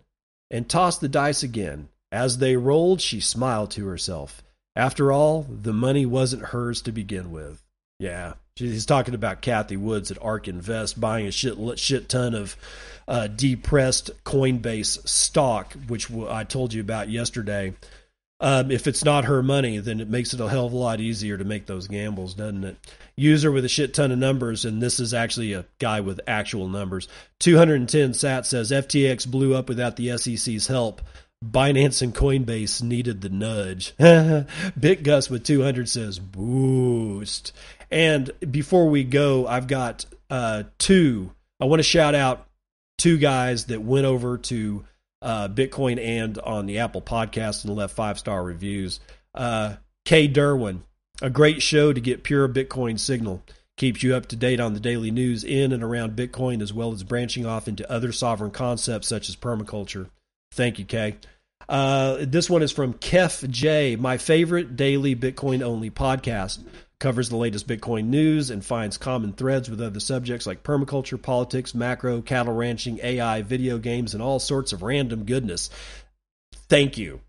and 0.51 0.69
tossed 0.69 1.01
the 1.01 1.09
dice 1.09 1.41
again. 1.41 1.89
As 2.11 2.37
they 2.37 2.55
rolled, 2.55 3.01
she 3.01 3.19
smiled 3.19 3.71
to 3.71 3.87
herself. 3.87 4.43
After 4.75 5.11
all, 5.11 5.41
the 5.49 5.73
money 5.73 6.05
wasn't 6.05 6.43
hers 6.43 6.83
to 6.83 6.91
begin 6.91 7.31
with. 7.31 7.63
Yeah, 7.99 8.33
he's 8.57 8.85
talking 8.85 9.13
about 9.13 9.41
Cathie 9.41 9.77
Woods 9.77 10.11
at 10.11 10.21
ARK 10.21 10.47
Invest 10.47 10.99
buying 10.99 11.27
a 11.27 11.31
shit 11.31 11.57
shit 11.79 12.09
ton 12.09 12.35
of 12.35 12.55
uh, 13.07 13.27
depressed 13.27 14.11
Coinbase 14.23 15.07
stock, 15.07 15.73
which 15.87 16.11
I 16.11 16.43
told 16.43 16.73
you 16.73 16.81
about 16.81 17.09
yesterday. 17.09 17.73
Um, 18.39 18.69
if 18.69 18.85
it's 18.85 19.03
not 19.03 19.25
her 19.25 19.41
money, 19.41 19.79
then 19.79 19.99
it 19.99 20.09
makes 20.09 20.33
it 20.33 20.39
a 20.39 20.47
hell 20.47 20.67
of 20.67 20.73
a 20.73 20.77
lot 20.77 20.99
easier 20.99 21.37
to 21.37 21.43
make 21.43 21.65
those 21.65 21.87
gambles, 21.87 22.35
doesn't 22.35 22.63
it? 22.63 22.77
User 23.15 23.51
with 23.51 23.65
a 23.65 23.69
shit 23.69 23.95
ton 23.95 24.11
of 24.11 24.19
numbers, 24.19 24.63
and 24.63 24.79
this 24.79 24.99
is 24.99 25.13
actually 25.13 25.53
a 25.53 25.65
guy 25.79 26.01
with 26.01 26.21
actual 26.27 26.67
numbers. 26.67 27.07
210 27.39 28.13
Sat 28.13 28.45
says 28.45 28.69
FTX 28.69 29.25
blew 29.25 29.55
up 29.55 29.67
without 29.69 29.95
the 29.95 30.15
SEC's 30.17 30.67
help. 30.67 31.01
Binance 31.43 32.01
and 32.01 32.15
Coinbase 32.15 32.81
needed 32.81 33.21
the 33.21 33.29
nudge. 33.29 33.95
BitGus 33.99 35.29
with 35.29 35.43
200 35.43 35.87
says 35.89 36.19
boost. 36.19 37.53
And 37.89 38.29
before 38.51 38.89
we 38.89 39.03
go, 39.03 39.47
I've 39.47 39.67
got 39.67 40.05
uh, 40.29 40.63
two. 40.77 41.31
I 41.59 41.65
want 41.65 41.79
to 41.79 41.83
shout 41.83 42.15
out 42.15 42.47
two 42.97 43.17
guys 43.17 43.65
that 43.65 43.81
went 43.81 44.05
over 44.05 44.37
to 44.37 44.85
uh, 45.21 45.47
Bitcoin 45.47 46.03
and 46.03 46.37
on 46.39 46.65
the 46.65 46.79
Apple 46.79 47.01
podcast 47.01 47.65
and 47.65 47.75
left 47.75 47.95
five 47.95 48.19
star 48.19 48.43
reviews. 48.43 48.99
Uh, 49.33 49.75
Kay 50.05 50.27
Derwin, 50.27 50.81
a 51.21 51.29
great 51.29 51.61
show 51.61 51.93
to 51.93 52.01
get 52.01 52.23
pure 52.23 52.47
Bitcoin 52.47 52.99
signal. 52.99 53.43
Keeps 53.77 54.01
you 54.01 54.15
up 54.15 54.25
to 54.27 54.35
date 54.35 54.59
on 54.59 54.73
the 54.73 54.79
daily 54.79 55.11
news 55.11 55.43
in 55.43 55.71
and 55.71 55.83
around 55.83 56.15
Bitcoin, 56.15 56.61
as 56.63 56.73
well 56.73 56.91
as 56.93 57.03
branching 57.03 57.45
off 57.45 57.67
into 57.67 57.89
other 57.91 58.11
sovereign 58.11 58.51
concepts 58.51 59.07
such 59.07 59.29
as 59.29 59.35
permaculture. 59.35 60.09
Thank 60.53 60.79
you, 60.79 60.85
Kay. 60.85 61.17
Uh, 61.69 62.17
this 62.21 62.49
one 62.49 62.63
is 62.63 62.71
from 62.71 62.93
Kef 62.93 63.47
J, 63.49 63.95
my 63.95 64.17
favorite 64.17 64.75
daily 64.75 65.15
Bitcoin 65.15 65.61
only 65.61 65.91
podcast. 65.91 66.59
Covers 66.99 67.29
the 67.29 67.37
latest 67.37 67.67
Bitcoin 67.67 68.05
news 68.05 68.49
and 68.49 68.65
finds 68.65 68.97
common 68.97 69.33
threads 69.33 69.69
with 69.69 69.81
other 69.81 69.99
subjects 69.99 70.47
like 70.47 70.63
permaculture, 70.63 71.21
politics, 71.21 71.75
macro, 71.75 72.21
cattle 72.21 72.55
ranching, 72.55 72.99
AI, 73.03 73.43
video 73.43 73.77
games, 73.77 74.15
and 74.15 74.23
all 74.23 74.39
sorts 74.39 74.73
of 74.73 74.81
random 74.81 75.23
goodness. 75.23 75.69
Thank 76.69 76.97
you 76.97 77.21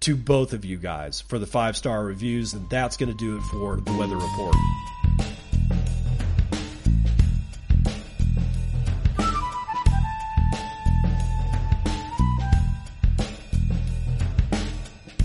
to 0.00 0.14
both 0.14 0.52
of 0.52 0.64
you 0.64 0.76
guys 0.76 1.20
for 1.20 1.40
the 1.40 1.46
five 1.46 1.76
star 1.76 2.04
reviews, 2.04 2.54
and 2.54 2.70
that's 2.70 2.96
going 2.96 3.10
to 3.10 3.18
do 3.18 3.38
it 3.38 3.42
for 3.42 3.80
the 3.80 3.92
weather 3.92 4.16
report. 4.16 4.54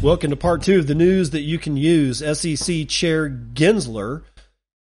Welcome 0.04 0.30
to 0.30 0.38
part 0.38 0.62
two 0.62 0.78
of 0.78 0.86
the 0.86 0.94
news 0.94 1.32
that 1.32 1.42
you 1.42 1.58
can 1.58 1.76
use. 1.76 2.20
SEC 2.20 2.88
Chair 2.88 3.28
Gensler 3.32 4.22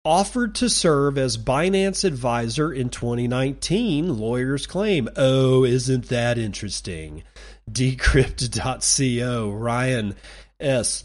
offered 0.03 0.55
to 0.57 0.71
serve 0.71 1.19
as 1.19 1.37
Binance 1.37 2.05
advisor 2.05 2.73
in 2.73 2.89
2019, 2.89 4.19
lawyers 4.19 4.67
claim. 4.67 5.11
Oh, 5.15 5.63
isn't 5.65 6.09
that 6.09 6.39
interesting? 6.39 7.23
Decrypt.co, 7.71 9.51
Ryan 9.51 10.17
S. 10.59 11.05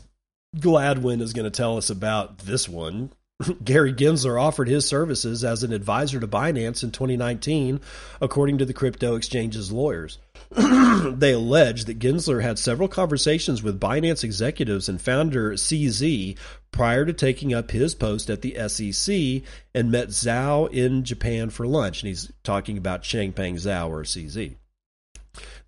Gladwin 0.57 1.19
is 1.19 1.33
going 1.33 1.43
to 1.43 1.51
tell 1.51 1.75
us 1.75 1.89
about 1.89 2.37
this 2.39 2.69
one. 2.69 3.11
Gary 3.63 3.93
Gensler 3.93 4.41
offered 4.41 4.67
his 4.67 4.85
services 4.85 5.43
as 5.43 5.63
an 5.63 5.71
advisor 5.71 6.19
to 6.19 6.27
Binance 6.27 6.83
in 6.83 6.91
2019, 6.91 7.79
according 8.19 8.57
to 8.57 8.65
the 8.65 8.73
crypto 8.73 9.15
exchange's 9.15 9.71
lawyers. 9.71 10.17
they 10.51 11.31
allege 11.31 11.85
that 11.85 11.99
Gensler 11.99 12.41
had 12.41 12.59
several 12.59 12.87
conversations 12.87 13.63
with 13.63 13.79
Binance 13.79 14.23
executives 14.23 14.89
and 14.89 15.01
founder 15.01 15.53
CZ 15.53 16.37
prior 16.71 17.05
to 17.05 17.13
taking 17.13 17.53
up 17.53 17.71
his 17.71 17.95
post 17.95 18.29
at 18.29 18.41
the 18.41 18.55
SEC 18.67 19.43
and 19.73 19.91
met 19.91 20.09
Zhao 20.09 20.71
in 20.71 21.03
Japan 21.03 21.49
for 21.49 21.65
lunch. 21.65 22.01
And 22.01 22.09
he's 22.09 22.31
talking 22.43 22.77
about 22.77 23.03
Changpeng 23.03 23.55
Zhao 23.55 23.89
or 23.89 24.03
CZ. 24.03 24.55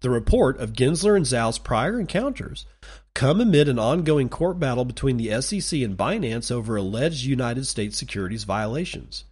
The 0.01 0.09
report 0.09 0.57
of 0.57 0.74
Gensler 0.74 1.15
and 1.15 1.26
Zhao's 1.26 1.59
prior 1.59 1.99
encounters 1.99 2.65
come 3.14 3.41
amid 3.41 3.68
an 3.68 3.80
ongoing 3.80 4.30
court 4.30 4.59
battle 4.59 4.86
between 4.86 5.18
the 5.18 5.41
SEC 5.41 5.82
and 5.82 5.97
Binance 5.97 6.51
over 6.51 6.76
alleged 6.76 7.24
United 7.24 7.68
States 7.68 7.97
securities 7.97 8.43
violations. 8.43 9.26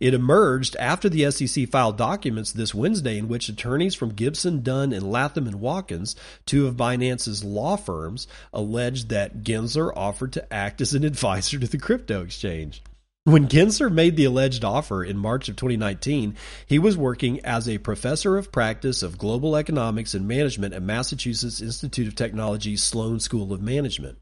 It 0.00 0.14
emerged 0.14 0.76
after 0.76 1.08
the 1.08 1.30
SEC 1.30 1.68
filed 1.68 1.96
documents 1.96 2.52
this 2.52 2.74
Wednesday 2.74 3.18
in 3.18 3.28
which 3.28 3.48
attorneys 3.48 3.94
from 3.94 4.14
Gibson, 4.14 4.62
Dunn, 4.62 4.92
and 4.92 5.10
Latham 5.10 5.46
and 5.46 5.60
Watkins, 5.60 6.16
two 6.44 6.66
of 6.66 6.76
Binance's 6.76 7.44
law 7.44 7.76
firms, 7.76 8.26
alleged 8.52 9.08
that 9.10 9.42
Gensler 9.42 9.92
offered 9.96 10.32
to 10.32 10.52
act 10.52 10.80
as 10.80 10.94
an 10.94 11.04
advisor 11.04 11.58
to 11.58 11.66
the 11.66 11.78
crypto 11.78 12.22
exchange. 12.22 12.82
When 13.26 13.48
Gensler 13.48 13.90
made 13.90 14.14
the 14.14 14.26
alleged 14.26 14.64
offer 14.64 15.02
in 15.02 15.18
March 15.18 15.48
of 15.48 15.56
2019, 15.56 16.36
he 16.64 16.78
was 16.78 16.96
working 16.96 17.44
as 17.44 17.68
a 17.68 17.78
professor 17.78 18.36
of 18.36 18.52
practice 18.52 19.02
of 19.02 19.18
global 19.18 19.56
economics 19.56 20.14
and 20.14 20.28
management 20.28 20.74
at 20.74 20.82
Massachusetts 20.84 21.60
Institute 21.60 22.06
of 22.06 22.14
Technology 22.14 22.76
Sloan 22.76 23.18
School 23.18 23.52
of 23.52 23.60
Management. 23.60 24.18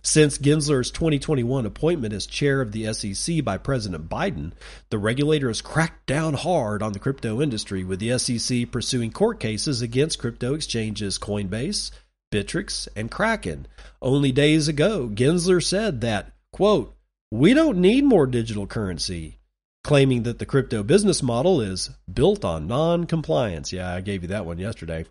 Since 0.00 0.38
Gensler's 0.38 0.90
2021 0.90 1.66
appointment 1.66 2.14
as 2.14 2.24
chair 2.24 2.62
of 2.62 2.72
the 2.72 2.90
SEC 2.94 3.44
by 3.44 3.58
President 3.58 4.08
Biden, 4.08 4.52
the 4.88 4.96
regulator 4.96 5.48
has 5.48 5.60
cracked 5.60 6.06
down 6.06 6.32
hard 6.32 6.82
on 6.82 6.94
the 6.94 6.98
crypto 6.98 7.42
industry, 7.42 7.84
with 7.84 8.00
the 8.00 8.18
SEC 8.18 8.70
pursuing 8.70 9.12
court 9.12 9.38
cases 9.38 9.82
against 9.82 10.18
crypto 10.18 10.54
exchanges 10.54 11.18
Coinbase, 11.18 11.90
Bittrex, 12.32 12.88
and 12.96 13.10
Kraken. 13.10 13.66
Only 14.00 14.32
days 14.32 14.66
ago, 14.66 15.10
Gensler 15.12 15.62
said 15.62 16.00
that, 16.00 16.32
quote, 16.52 16.95
we 17.30 17.54
don't 17.54 17.78
need 17.78 18.04
more 18.04 18.26
digital 18.26 18.66
currency 18.66 19.38
claiming 19.86 20.24
that 20.24 20.40
the 20.40 20.44
crypto 20.44 20.82
business 20.82 21.22
model 21.22 21.60
is 21.60 21.90
built 22.12 22.44
on 22.44 22.66
non 22.66 23.06
compliance. 23.06 23.72
Yeah, 23.72 23.94
I 23.94 24.00
gave 24.00 24.22
you 24.22 24.28
that 24.28 24.44
one 24.44 24.58
yesterday. 24.58 25.04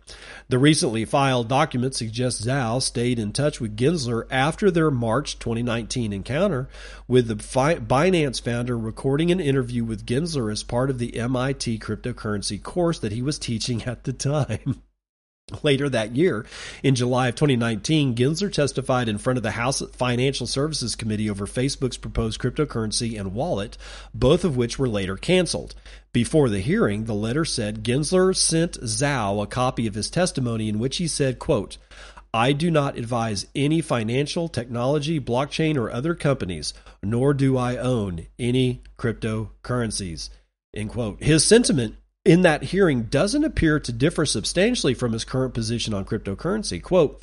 The 0.50 0.58
recently 0.58 1.06
filed 1.06 1.48
document 1.48 1.94
suggests 1.94 2.44
Zhao 2.44 2.82
stayed 2.82 3.18
in 3.18 3.32
touch 3.32 3.58
with 3.58 3.74
Gensler 3.74 4.26
after 4.30 4.70
their 4.70 4.90
March 4.90 5.38
2019 5.38 6.12
encounter, 6.12 6.68
with 7.08 7.26
the 7.28 7.36
Binance 7.36 8.38
founder 8.38 8.76
recording 8.76 9.30
an 9.30 9.40
interview 9.40 9.82
with 9.82 10.04
Gensler 10.04 10.52
as 10.52 10.62
part 10.62 10.90
of 10.90 10.98
the 10.98 11.16
MIT 11.16 11.78
cryptocurrency 11.78 12.62
course 12.62 12.98
that 12.98 13.12
he 13.12 13.22
was 13.22 13.38
teaching 13.38 13.84
at 13.84 14.04
the 14.04 14.12
time. 14.12 14.82
Later 15.62 15.88
that 15.88 16.16
year, 16.16 16.44
in 16.82 16.96
July 16.96 17.28
of 17.28 17.36
2019, 17.36 18.16
Gensler 18.16 18.52
testified 18.52 19.08
in 19.08 19.16
front 19.16 19.36
of 19.36 19.44
the 19.44 19.52
House 19.52 19.80
Financial 19.92 20.44
Services 20.44 20.96
Committee 20.96 21.30
over 21.30 21.46
Facebook's 21.46 21.96
proposed 21.96 22.40
cryptocurrency 22.40 23.16
and 23.16 23.32
wallet, 23.32 23.78
both 24.12 24.42
of 24.42 24.56
which 24.56 24.76
were 24.76 24.88
later 24.88 25.16
canceled. 25.16 25.76
Before 26.12 26.48
the 26.48 26.58
hearing, 26.58 27.04
the 27.04 27.14
letter 27.14 27.44
said 27.44 27.84
Gensler 27.84 28.34
sent 28.34 28.80
Zhao 28.80 29.40
a 29.40 29.46
copy 29.46 29.86
of 29.86 29.94
his 29.94 30.10
testimony 30.10 30.68
in 30.68 30.80
which 30.80 30.96
he 30.96 31.06
said, 31.06 31.38
quote, 31.38 31.78
I 32.34 32.52
do 32.52 32.68
not 32.68 32.98
advise 32.98 33.46
any 33.54 33.80
financial, 33.80 34.48
technology, 34.48 35.20
blockchain, 35.20 35.76
or 35.76 35.92
other 35.92 36.16
companies, 36.16 36.74
nor 37.04 37.32
do 37.32 37.56
I 37.56 37.76
own 37.76 38.26
any 38.36 38.82
cryptocurrencies. 38.98 40.28
End 40.74 40.90
quote. 40.90 41.22
His 41.22 41.44
sentiment 41.44 41.94
in 42.26 42.42
that 42.42 42.64
hearing 42.64 43.04
doesn't 43.04 43.44
appear 43.44 43.78
to 43.78 43.92
differ 43.92 44.26
substantially 44.26 44.94
from 44.94 45.12
his 45.12 45.24
current 45.24 45.54
position 45.54 45.94
on 45.94 46.04
cryptocurrency. 46.04 46.82
Quote, 46.82 47.22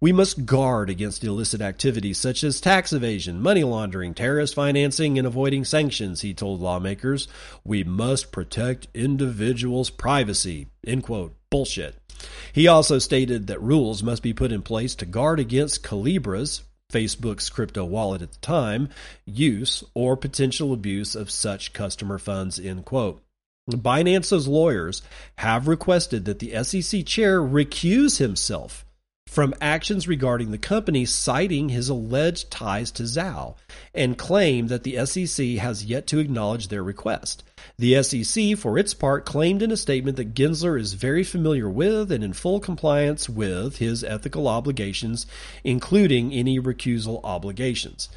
we 0.00 0.10
must 0.10 0.46
guard 0.46 0.88
against 0.88 1.22
illicit 1.22 1.60
activities 1.60 2.18
such 2.18 2.42
as 2.42 2.60
tax 2.60 2.92
evasion, 2.92 3.42
money 3.42 3.62
laundering, 3.62 4.14
terrorist 4.14 4.54
financing, 4.54 5.18
and 5.18 5.26
avoiding 5.26 5.64
sanctions, 5.64 6.22
he 6.22 6.32
told 6.32 6.60
lawmakers. 6.60 7.28
We 7.62 7.84
must 7.84 8.32
protect 8.32 8.86
individuals' 8.94 9.90
privacy. 9.90 10.68
End 10.86 11.02
quote. 11.02 11.34
Bullshit. 11.50 11.96
He 12.52 12.68
also 12.68 12.98
stated 12.98 13.48
that 13.48 13.60
rules 13.60 14.02
must 14.02 14.22
be 14.22 14.32
put 14.32 14.52
in 14.52 14.62
place 14.62 14.94
to 14.96 15.06
guard 15.06 15.40
against 15.40 15.82
Calibra's, 15.82 16.62
Facebook's 16.90 17.50
crypto 17.50 17.84
wallet 17.84 18.22
at 18.22 18.32
the 18.32 18.38
time, 18.38 18.88
use 19.26 19.84
or 19.92 20.16
potential 20.16 20.72
abuse 20.72 21.14
of 21.14 21.30
such 21.30 21.74
customer 21.74 22.18
funds, 22.18 22.58
end 22.58 22.86
quote. 22.86 23.20
Binance's 23.76 24.48
lawyers 24.48 25.02
have 25.36 25.68
requested 25.68 26.24
that 26.24 26.38
the 26.38 26.62
SEC 26.64 27.04
chair 27.04 27.40
recuse 27.40 28.18
himself 28.18 28.84
from 29.28 29.54
actions 29.60 30.08
regarding 30.08 30.50
the 30.50 30.58
company, 30.58 31.04
citing 31.04 31.68
his 31.68 31.90
alleged 31.90 32.50
ties 32.50 32.90
to 32.90 33.02
Zhao, 33.02 33.56
and 33.94 34.16
claim 34.16 34.68
that 34.68 34.84
the 34.84 35.04
SEC 35.04 35.46
has 35.58 35.84
yet 35.84 36.06
to 36.06 36.18
acknowledge 36.18 36.68
their 36.68 36.82
request. 36.82 37.44
The 37.76 38.02
SEC, 38.02 38.56
for 38.56 38.78
its 38.78 38.94
part, 38.94 39.26
claimed 39.26 39.62
in 39.62 39.70
a 39.70 39.76
statement 39.76 40.16
that 40.16 40.34
Gensler 40.34 40.80
is 40.80 40.94
very 40.94 41.22
familiar 41.22 41.68
with 41.68 42.10
and 42.10 42.24
in 42.24 42.32
full 42.32 42.58
compliance 42.58 43.28
with 43.28 43.76
his 43.76 44.02
ethical 44.02 44.48
obligations, 44.48 45.26
including 45.62 46.32
any 46.32 46.58
recusal 46.58 47.20
obligations. 47.22 48.08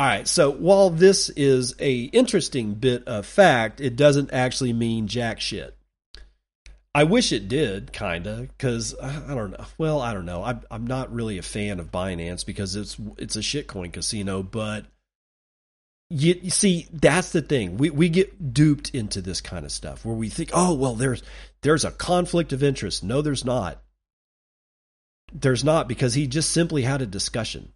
All 0.00 0.06
right. 0.06 0.26
So 0.26 0.50
while 0.50 0.88
this 0.88 1.28
is 1.28 1.74
a 1.78 2.04
interesting 2.04 2.72
bit 2.72 3.06
of 3.06 3.26
fact, 3.26 3.82
it 3.82 3.96
doesn't 3.96 4.32
actually 4.32 4.72
mean 4.72 5.08
jack 5.08 5.40
shit. 5.40 5.76
I 6.94 7.04
wish 7.04 7.32
it 7.32 7.48
did, 7.48 7.92
kinda, 7.92 8.48
because 8.48 8.94
uh, 8.94 9.24
I 9.28 9.34
don't 9.34 9.50
know. 9.50 9.66
Well, 9.76 10.00
I 10.00 10.14
don't 10.14 10.24
know. 10.24 10.42
I'm 10.42 10.62
I'm 10.70 10.86
not 10.86 11.12
really 11.12 11.36
a 11.36 11.42
fan 11.42 11.80
of 11.80 11.92
Binance 11.92 12.46
because 12.46 12.76
it's 12.76 12.96
it's 13.18 13.36
a 13.36 13.40
shitcoin 13.40 13.92
casino. 13.92 14.42
But 14.42 14.86
you, 16.08 16.40
you 16.44 16.50
see, 16.50 16.88
that's 16.94 17.32
the 17.32 17.42
thing. 17.42 17.76
We 17.76 17.90
we 17.90 18.08
get 18.08 18.54
duped 18.54 18.94
into 18.94 19.20
this 19.20 19.42
kind 19.42 19.66
of 19.66 19.70
stuff 19.70 20.02
where 20.06 20.16
we 20.16 20.30
think, 20.30 20.48
oh 20.54 20.72
well, 20.72 20.94
there's 20.94 21.22
there's 21.60 21.84
a 21.84 21.90
conflict 21.90 22.54
of 22.54 22.62
interest. 22.62 23.04
No, 23.04 23.20
there's 23.20 23.44
not. 23.44 23.82
There's 25.34 25.62
not 25.62 25.88
because 25.88 26.14
he 26.14 26.26
just 26.26 26.52
simply 26.52 26.84
had 26.84 27.02
a 27.02 27.06
discussion. 27.06 27.74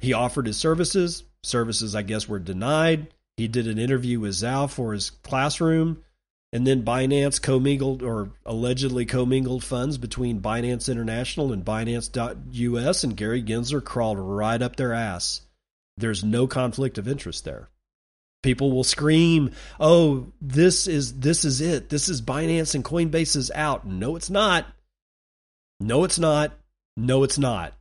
He 0.00 0.14
offered 0.14 0.46
his 0.46 0.56
services. 0.56 1.22
Services, 1.46 1.94
I 1.94 2.02
guess, 2.02 2.28
were 2.28 2.38
denied. 2.38 3.14
He 3.36 3.48
did 3.48 3.66
an 3.66 3.78
interview 3.78 4.20
with 4.20 4.32
Zhao 4.32 4.68
for 4.70 4.92
his 4.92 5.10
classroom. 5.10 6.02
And 6.52 6.66
then 6.66 6.84
Binance 6.84 7.42
commingled 7.42 8.02
or 8.02 8.30
allegedly 8.46 9.04
commingled 9.04 9.62
funds 9.62 9.98
between 9.98 10.40
Binance 10.40 10.90
International 10.90 11.52
and 11.52 11.64
Binance.us, 11.64 13.04
and 13.04 13.16
Gary 13.16 13.42
Gensler 13.42 13.84
crawled 13.84 14.18
right 14.18 14.62
up 14.62 14.76
their 14.76 14.94
ass. 14.94 15.42
There's 15.96 16.24
no 16.24 16.46
conflict 16.46 16.98
of 16.98 17.08
interest 17.08 17.44
there. 17.44 17.68
People 18.42 18.70
will 18.70 18.84
scream, 18.84 19.50
"Oh, 19.80 20.32
this 20.40 20.86
is 20.86 21.18
this 21.18 21.44
is 21.44 21.60
it. 21.60 21.88
This 21.88 22.08
is 22.08 22.22
Binance 22.22 22.74
and 22.74 22.84
Coinbase 22.84 23.34
is 23.36 23.50
out." 23.50 23.86
No, 23.86 24.16
it's 24.16 24.30
not. 24.30 24.66
No, 25.80 26.04
it's 26.04 26.18
not. 26.18 26.52
No, 26.96 27.22
it's 27.22 27.38
not. 27.38 27.74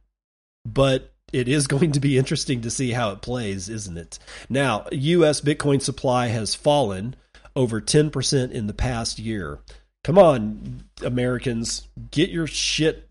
But 0.65 1.13
it 1.35 1.49
is 1.49 1.67
going 1.67 1.91
to 1.91 1.99
be 1.99 2.17
interesting 2.17 2.61
to 2.61 2.71
see 2.71 2.91
how 2.91 3.11
it 3.11 3.21
plays, 3.21 3.67
isn't 3.67 3.97
it? 3.97 4.19
Now, 4.49 4.85
U.S. 4.91 5.41
Bitcoin 5.41 5.81
supply 5.81 6.27
has 6.27 6.55
fallen 6.55 7.15
over 7.57 7.81
10% 7.81 8.51
in 8.51 8.67
the 8.67 8.73
past 8.73 9.19
year. 9.19 9.59
Come 10.05 10.17
on, 10.17 10.85
Americans, 11.03 11.89
get 12.11 12.29
your 12.29 12.47
shit, 12.47 13.09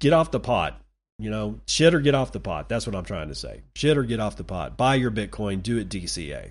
get 0.00 0.12
off 0.12 0.32
the 0.32 0.40
pot. 0.40 0.80
You 1.20 1.30
know, 1.30 1.60
shit 1.66 1.94
or 1.94 2.00
get 2.00 2.16
off 2.16 2.32
the 2.32 2.40
pot. 2.40 2.68
That's 2.68 2.84
what 2.84 2.96
I'm 2.96 3.04
trying 3.04 3.28
to 3.28 3.34
say. 3.34 3.62
Shit 3.76 3.96
or 3.96 4.02
get 4.02 4.20
off 4.20 4.36
the 4.36 4.44
pot. 4.44 4.76
Buy 4.76 4.96
your 4.96 5.12
Bitcoin, 5.12 5.62
do 5.62 5.78
it 5.78 5.88
DCA. 5.88 6.50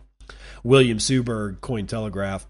William 0.63 0.97
Suberg, 0.97 1.57
Cointelegraph. 1.57 2.45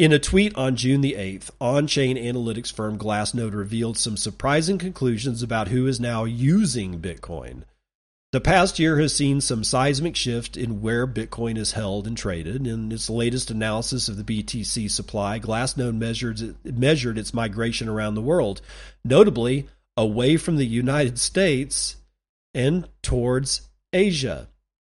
In 0.00 0.12
a 0.14 0.18
tweet 0.18 0.56
on 0.56 0.76
June 0.76 1.02
the 1.02 1.12
8th, 1.12 1.50
on 1.60 1.86
chain 1.86 2.16
analytics 2.16 2.72
firm 2.72 2.96
Glassnode 2.96 3.52
revealed 3.52 3.98
some 3.98 4.16
surprising 4.16 4.78
conclusions 4.78 5.42
about 5.42 5.68
who 5.68 5.86
is 5.86 6.00
now 6.00 6.24
using 6.24 7.02
Bitcoin. 7.02 7.64
The 8.32 8.40
past 8.40 8.78
year 8.78 8.98
has 8.98 9.14
seen 9.14 9.42
some 9.42 9.62
seismic 9.62 10.16
shift 10.16 10.56
in 10.56 10.80
where 10.80 11.06
Bitcoin 11.06 11.58
is 11.58 11.72
held 11.72 12.06
and 12.06 12.16
traded. 12.16 12.66
In 12.66 12.90
its 12.90 13.10
latest 13.10 13.50
analysis 13.50 14.08
of 14.08 14.16
the 14.16 14.24
BTC 14.24 14.90
supply, 14.90 15.38
Glassnode 15.38 15.98
measured, 15.98 16.56
measured 16.64 17.18
its 17.18 17.34
migration 17.34 17.86
around 17.86 18.14
the 18.14 18.22
world, 18.22 18.62
notably 19.04 19.68
away 19.98 20.38
from 20.38 20.56
the 20.56 20.64
United 20.64 21.18
States 21.18 21.96
and 22.54 22.88
towards 23.02 23.68
Asia. 23.92 24.48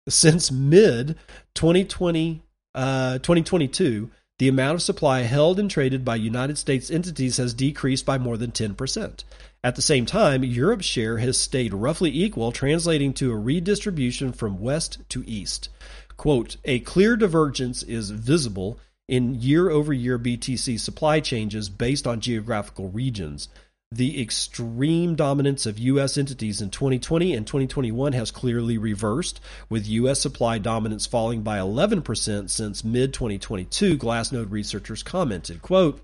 Since 0.08 0.50
mid 0.50 1.18
2020, 1.52 2.42
uh, 2.74 3.18
2022, 3.18 4.10
the 4.38 4.48
amount 4.48 4.74
of 4.74 4.82
supply 4.82 5.20
held 5.20 5.60
and 5.60 5.70
traded 5.70 6.04
by 6.04 6.16
United 6.16 6.58
States 6.58 6.90
entities 6.90 7.36
has 7.36 7.54
decreased 7.54 8.04
by 8.04 8.18
more 8.18 8.36
than 8.36 8.50
10%. 8.50 9.24
At 9.62 9.76
the 9.76 9.82
same 9.82 10.06
time, 10.06 10.42
Europe's 10.42 10.84
share 10.86 11.18
has 11.18 11.38
stayed 11.38 11.72
roughly 11.72 12.10
equal, 12.10 12.50
translating 12.50 13.12
to 13.14 13.30
a 13.30 13.36
redistribution 13.36 14.32
from 14.32 14.60
west 14.60 14.98
to 15.10 15.24
east. 15.26 15.68
Quote, 16.16 16.56
a 16.64 16.80
clear 16.80 17.16
divergence 17.16 17.82
is 17.82 18.10
visible 18.10 18.78
in 19.08 19.40
year 19.40 19.70
over 19.70 19.92
year 19.92 20.18
BTC 20.18 20.80
supply 20.80 21.20
changes 21.20 21.68
based 21.68 22.06
on 22.06 22.20
geographical 22.20 22.88
regions. 22.88 23.48
The 23.94 24.20
extreme 24.20 25.14
dominance 25.14 25.66
of 25.66 25.78
U.S. 25.78 26.18
entities 26.18 26.60
in 26.60 26.70
2020 26.70 27.32
and 27.32 27.46
2021 27.46 28.12
has 28.14 28.32
clearly 28.32 28.76
reversed, 28.76 29.40
with 29.68 29.86
U.S. 29.86 30.20
supply 30.20 30.58
dominance 30.58 31.06
falling 31.06 31.42
by 31.42 31.58
11% 31.58 32.50
since 32.50 32.82
mid 32.82 33.14
2022, 33.14 33.96
Glassnode 33.96 34.50
researchers 34.50 35.04
commented. 35.04 35.62
Quote, 35.62 36.00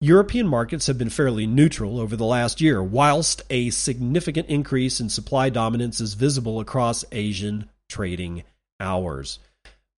European 0.00 0.48
markets 0.48 0.86
have 0.86 0.96
been 0.96 1.10
fairly 1.10 1.46
neutral 1.46 2.00
over 2.00 2.16
the 2.16 2.24
last 2.24 2.62
year, 2.62 2.82
whilst 2.82 3.42
a 3.50 3.68
significant 3.68 4.48
increase 4.48 4.98
in 4.98 5.10
supply 5.10 5.50
dominance 5.50 6.00
is 6.00 6.14
visible 6.14 6.58
across 6.58 7.04
Asian 7.12 7.68
trading 7.90 8.44
hours. 8.80 9.40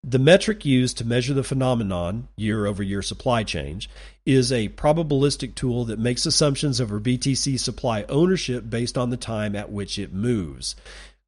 The 0.05 0.19
metric 0.19 0.65
used 0.65 0.97
to 0.97 1.05
measure 1.05 1.33
the 1.33 1.45
phenomenon, 1.45 2.27
year 2.35 2.65
over 2.65 2.83
year 2.83 3.01
supply 3.01 3.43
change, 3.43 3.89
is 4.25 4.51
a 4.51 4.67
probabilistic 4.67 5.55
tool 5.55 5.85
that 5.85 5.97
makes 5.97 6.25
assumptions 6.25 6.81
over 6.81 6.99
BTC 6.99 7.57
supply 7.57 8.03
ownership 8.09 8.69
based 8.69 8.97
on 8.97 9.11
the 9.11 9.17
time 9.17 9.55
at 9.55 9.71
which 9.71 9.97
it 9.97 10.13
moves. 10.13 10.75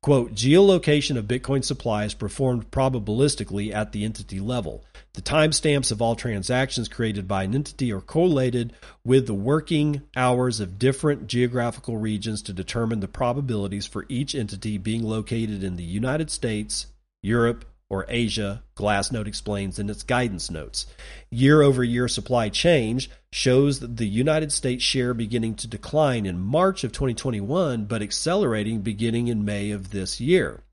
Quote, 0.01 0.36
geolocation 0.36 1.15
of 1.17 1.26
Bitcoin 1.26 1.63
supply 1.63 2.03
is 2.03 2.13
performed 2.13 2.69
probabilistically 2.69 3.73
at 3.73 3.93
the 3.93 4.03
entity 4.03 4.41
level. 4.41 4.84
The 5.13 5.21
timestamps 5.21 5.91
of 5.91 6.01
all 6.01 6.15
transactions 6.15 6.89
created 6.89 7.30
by 7.30 7.43
an 7.43 7.55
entity 7.55 7.93
are 7.93 8.01
correlated 8.01 8.73
with 9.05 9.26
the 9.26 9.34
working 9.34 10.01
hours 10.17 10.59
of 10.59 10.78
different 10.78 11.28
geographical 11.28 11.95
regions 11.95 12.41
to 12.43 12.53
determine 12.53 12.99
the 12.99 13.07
probabilities 13.07 13.86
for 13.86 14.05
each 14.09 14.36
entity 14.36 14.78
being 14.78 15.01
located 15.01 15.63
in 15.63 15.78
the 15.78 15.84
United 15.84 16.30
States, 16.30 16.88
Europe, 17.23 17.65
or 17.90 18.06
Asia, 18.10 18.64
Glassnode 18.76 19.28
explains 19.28 19.78
in 19.80 19.90
its 19.90 20.04
guidance 20.04 20.50
notes. 20.50 20.88
Year 21.30 21.62
over 21.62 21.84
year 21.84 22.08
supply 22.08 22.50
change 22.50 23.10
shows 23.32 23.80
the 23.80 24.08
United 24.08 24.52
States 24.52 24.84
share 24.84 25.14
beginning 25.14 25.56
to 25.56 25.68
decline 25.68 26.26
in 26.26 26.40
March 26.40 26.84
of 26.84 26.92
2021, 26.92 27.86
but 27.86 28.02
accelerating 28.02 28.82
beginning 28.82 29.28
in 29.28 29.46
May 29.46 29.72
of 29.72 29.92
this 29.92 30.20
year. 30.20 30.64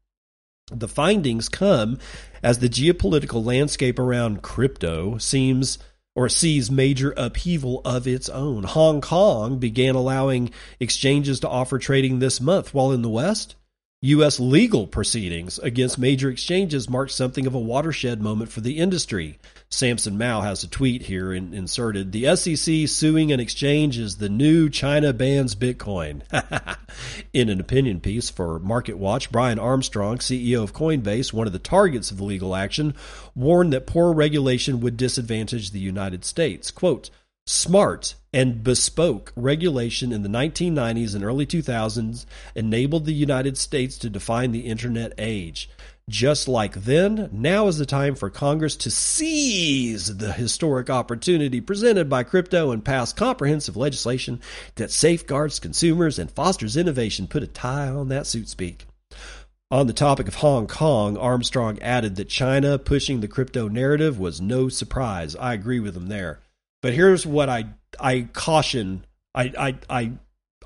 The 0.70 0.88
findings 0.88 1.48
come 1.48 1.98
as 2.42 2.58
the 2.58 2.68
geopolitical 2.68 3.44
landscape 3.44 3.98
around 3.98 4.42
crypto 4.42 5.18
seems 5.18 5.78
or 6.14 6.28
sees 6.28 6.70
major 6.70 7.12
upheaval 7.16 7.80
of 7.84 8.06
its 8.06 8.28
own. 8.28 8.64
Hong 8.64 9.00
Kong 9.00 9.58
began 9.58 9.94
allowing 9.94 10.50
exchanges 10.78 11.40
to 11.40 11.48
offer 11.48 11.78
trading 11.78 12.18
this 12.18 12.40
month, 12.40 12.74
while 12.74 12.92
in 12.92 13.02
the 13.02 13.08
West, 13.08 13.56
U.S. 14.04 14.40
legal 14.40 14.88
proceedings 14.88 15.60
against 15.60 15.96
major 15.96 16.28
exchanges 16.28 16.90
marked 16.90 17.12
something 17.12 17.46
of 17.46 17.54
a 17.54 17.60
watershed 17.60 18.20
moment 18.20 18.50
for 18.50 18.60
the 18.60 18.78
industry. 18.78 19.38
Samson 19.68 20.18
Mow 20.18 20.40
has 20.40 20.64
a 20.64 20.68
tweet 20.68 21.02
here 21.02 21.32
in, 21.32 21.54
inserted. 21.54 22.10
The 22.10 22.34
SEC 22.34 22.88
suing 22.88 23.30
an 23.30 23.38
exchange 23.38 23.98
is 23.98 24.16
the 24.16 24.28
new 24.28 24.68
China 24.68 25.12
bans 25.12 25.54
Bitcoin. 25.54 26.22
in 27.32 27.48
an 27.48 27.60
opinion 27.60 28.00
piece 28.00 28.28
for 28.28 28.58
Market 28.58 28.98
Watch, 28.98 29.30
Brian 29.30 29.60
Armstrong, 29.60 30.18
CEO 30.18 30.64
of 30.64 30.74
Coinbase, 30.74 31.32
one 31.32 31.46
of 31.46 31.52
the 31.52 31.60
targets 31.60 32.10
of 32.10 32.16
the 32.16 32.24
legal 32.24 32.56
action, 32.56 32.96
warned 33.36 33.72
that 33.72 33.86
poor 33.86 34.12
regulation 34.12 34.80
would 34.80 34.96
disadvantage 34.96 35.70
the 35.70 35.78
United 35.78 36.24
States. 36.24 36.72
Quote, 36.72 37.10
Smart 37.46 38.14
and 38.32 38.62
bespoke 38.62 39.32
regulation 39.34 40.12
in 40.12 40.22
the 40.22 40.28
1990s 40.28 41.16
and 41.16 41.24
early 41.24 41.44
2000s 41.44 42.24
enabled 42.54 43.04
the 43.04 43.12
United 43.12 43.58
States 43.58 43.98
to 43.98 44.08
define 44.08 44.52
the 44.52 44.60
Internet 44.60 45.12
age. 45.18 45.68
Just 46.08 46.46
like 46.46 46.74
then, 46.74 47.28
now 47.32 47.66
is 47.66 47.78
the 47.78 47.86
time 47.86 48.14
for 48.14 48.30
Congress 48.30 48.76
to 48.76 48.92
seize 48.92 50.18
the 50.18 50.32
historic 50.32 50.88
opportunity 50.88 51.60
presented 51.60 52.08
by 52.08 52.22
crypto 52.22 52.70
and 52.70 52.84
pass 52.84 53.12
comprehensive 53.12 53.76
legislation 53.76 54.40
that 54.76 54.92
safeguards 54.92 55.58
consumers 55.58 56.20
and 56.20 56.30
fosters 56.30 56.76
innovation. 56.76 57.26
Put 57.26 57.42
a 57.42 57.48
tie 57.48 57.88
on 57.88 58.08
that 58.08 58.28
suit 58.28 58.48
speak. 58.48 58.86
On 59.72 59.88
the 59.88 59.92
topic 59.92 60.28
of 60.28 60.36
Hong 60.36 60.68
Kong, 60.68 61.16
Armstrong 61.16 61.80
added 61.80 62.14
that 62.16 62.28
China 62.28 62.78
pushing 62.78 63.18
the 63.18 63.26
crypto 63.26 63.66
narrative 63.66 64.16
was 64.16 64.40
no 64.40 64.68
surprise. 64.68 65.34
I 65.34 65.54
agree 65.54 65.80
with 65.80 65.96
him 65.96 66.06
there. 66.06 66.38
But 66.82 66.94
here's 66.94 67.24
what 67.24 67.48
I 67.48 67.66
I 67.98 68.28
caution 68.32 69.06
I 69.34 69.52
I 69.56 69.78
I, 69.88 70.12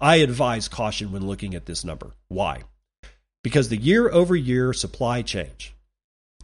I 0.00 0.16
advise 0.16 0.68
caution 0.68 1.12
when 1.12 1.26
looking 1.26 1.54
at 1.54 1.66
this 1.66 1.84
number. 1.84 2.12
Why? 2.28 2.62
Because 3.44 3.68
the 3.68 3.76
year 3.76 4.10
over 4.10 4.34
year 4.34 4.72
supply 4.72 5.22
change, 5.22 5.74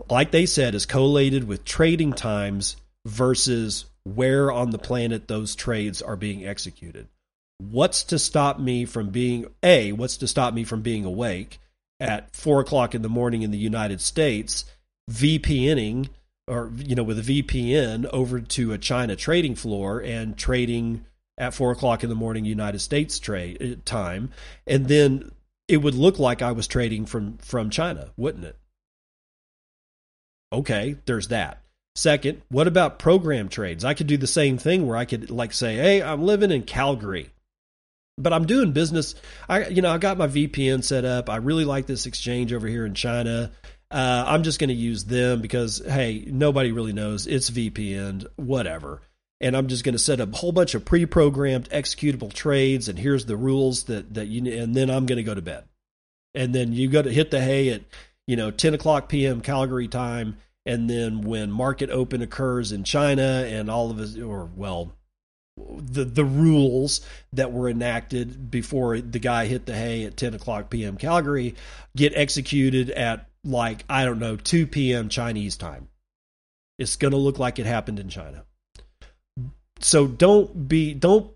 like 0.09 0.31
they 0.31 0.47
said, 0.47 0.75
is 0.75 0.87
collated 0.87 1.45
with 1.45 1.65
trading 1.65 2.13
times 2.13 2.77
versus 3.07 3.87
where 4.05 4.53
on 4.53 4.71
the 4.71 4.79
planet 4.79 5.27
those 5.27 5.55
trades 5.57 6.03
are 6.03 6.17
being 6.17 6.47
executed. 6.47 7.09
What's 7.59 8.05
to 8.05 8.19
stop 8.19 8.59
me 8.59 8.85
from 8.85 9.11
being 9.11 9.47
a? 9.63 9.93
What's 9.93 10.19
to 10.19 10.29
stop 10.29 10.53
me 10.55 10.65
from 10.65 10.83
being 10.83 11.05
awake 11.05 11.61
at 11.99 12.35
four 12.35 12.61
o'clock 12.61 12.95
in 12.95 13.03
the 13.03 13.09
morning 13.09 13.43
in 13.43 13.53
the 13.53 13.59
United 13.59 14.01
States, 14.01 14.65
VPNing 15.11 16.09
or 16.49 16.71
you 16.77 16.95
know 16.95 17.03
with 17.03 17.19
a 17.19 17.43
VPN 17.43 18.09
over 18.13 18.41
to 18.41 18.73
a 18.73 18.79
China 18.79 19.17
trading 19.17 19.55
floor 19.55 20.01
and 20.01 20.37
trading 20.37 21.05
at 21.39 21.55
four 21.55 21.73
o'clock 21.73 22.03
in 22.03 22.09
the 22.09 22.15
morning 22.15 22.45
United 22.45 22.81
States 22.81 23.19
trade 23.19 23.63
uh, 23.63 23.81
time, 23.85 24.31
and 24.67 24.87
then 24.87 25.31
it 25.69 25.79
would 25.79 25.95
look 25.95 26.19
like 26.19 26.43
I 26.43 26.53
was 26.53 26.67
trading 26.67 27.07
from 27.07 27.39
from 27.39 27.71
China, 27.71 28.11
wouldn't 28.17 28.45
it? 28.45 28.59
Okay, 30.53 30.97
there's 31.07 31.29
that. 31.29 31.63
Second, 31.95 32.43
what 32.49 32.67
about 32.67 32.99
program 32.99 33.49
trades? 33.49 33.85
I 33.85 33.95
could 33.95 34.07
do 34.07 34.17
the 34.17 34.27
same 34.27 34.59
thing 34.59 34.87
where 34.87 34.97
I 34.97 35.05
could 35.05 35.31
like 35.31 35.53
say, 35.53 35.77
"Hey, 35.77 36.03
I'm 36.03 36.23
living 36.23 36.51
in 36.51 36.63
Calgary." 36.63 37.31
But 38.19 38.35
I'm 38.35 38.45
doing 38.45 38.73
business. 38.73 39.15
I 39.49 39.69
you 39.69 39.81
know, 39.81 39.91
I 39.91 39.99
got 39.99 40.19
my 40.19 40.27
VPN 40.27 40.85
set 40.85 41.05
up. 41.05 41.31
I 41.31 41.37
really 41.37 41.65
like 41.65 41.87
this 41.87 42.07
exchange 42.07 42.53
over 42.53 42.67
here 42.67 42.85
in 42.85 42.95
China. 42.95 43.51
Uh, 43.93 44.25
I'm 44.27 44.43
just 44.43 44.59
going 44.59 44.69
to 44.69 44.75
use 44.75 45.05
them 45.05 45.43
because 45.43 45.83
hey, 45.87 46.25
nobody 46.27 46.73
really 46.73 46.95
knows 46.95 47.27
it's 47.27 47.51
VPN, 47.51 48.27
whatever. 48.37 49.03
And 49.39 49.55
I'm 49.55 49.67
just 49.67 49.85
going 49.85 49.93
to 49.93 49.99
set 49.99 50.21
up 50.21 50.33
a 50.33 50.37
whole 50.37 50.53
bunch 50.53 50.75
of 50.75 50.85
pre-programmed 50.85 51.69
executable 51.69 52.33
trades, 52.33 52.89
and 52.89 52.99
here's 52.99 53.27
the 53.27 53.37
rules 53.37 53.85
that 53.85 54.15
that 54.15 54.29
you. 54.29 54.51
And 54.51 54.75
then 54.75 54.89
I'm 54.89 55.05
going 55.05 55.19
to 55.19 55.23
go 55.23 55.35
to 55.35 55.43
bed, 55.43 55.65
and 56.35 56.55
then 56.55 56.73
you 56.73 56.89
got 56.89 57.03
to 57.03 57.13
hit 57.13 57.31
the 57.31 57.41
hay 57.41 57.69
at 57.71 57.83
you 58.27 58.37
know 58.37 58.51
10 58.51 58.75
o'clock 58.75 59.09
p.m. 59.09 59.41
Calgary 59.41 59.89
time, 59.89 60.39
and 60.65 60.89
then 60.89 61.23
when 61.23 61.51
market 61.51 61.91
open 61.91 62.23
occurs 62.23 62.73
in 62.73 62.85
China, 62.85 63.45
and 63.47 63.69
all 63.69 63.91
of 63.91 63.99
us, 63.99 64.17
or 64.17 64.49
well, 64.57 64.93
the 65.57 66.05
the 66.05 66.25
rules 66.25 67.01
that 67.33 67.53
were 67.53 67.69
enacted 67.69 68.51
before 68.51 69.01
the 69.01 69.19
guy 69.19 69.47
hit 69.47 69.67
the 69.67 69.75
hay 69.75 70.05
at 70.05 70.17
10 70.17 70.35
o'clock 70.35 70.71
p.m. 70.71 70.97
Calgary 70.97 71.57
get 71.97 72.13
executed 72.17 72.91
at 72.91 73.29
like, 73.45 73.85
I 73.89 74.05
don't 74.05 74.19
know, 74.19 74.37
2 74.37 74.67
p.m. 74.67 75.09
Chinese 75.09 75.57
time. 75.57 75.89
It's 76.79 76.97
going 76.97 77.13
to 77.13 77.19
look 77.19 77.39
like 77.39 77.59
it 77.59 77.67
happened 77.67 77.99
in 77.99 78.09
China. 78.09 78.45
So 79.81 80.07
don't 80.07 80.69
be, 80.69 80.95
don't, 80.95 81.33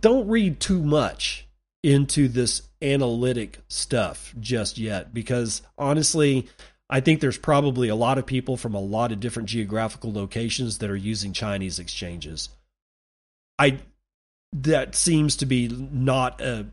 don't 0.00 0.28
read 0.28 0.60
too 0.60 0.82
much 0.82 1.46
into 1.82 2.28
this 2.28 2.62
analytic 2.82 3.58
stuff 3.68 4.34
just 4.38 4.78
yet 4.78 5.12
because 5.14 5.62
honestly, 5.76 6.48
I 6.90 7.00
think 7.00 7.20
there's 7.20 7.38
probably 7.38 7.88
a 7.88 7.94
lot 7.94 8.18
of 8.18 8.26
people 8.26 8.56
from 8.56 8.74
a 8.74 8.80
lot 8.80 9.12
of 9.12 9.20
different 9.20 9.48
geographical 9.48 10.12
locations 10.12 10.78
that 10.78 10.90
are 10.90 10.96
using 10.96 11.32
Chinese 11.32 11.78
exchanges. 11.78 12.48
I 13.58 13.80
that 14.52 14.94
seems 14.94 15.36
to 15.36 15.46
be 15.46 15.68
not 15.68 16.40
a, 16.40 16.66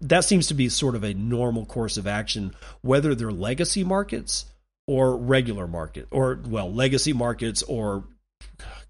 that 0.00 0.24
seems 0.24 0.48
to 0.48 0.54
be 0.54 0.68
sort 0.68 0.94
of 0.94 1.04
a 1.04 1.14
normal 1.14 1.66
course 1.66 1.96
of 1.96 2.06
action, 2.06 2.54
whether 2.82 3.14
they're 3.14 3.32
legacy 3.32 3.84
markets 3.84 4.46
or 4.86 5.16
regular 5.16 5.66
market, 5.66 6.06
or 6.10 6.40
well, 6.46 6.72
legacy 6.72 7.12
markets 7.12 7.62
or 7.64 8.04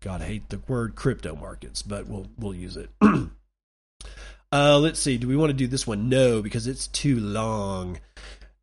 God, 0.01 0.23
I 0.23 0.27
hate 0.27 0.49
the 0.51 0.61
word 0.69 0.95
crypto 0.95 1.35
markets, 1.35 1.83
but 1.83 2.07
we'll 2.07 2.27
we'll 2.39 2.55
use 2.55 2.77
it. 2.77 2.91
uh, 4.53 4.79
let's 4.79 5.01
see. 5.01 5.19
Do 5.19 5.29
we 5.29 5.37
want 5.37 5.51
to 5.51 5.57
do 5.57 5.67
this 5.67 5.87
one? 5.87 6.09
No, 6.09 6.43
because 6.43 6.67
it's 6.67 6.87
too 6.89 7.19
long. 7.19 7.99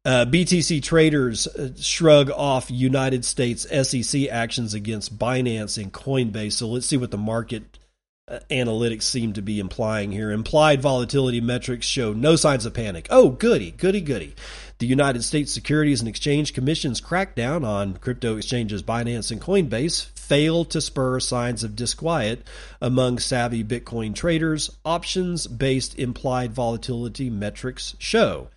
Uh, 0.05 0.26
BTC 0.26 0.84
traders 0.84 1.47
uh, 1.47 1.71
shrug 1.78 2.30
off 2.30 2.69
United 2.69 3.24
States 3.24 3.65
SEC 3.69 4.28
actions 4.30 4.74
against 4.74 5.17
Binance 5.17 5.82
and 5.82 5.93
Coinbase. 5.93 6.53
So 6.53 6.67
let's 6.67 6.86
see 6.86 6.97
what 6.97 7.11
the 7.11 7.17
market 7.17 7.80
Uh, 8.26 8.39
analytics 8.49 9.03
seem 9.03 9.34
to 9.34 9.41
be 9.41 9.59
implying 9.59 10.09
here. 10.09 10.32
Implied 10.32 10.82
volatility 10.82 11.41
metrics 11.41 11.86
show 11.86 12.13
no 12.13 12.38
signs 12.38 12.65
of 12.65 12.74
panic. 12.74 13.05
Oh, 13.09 13.30
goody, 13.30 13.71
goody, 13.71 13.99
goody. 13.99 14.34
The 14.78 14.88
United 14.88 15.24
States 15.24 15.51
Securities 15.51 15.99
and 15.99 16.07
Exchange 16.07 16.53
Commission's 16.53 17.01
crackdown 17.01 17.67
on 17.67 17.97
crypto 17.97 18.38
exchanges 18.38 18.82
Binance 18.82 19.30
and 19.30 19.41
Coinbase 19.41 20.05
failed 20.17 20.69
to 20.71 20.80
spur 20.80 21.19
signs 21.19 21.65
of 21.65 21.76
disquiet 21.76 22.47
among 22.82 23.19
savvy 23.19 23.61
Bitcoin 23.61 24.15
traders. 24.15 24.71
Options 24.86 25.45
based 25.45 25.99
implied 25.99 26.53
volatility 26.53 27.30
metrics 27.30 27.93
show. 27.99 28.47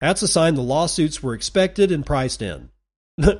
That's 0.00 0.22
a 0.22 0.28
sign 0.28 0.54
the 0.54 0.62
lawsuits 0.62 1.20
were 1.20 1.34
expected 1.34 1.90
and 1.90 2.06
priced 2.06 2.42
in. 2.42 2.70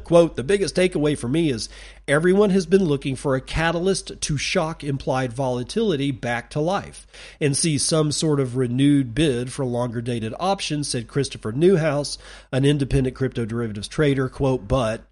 Quote, 0.04 0.36
the 0.36 0.42
biggest 0.42 0.74
takeaway 0.74 1.18
for 1.18 1.28
me 1.28 1.50
is 1.50 1.68
everyone 2.08 2.48
has 2.48 2.64
been 2.64 2.84
looking 2.84 3.14
for 3.14 3.34
a 3.34 3.42
catalyst 3.42 4.18
to 4.22 4.38
shock 4.38 4.82
implied 4.82 5.34
volatility 5.34 6.10
back 6.10 6.48
to 6.50 6.60
life 6.60 7.06
and 7.42 7.54
see 7.54 7.76
some 7.76 8.10
sort 8.10 8.40
of 8.40 8.56
renewed 8.56 9.14
bid 9.14 9.52
for 9.52 9.66
longer 9.66 10.00
dated 10.00 10.32
options, 10.40 10.88
said 10.88 11.08
Christopher 11.08 11.52
Newhouse, 11.52 12.16
an 12.50 12.64
independent 12.64 13.14
crypto 13.14 13.44
derivatives 13.44 13.86
trader. 13.86 14.30
Quote, 14.30 14.66
but 14.66 15.02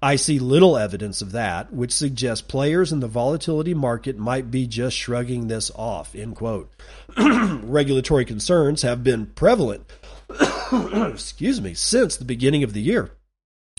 I 0.00 0.14
see 0.14 0.38
little 0.38 0.76
evidence 0.76 1.20
of 1.20 1.32
that, 1.32 1.72
which 1.72 1.90
suggests 1.90 2.46
players 2.46 2.92
in 2.92 3.00
the 3.00 3.08
volatility 3.08 3.74
market 3.74 4.16
might 4.16 4.48
be 4.48 4.68
just 4.68 4.96
shrugging 4.96 5.48
this 5.48 5.72
off. 5.74 6.14
End 6.14 6.36
quote. 6.36 6.70
Regulatory 7.16 8.24
concerns 8.24 8.82
have 8.82 9.02
been 9.02 9.26
prevalent 9.26 9.90
excuse 11.12 11.60
me, 11.60 11.74
since 11.74 12.16
the 12.16 12.24
beginning 12.24 12.62
of 12.62 12.72
the 12.72 12.80
year. 12.80 13.10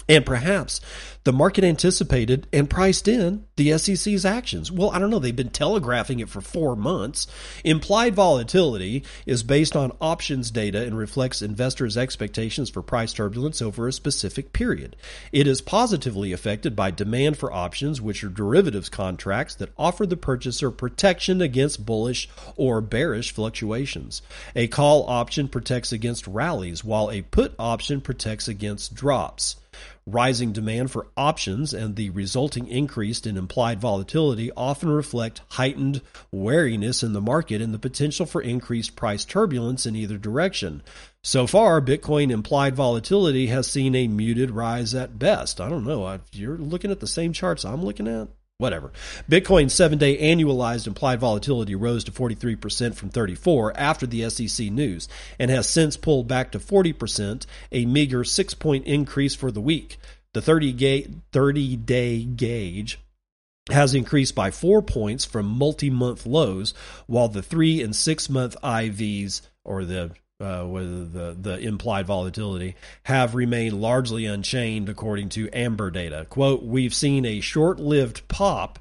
And 0.07 0.25
perhaps 0.25 0.81
the 1.23 1.33
market 1.33 1.63
anticipated 1.63 2.45
and 2.53 2.69
priced 2.69 3.07
in 3.07 3.45
the 3.55 3.75
SEC's 3.79 4.23
actions. 4.25 4.71
Well, 4.71 4.91
I 4.91 4.99
don't 4.99 5.09
know. 5.09 5.17
They've 5.17 5.35
been 5.35 5.49
telegraphing 5.49 6.19
it 6.19 6.29
for 6.29 6.41
four 6.41 6.75
months. 6.75 7.25
Implied 7.63 8.13
volatility 8.13 9.03
is 9.25 9.41
based 9.41 9.75
on 9.75 9.97
options 9.99 10.51
data 10.51 10.83
and 10.83 10.95
reflects 10.95 11.41
investors' 11.41 11.97
expectations 11.97 12.69
for 12.69 12.83
price 12.83 13.11
turbulence 13.11 13.59
over 13.59 13.87
a 13.87 13.91
specific 13.91 14.53
period. 14.53 14.95
It 15.31 15.47
is 15.47 15.61
positively 15.61 16.31
affected 16.31 16.75
by 16.75 16.91
demand 16.91 17.39
for 17.39 17.51
options, 17.51 17.99
which 17.99 18.23
are 18.23 18.29
derivatives 18.29 18.89
contracts 18.89 19.55
that 19.55 19.73
offer 19.79 20.05
the 20.05 20.17
purchaser 20.17 20.69
protection 20.69 21.41
against 21.41 21.87
bullish 21.87 22.29
or 22.55 22.81
bearish 22.81 23.31
fluctuations. 23.31 24.21
A 24.55 24.67
call 24.67 25.09
option 25.09 25.47
protects 25.47 25.91
against 25.91 26.27
rallies, 26.27 26.83
while 26.83 27.09
a 27.09 27.23
put 27.23 27.55
option 27.57 27.99
protects 27.99 28.47
against 28.47 28.93
drops. 28.93 29.55
Rising 30.07 30.51
demand 30.51 30.91
for 30.91 31.07
options 31.17 31.73
and 31.73 31.95
the 31.95 32.11
resulting 32.11 32.67
increase 32.67 33.25
in 33.25 33.37
implied 33.37 33.81
volatility 33.81 34.51
often 34.55 34.89
reflect 34.89 35.41
heightened 35.49 36.01
wariness 36.31 37.01
in 37.01 37.13
the 37.13 37.21
market 37.21 37.59
and 37.59 37.73
the 37.73 37.79
potential 37.79 38.27
for 38.27 38.39
increased 38.39 38.95
price 38.95 39.25
turbulence 39.25 39.87
in 39.87 39.95
either 39.95 40.19
direction. 40.19 40.83
So 41.23 41.47
far, 41.47 41.81
Bitcoin 41.81 42.29
implied 42.29 42.75
volatility 42.75 43.47
has 43.47 43.65
seen 43.65 43.95
a 43.95 44.07
muted 44.07 44.51
rise 44.51 44.93
at 44.93 45.17
best. 45.17 45.59
I 45.59 45.69
don't 45.69 45.85
know. 45.85 46.07
if 46.13 46.21
You're 46.33 46.59
looking 46.59 46.91
at 46.91 46.99
the 46.99 47.07
same 47.07 47.33
charts 47.33 47.65
I'm 47.65 47.83
looking 47.83 48.07
at? 48.07 48.27
Whatever. 48.57 48.91
Bitcoin's 49.29 49.73
seven 49.73 49.97
day 49.97 50.17
annualized 50.17 50.87
implied 50.87 51.19
volatility 51.19 51.75
rose 51.75 52.03
to 52.05 52.11
43% 52.11 52.95
from 52.95 53.09
34 53.09 53.77
after 53.77 54.07
the 54.07 54.29
SEC 54.29 54.71
news 54.71 55.07
and 55.39 55.51
has 55.51 55.67
since 55.67 55.97
pulled 55.97 56.27
back 56.27 56.51
to 56.51 56.59
40%, 56.59 57.45
a 57.71 57.85
meager 57.85 58.23
six 58.23 58.53
point 58.53 58.85
increase 58.85 59.35
for 59.35 59.51
the 59.51 59.61
week. 59.61 59.97
The 60.33 60.41
30 60.41 61.77
day 61.77 62.23
gauge 62.23 62.99
has 63.71 63.95
increased 63.95 64.35
by 64.35 64.51
four 64.51 64.81
points 64.81 65.25
from 65.25 65.45
multi 65.47 65.89
month 65.89 66.25
lows, 66.25 66.73
while 67.07 67.27
the 67.27 67.41
three 67.41 67.81
and 67.81 67.95
six 67.95 68.29
month 68.29 68.55
IVs, 68.61 69.41
or 69.63 69.85
the 69.85 70.11
uh, 70.39 70.65
with 70.67 71.13
the, 71.13 71.35
the 71.39 71.57
implied 71.59 72.05
volatility, 72.05 72.75
have 73.03 73.35
remained 73.35 73.79
largely 73.79 74.25
unchanged 74.25 74.89
according 74.89 75.29
to 75.29 75.47
Amberdata. 75.47 76.27
Quote, 76.29 76.63
we've 76.63 76.93
seen 76.93 77.25
a 77.25 77.39
short 77.39 77.79
lived 77.79 78.27
pop 78.27 78.79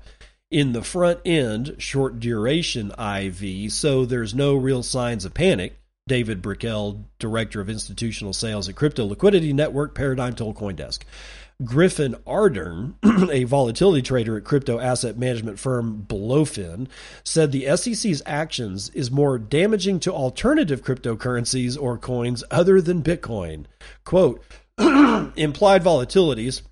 in 0.51 0.73
the 0.73 0.83
front 0.83 1.21
end, 1.25 1.77
short 1.79 2.21
duration 2.21 2.93
IV, 2.99 3.73
so 3.73 4.05
there's 4.05 4.35
no 4.35 4.55
real 4.55 4.83
signs 4.83 5.25
of 5.25 5.35
panic. 5.35 5.79
David 6.07 6.43
Brickell, 6.43 7.07
Director 7.19 7.63
of 7.63 7.71
Institutional 7.71 8.35
Sales 8.35 8.69
at 8.69 8.77
Crypto 8.77 9.07
Liquidity 9.07 9.55
Network, 9.55 9.95
Paradigm 9.95 10.35
told 10.35 10.55
Coindesk. 10.55 11.01
Griffin 11.63 12.17
Ardern, 12.27 12.95
a 13.31 13.45
volatility 13.45 14.03
trader 14.03 14.37
at 14.37 14.45
crypto 14.45 14.81
asset 14.81 15.17
management 15.17 15.59
firm 15.59 16.05
Blofin, 16.09 16.89
said 17.23 17.53
the 17.53 17.77
SEC's 17.77 18.23
actions 18.27 18.91
is 18.91 19.11
more 19.11 19.39
damaging 19.39 20.01
to 20.01 20.13
alternative 20.13 20.83
cryptocurrencies 20.83 21.81
or 21.81 21.97
coins 21.97 22.43
other 22.51 22.81
than 22.81 23.03
Bitcoin. 23.03 23.67
Quote, 24.05 24.43
implied 24.79 25.85
volatilities 25.85 26.63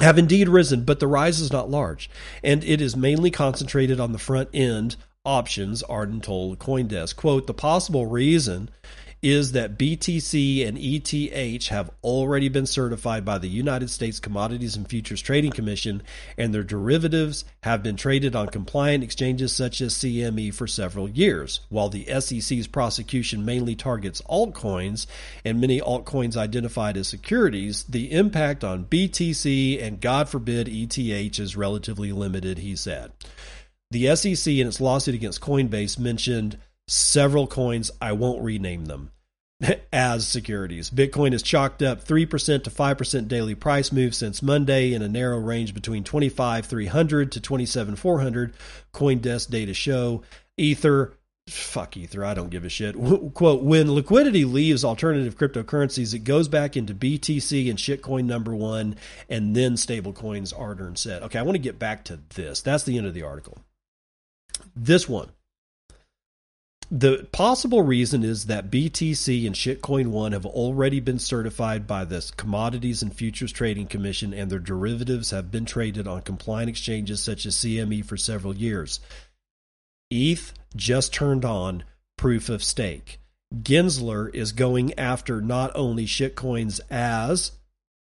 have 0.00 0.18
indeed 0.18 0.48
risen, 0.48 0.84
but 0.84 1.00
the 1.00 1.06
rise 1.06 1.40
is 1.40 1.52
not 1.52 1.70
large, 1.70 2.08
and 2.42 2.64
it 2.64 2.80
is 2.80 2.96
mainly 2.96 3.30
concentrated 3.30 4.00
on 4.00 4.12
the 4.12 4.18
front 4.18 4.48
end 4.54 4.96
options, 5.24 5.82
Ardern 5.88 6.22
told 6.22 6.58
Coindesk. 6.58 7.16
Quote, 7.16 7.46
the 7.46 7.54
possible 7.54 8.06
reason 8.06 8.70
is 9.24 9.52
that 9.52 9.78
BTC 9.78 10.68
and 10.68 10.76
ETH 10.78 11.68
have 11.68 11.90
already 12.02 12.50
been 12.50 12.66
certified 12.66 13.24
by 13.24 13.38
the 13.38 13.48
United 13.48 13.88
States 13.88 14.20
Commodities 14.20 14.76
and 14.76 14.86
Futures 14.86 15.22
Trading 15.22 15.50
Commission, 15.50 16.02
and 16.36 16.52
their 16.52 16.62
derivatives 16.62 17.46
have 17.62 17.82
been 17.82 17.96
traded 17.96 18.36
on 18.36 18.48
compliant 18.48 19.02
exchanges 19.02 19.50
such 19.50 19.80
as 19.80 19.94
CME 19.94 20.52
for 20.52 20.66
several 20.66 21.08
years. 21.08 21.60
While 21.70 21.88
the 21.88 22.04
SEC's 22.20 22.66
prosecution 22.66 23.46
mainly 23.46 23.74
targets 23.74 24.20
altcoins 24.28 25.06
and 25.42 25.58
many 25.58 25.80
altcoins 25.80 26.36
identified 26.36 26.98
as 26.98 27.08
securities, 27.08 27.84
the 27.84 28.12
impact 28.12 28.62
on 28.62 28.84
BTC 28.84 29.82
and, 29.82 30.02
God 30.02 30.28
forbid, 30.28 30.68
ETH 30.68 31.40
is 31.40 31.56
relatively 31.56 32.12
limited, 32.12 32.58
he 32.58 32.76
said. 32.76 33.10
The 33.90 34.14
SEC 34.16 34.52
in 34.52 34.66
its 34.66 34.82
lawsuit 34.82 35.14
against 35.14 35.40
Coinbase 35.40 35.98
mentioned 35.98 36.58
several 36.86 37.46
coins. 37.46 37.90
I 38.02 38.12
won't 38.12 38.42
rename 38.42 38.84
them 38.84 39.12
as 39.92 40.26
securities. 40.26 40.90
Bitcoin 40.90 41.32
has 41.32 41.42
chalked 41.42 41.82
up 41.82 42.04
3% 42.04 42.64
to 42.64 42.70
5% 42.70 43.28
daily 43.28 43.54
price 43.54 43.92
move 43.92 44.14
since 44.14 44.42
Monday 44.42 44.92
in 44.92 45.02
a 45.02 45.08
narrow 45.08 45.38
range 45.38 45.74
between 45.74 46.04
25,300 46.04 47.32
to 47.32 47.40
27,400. 47.40 48.54
Coindesk 48.92 49.50
data 49.50 49.74
show. 49.74 50.22
Ether, 50.56 51.14
fuck 51.48 51.96
Ether, 51.96 52.24
I 52.24 52.34
don't 52.34 52.50
give 52.50 52.64
a 52.64 52.68
shit. 52.68 52.94
Quote, 53.34 53.62
when 53.62 53.92
liquidity 53.92 54.44
leaves 54.44 54.84
alternative 54.84 55.36
cryptocurrencies, 55.36 56.14
it 56.14 56.20
goes 56.20 56.48
back 56.48 56.76
into 56.76 56.94
BTC 56.94 57.68
and 57.68 57.78
shitcoin 57.78 58.24
number 58.24 58.54
one, 58.54 58.96
and 59.28 59.54
then 59.54 59.74
stablecoins, 59.74 60.54
Ardern 60.54 60.96
said. 60.96 61.22
Okay, 61.24 61.38
I 61.38 61.42
want 61.42 61.56
to 61.56 61.60
get 61.60 61.78
back 61.78 62.04
to 62.04 62.20
this. 62.34 62.60
That's 62.60 62.84
the 62.84 62.98
end 62.98 63.06
of 63.06 63.14
the 63.14 63.22
article. 63.22 63.58
This 64.76 65.08
one 65.08 65.30
the 66.96 67.26
possible 67.32 67.82
reason 67.82 68.22
is 68.22 68.46
that 68.46 68.70
BTC 68.70 69.48
and 69.48 69.56
Shitcoin 69.56 70.06
One 70.06 70.30
have 70.30 70.46
already 70.46 71.00
been 71.00 71.18
certified 71.18 71.88
by 71.88 72.04
the 72.04 72.30
Commodities 72.36 73.02
and 73.02 73.12
Futures 73.12 73.50
Trading 73.50 73.88
Commission, 73.88 74.32
and 74.32 74.48
their 74.48 74.60
derivatives 74.60 75.32
have 75.32 75.50
been 75.50 75.64
traded 75.64 76.06
on 76.06 76.22
compliant 76.22 76.68
exchanges 76.68 77.20
such 77.20 77.46
as 77.46 77.56
CME 77.56 78.04
for 78.04 78.16
several 78.16 78.54
years. 78.54 79.00
ETH 80.08 80.54
just 80.76 81.12
turned 81.12 81.44
on 81.44 81.82
proof 82.16 82.48
of 82.48 82.62
stake. 82.62 83.18
Gensler 83.52 84.32
is 84.32 84.52
going 84.52 84.96
after 84.96 85.40
not 85.40 85.72
only 85.74 86.06
shitcoins 86.06 86.78
as 86.92 87.50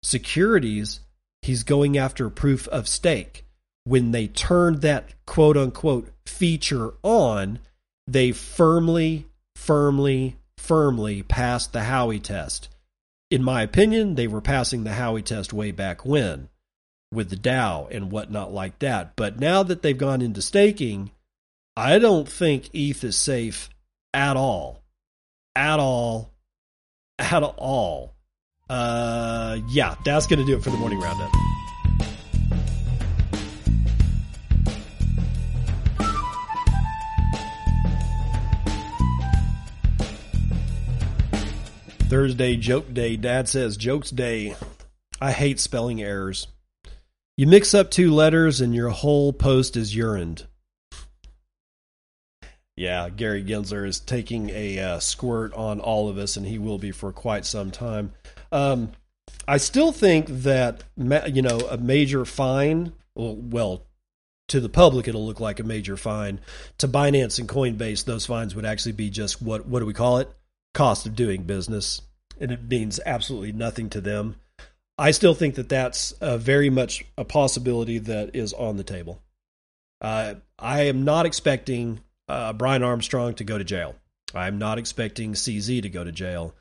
securities, 0.02 1.00
he's 1.40 1.62
going 1.62 1.96
after 1.96 2.28
proof 2.28 2.68
of 2.68 2.86
stake. 2.86 3.46
When 3.84 4.10
they 4.10 4.26
turned 4.26 4.82
that 4.82 5.14
quote 5.24 5.56
unquote 5.56 6.10
feature 6.26 6.92
on, 7.02 7.58
they 8.06 8.32
firmly, 8.32 9.26
firmly, 9.56 10.36
firmly 10.58 11.22
passed 11.22 11.72
the 11.72 11.80
Howey 11.80 12.22
test. 12.22 12.68
In 13.30 13.42
my 13.42 13.62
opinion, 13.62 14.14
they 14.14 14.26
were 14.26 14.40
passing 14.40 14.84
the 14.84 14.90
Howey 14.90 15.24
test 15.24 15.52
way 15.52 15.70
back 15.70 16.04
when 16.04 16.48
with 17.12 17.30
the 17.30 17.36
DAO 17.36 17.88
and 17.90 18.10
whatnot 18.10 18.52
like 18.52 18.78
that. 18.80 19.16
But 19.16 19.38
now 19.38 19.62
that 19.62 19.82
they've 19.82 19.96
gone 19.96 20.22
into 20.22 20.42
staking, 20.42 21.10
I 21.76 21.98
don't 21.98 22.28
think 22.28 22.70
ETH 22.74 23.04
is 23.04 23.16
safe 23.16 23.70
at 24.12 24.36
all. 24.36 24.82
At 25.54 25.78
all. 25.78 26.30
At 27.18 27.42
all. 27.42 28.14
Uh, 28.68 29.58
yeah, 29.70 29.94
that's 30.04 30.26
going 30.26 30.38
to 30.38 30.46
do 30.46 30.56
it 30.56 30.62
for 30.62 30.70
the 30.70 30.78
morning 30.78 30.98
roundup. 31.00 31.30
Thursday 42.12 42.56
joke 42.56 42.92
day. 42.92 43.16
Dad 43.16 43.48
says 43.48 43.78
jokes 43.78 44.10
day. 44.10 44.54
I 45.18 45.32
hate 45.32 45.58
spelling 45.58 46.02
errors. 46.02 46.46
You 47.38 47.46
mix 47.46 47.72
up 47.72 47.90
two 47.90 48.12
letters 48.12 48.60
and 48.60 48.74
your 48.74 48.90
whole 48.90 49.32
post 49.32 49.78
is 49.78 49.96
urined. 49.96 50.44
Yeah, 52.76 53.08
Gary 53.08 53.42
Gensler 53.42 53.86
is 53.88 53.98
taking 53.98 54.50
a 54.50 54.78
uh, 54.78 54.98
squirt 54.98 55.54
on 55.54 55.80
all 55.80 56.10
of 56.10 56.18
us, 56.18 56.36
and 56.36 56.44
he 56.44 56.58
will 56.58 56.76
be 56.76 56.90
for 56.90 57.12
quite 57.12 57.46
some 57.46 57.70
time. 57.70 58.12
Um, 58.50 58.92
I 59.48 59.56
still 59.56 59.90
think 59.90 60.26
that 60.28 60.84
you 60.98 61.40
know 61.40 61.60
a 61.60 61.78
major 61.78 62.26
fine. 62.26 62.92
Well, 63.14 63.36
well, 63.36 63.86
to 64.48 64.60
the 64.60 64.68
public, 64.68 65.08
it'll 65.08 65.24
look 65.24 65.40
like 65.40 65.60
a 65.60 65.64
major 65.64 65.96
fine. 65.96 66.40
To 66.76 66.88
Binance 66.88 67.38
and 67.38 67.48
Coinbase, 67.48 68.04
those 68.04 68.26
fines 68.26 68.54
would 68.54 68.66
actually 68.66 68.92
be 68.92 69.08
just 69.08 69.40
what 69.40 69.64
what 69.64 69.80
do 69.80 69.86
we 69.86 69.94
call 69.94 70.18
it? 70.18 70.28
Cost 70.74 71.06
of 71.06 71.14
doing 71.14 71.42
business, 71.42 72.02
and 72.40 72.50
it 72.50 72.62
means 72.62 72.98
absolutely 73.04 73.52
nothing 73.52 73.90
to 73.90 74.00
them. 74.00 74.36
I 74.98 75.10
still 75.10 75.34
think 75.34 75.56
that 75.56 75.68
that's 75.68 76.12
uh, 76.12 76.38
very 76.38 76.70
much 76.70 77.04
a 77.16 77.24
possibility 77.24 77.98
that 77.98 78.36
is 78.36 78.52
on 78.52 78.76
the 78.76 78.84
table. 78.84 79.22
Uh, 80.00 80.34
I 80.58 80.82
am 80.82 81.04
not 81.04 81.26
expecting 81.26 82.00
uh, 82.28 82.52
Brian 82.52 82.82
Armstrong 82.82 83.34
to 83.34 83.44
go 83.44 83.58
to 83.58 83.64
jail. 83.64 83.94
I'm 84.34 84.58
not 84.58 84.78
expecting 84.78 85.34
CZ 85.34 85.82
to 85.82 85.88
go 85.88 86.04
to 86.04 86.12
jail. 86.12 86.54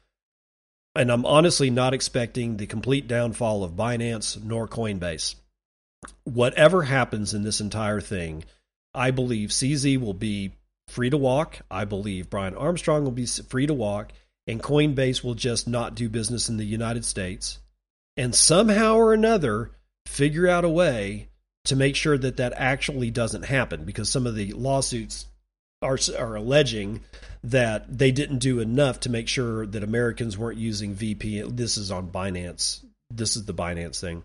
And 0.95 1.11
I'm 1.11 1.25
honestly 1.25 1.69
not 1.69 1.93
expecting 1.93 2.57
the 2.57 2.67
complete 2.67 3.07
downfall 3.07 3.63
of 3.63 3.73
Binance 3.73 4.41
nor 4.43 4.67
Coinbase. 4.67 5.35
Whatever 6.23 6.83
happens 6.83 7.33
in 7.33 7.43
this 7.43 7.61
entire 7.61 8.01
thing, 8.01 8.43
I 8.93 9.11
believe 9.11 9.49
CZ 9.49 9.99
will 10.01 10.13
be 10.13 10.51
free 10.91 11.09
to 11.09 11.17
walk. 11.17 11.59
I 11.71 11.85
believe 11.85 12.29
Brian 12.29 12.55
Armstrong 12.55 13.03
will 13.03 13.11
be 13.11 13.25
free 13.25 13.67
to 13.67 13.73
walk, 13.73 14.11
and 14.47 14.61
Coinbase 14.61 15.23
will 15.23 15.35
just 15.35 15.67
not 15.67 15.95
do 15.95 16.09
business 16.09 16.49
in 16.49 16.57
the 16.57 16.65
United 16.65 17.05
States. 17.05 17.59
And 18.17 18.35
somehow 18.35 18.95
or 18.95 19.13
another, 19.13 19.71
figure 20.05 20.47
out 20.47 20.65
a 20.65 20.69
way 20.69 21.29
to 21.65 21.75
make 21.75 21.95
sure 21.95 22.17
that 22.17 22.37
that 22.37 22.53
actually 22.55 23.11
doesn't 23.11 23.43
happen 23.43 23.85
because 23.85 24.09
some 24.09 24.27
of 24.27 24.35
the 24.35 24.51
lawsuits 24.53 25.27
are 25.81 25.97
are 26.17 26.35
alleging 26.35 27.01
that 27.43 27.97
they 27.97 28.11
didn't 28.11 28.39
do 28.39 28.59
enough 28.59 28.99
to 29.01 29.09
make 29.09 29.27
sure 29.27 29.65
that 29.65 29.83
Americans 29.83 30.37
weren't 30.37 30.59
using 30.59 30.95
VPN. 30.95 31.55
This 31.57 31.77
is 31.77 31.91
on 31.91 32.11
Binance. 32.11 32.83
This 33.09 33.35
is 33.35 33.45
the 33.45 33.53
Binance 33.53 33.99
thing. 33.99 34.23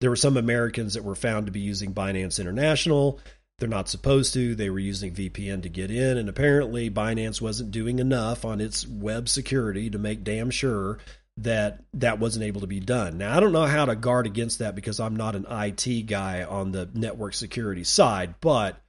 There 0.00 0.10
were 0.10 0.16
some 0.16 0.36
Americans 0.36 0.94
that 0.94 1.04
were 1.04 1.14
found 1.14 1.46
to 1.46 1.52
be 1.52 1.60
using 1.60 1.94
Binance 1.94 2.38
International. 2.38 3.18
They're 3.58 3.68
not 3.68 3.88
supposed 3.88 4.34
to. 4.34 4.54
They 4.54 4.68
were 4.68 4.78
using 4.78 5.14
VPN 5.14 5.62
to 5.62 5.68
get 5.68 5.90
in, 5.90 6.18
and 6.18 6.28
apparently 6.28 6.90
Binance 6.90 7.40
wasn't 7.40 7.70
doing 7.70 7.98
enough 7.98 8.44
on 8.44 8.60
its 8.60 8.86
web 8.86 9.28
security 9.28 9.90
to 9.90 9.98
make 9.98 10.24
damn 10.24 10.50
sure 10.50 10.98
that 11.36 11.82
that 11.94 12.18
wasn't 12.18 12.44
able 12.44 12.60
to 12.62 12.66
be 12.66 12.80
done. 12.80 13.18
Now, 13.18 13.36
I 13.36 13.40
don't 13.40 13.52
know 13.52 13.66
how 13.66 13.84
to 13.84 13.96
guard 13.96 14.26
against 14.26 14.60
that 14.60 14.74
because 14.74 15.00
I'm 15.00 15.16
not 15.16 15.34
an 15.34 15.46
IT 15.50 16.06
guy 16.06 16.44
on 16.44 16.72
the 16.72 16.88
network 16.94 17.34
security 17.34 17.84
side, 17.84 18.34
but 18.40 18.80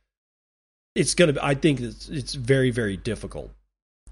it's 0.96 1.14
going 1.14 1.34
to. 1.34 1.46
I 1.46 1.56
think 1.56 1.80
it's 1.82 2.10
it's 2.10 2.34
very 2.34 2.72
very 2.72 2.98
difficult. 2.98 3.52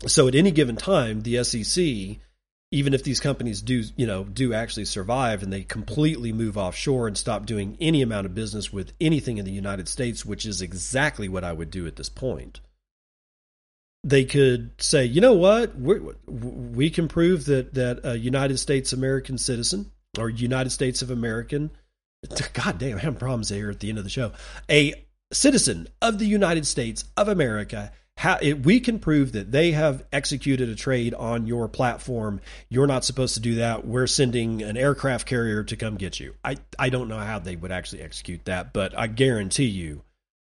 So 0.07 0.27
at 0.27 0.35
any 0.35 0.51
given 0.51 0.75
time, 0.75 1.21
the 1.21 1.43
SEC, 1.43 2.19
even 2.73 2.95
if 2.95 3.03
these 3.03 3.19
companies 3.19 3.61
do 3.61 3.83
you 3.95 4.07
know 4.07 4.23
do 4.23 4.53
actually 4.53 4.85
survive 4.85 5.43
and 5.43 5.53
they 5.53 5.61
completely 5.61 6.33
move 6.33 6.57
offshore 6.57 7.07
and 7.07 7.15
stop 7.15 7.45
doing 7.45 7.77
any 7.79 8.01
amount 8.01 8.25
of 8.25 8.33
business 8.33 8.73
with 8.73 8.93
anything 8.99 9.37
in 9.37 9.45
the 9.45 9.51
United 9.51 9.87
States, 9.87 10.25
which 10.25 10.45
is 10.45 10.61
exactly 10.61 11.29
what 11.29 11.43
I 11.43 11.53
would 11.53 11.69
do 11.69 11.85
at 11.85 11.95
this 11.95 12.09
point. 12.09 12.61
They 14.03 14.25
could 14.25 14.71
say, 14.81 15.05
you 15.05 15.21
know 15.21 15.33
what, 15.33 15.79
we 15.79 15.99
we 16.25 16.89
can 16.89 17.07
prove 17.07 17.45
that 17.45 17.75
that 17.75 17.99
a 18.03 18.17
United 18.17 18.57
States 18.57 18.91
American 18.91 19.37
citizen 19.37 19.91
or 20.17 20.29
United 20.29 20.71
States 20.71 21.03
of 21.03 21.11
American 21.11 21.69
God 22.53 22.79
damn, 22.79 22.93
I'm 22.93 22.99
having 22.99 23.19
problems 23.19 23.49
here 23.49 23.69
at 23.69 23.79
the 23.79 23.89
end 23.89 23.97
of 23.97 24.03
the 24.03 24.09
show. 24.09 24.31
A 24.69 24.93
citizen 25.31 25.87
of 26.01 26.19
the 26.19 26.25
United 26.25 26.65
States 26.65 27.05
of 27.17 27.27
America, 27.27 27.91
how, 28.17 28.39
we 28.63 28.79
can 28.79 28.99
prove 28.99 29.33
that 29.33 29.51
they 29.51 29.71
have 29.71 30.05
executed 30.13 30.69
a 30.69 30.75
trade 30.75 31.13
on 31.13 31.47
your 31.47 31.67
platform. 31.67 32.39
You're 32.69 32.87
not 32.87 33.03
supposed 33.03 33.33
to 33.35 33.41
do 33.41 33.55
that. 33.55 33.85
We're 33.85 34.07
sending 34.07 34.61
an 34.61 34.77
aircraft 34.77 35.27
carrier 35.27 35.63
to 35.63 35.75
come 35.75 35.97
get 35.97 36.19
you. 36.19 36.35
I, 36.43 36.57
I 36.79 36.89
don't 36.89 37.09
know 37.09 37.19
how 37.19 37.39
they 37.39 37.55
would 37.55 37.71
actually 37.71 38.01
execute 38.01 38.45
that, 38.45 38.71
but 38.71 38.97
I 38.97 39.07
guarantee 39.07 39.65
you, 39.65 40.03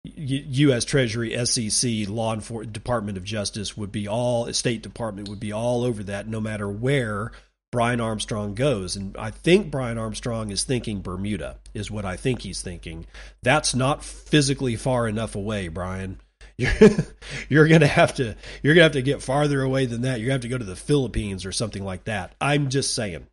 U.S. 0.03 0.85
Treasury, 0.85 1.35
SEC, 1.45 2.07
Law 2.07 2.33
Enforcement, 2.33 2.73
Department 2.73 3.17
of 3.17 3.23
Justice 3.23 3.75
would 3.75 3.91
be 3.91 4.07
all, 4.07 4.51
State 4.53 4.81
Department 4.81 5.27
would 5.27 5.39
be 5.39 5.51
all 5.51 5.83
over 5.83 6.03
that, 6.03 6.27
no 6.27 6.39
matter 6.39 6.69
where 6.69 7.31
Brian 7.71 7.99
Armstrong 7.99 8.53
goes. 8.53 8.95
And 8.95 9.17
I 9.17 9.31
think 9.31 9.71
Brian 9.71 9.97
Armstrong 9.97 10.51
is 10.51 10.63
thinking 10.63 11.01
Bermuda, 11.01 11.57
is 11.73 11.91
what 11.91 12.05
I 12.05 12.15
think 12.15 12.41
he's 12.41 12.61
thinking. 12.61 13.07
That's 13.43 13.75
not 13.75 14.05
physically 14.05 14.75
far 14.75 15.07
enough 15.07 15.35
away, 15.35 15.67
Brian. 15.67 16.19
You're, 16.57 16.71
you're 17.49 17.67
gonna 17.67 17.87
have 17.87 18.15
to 18.15 18.35
you're 18.63 18.73
gonna 18.73 18.83
have 18.83 18.93
to 18.93 19.01
get 19.01 19.21
farther 19.21 19.61
away 19.61 19.85
than 19.85 20.01
that. 20.01 20.19
You're 20.19 20.27
gonna 20.27 20.35
have 20.35 20.41
to 20.41 20.47
go 20.47 20.57
to 20.57 20.63
the 20.63 20.75
Philippines 20.75 21.45
or 21.45 21.51
something 21.51 21.83
like 21.83 22.05
that. 22.05 22.33
I'm 22.41 22.69
just 22.69 22.95
saying. 22.95 23.27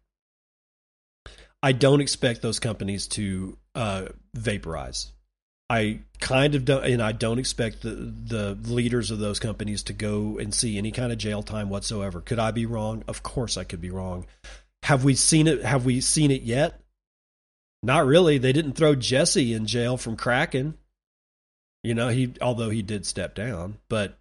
I 1.62 1.72
don't 1.72 2.02
expect 2.02 2.42
those 2.42 2.58
companies 2.58 3.06
to 3.08 3.56
uh, 3.74 4.08
vaporize. 4.34 5.10
I 5.70 6.00
kind 6.20 6.54
of 6.54 6.66
don't, 6.66 6.84
and 6.84 7.02
I 7.02 7.12
don't 7.12 7.38
expect 7.38 7.80
the 7.80 7.94
the 7.94 8.58
leaders 8.70 9.10
of 9.10 9.18
those 9.18 9.38
companies 9.38 9.84
to 9.84 9.94
go 9.94 10.38
and 10.38 10.52
see 10.52 10.76
any 10.76 10.92
kind 10.92 11.10
of 11.10 11.16
jail 11.16 11.42
time 11.42 11.70
whatsoever. 11.70 12.20
Could 12.20 12.38
I 12.38 12.50
be 12.50 12.66
wrong? 12.66 13.02
Of 13.08 13.22
course, 13.22 13.56
I 13.56 13.64
could 13.64 13.80
be 13.80 13.90
wrong. 13.90 14.26
Have 14.82 15.04
we 15.04 15.14
seen 15.14 15.46
it? 15.46 15.64
Have 15.64 15.86
we 15.86 16.02
seen 16.02 16.30
it 16.30 16.42
yet? 16.42 16.78
Not 17.82 18.04
really. 18.04 18.36
They 18.36 18.52
didn't 18.52 18.74
throw 18.74 18.94
Jesse 18.94 19.54
in 19.54 19.66
jail 19.66 19.96
from 19.96 20.16
Kraken. 20.16 20.74
You 21.84 21.94
know, 21.94 22.08
he 22.08 22.34
although 22.40 22.70
he 22.70 22.82
did 22.82 23.06
step 23.06 23.36
down, 23.36 23.78
but 23.88 24.18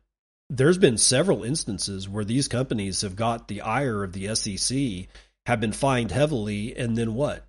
there's 0.50 0.78
been 0.78 1.00
several 1.00 1.44
instances 1.44 2.08
where 2.08 2.26
these 2.26 2.48
companies 2.48 3.02
have 3.02 3.16
got 3.16 3.48
the 3.48 3.62
ire 3.62 4.04
of 4.04 4.14
the 4.14 4.36
SEC, 4.36 5.08
have 5.48 5.60
been 5.60 5.72
fined 5.72 6.12
heavily, 6.12 6.78
and 6.78 6.96
then 6.96 7.16
what? 7.16 7.44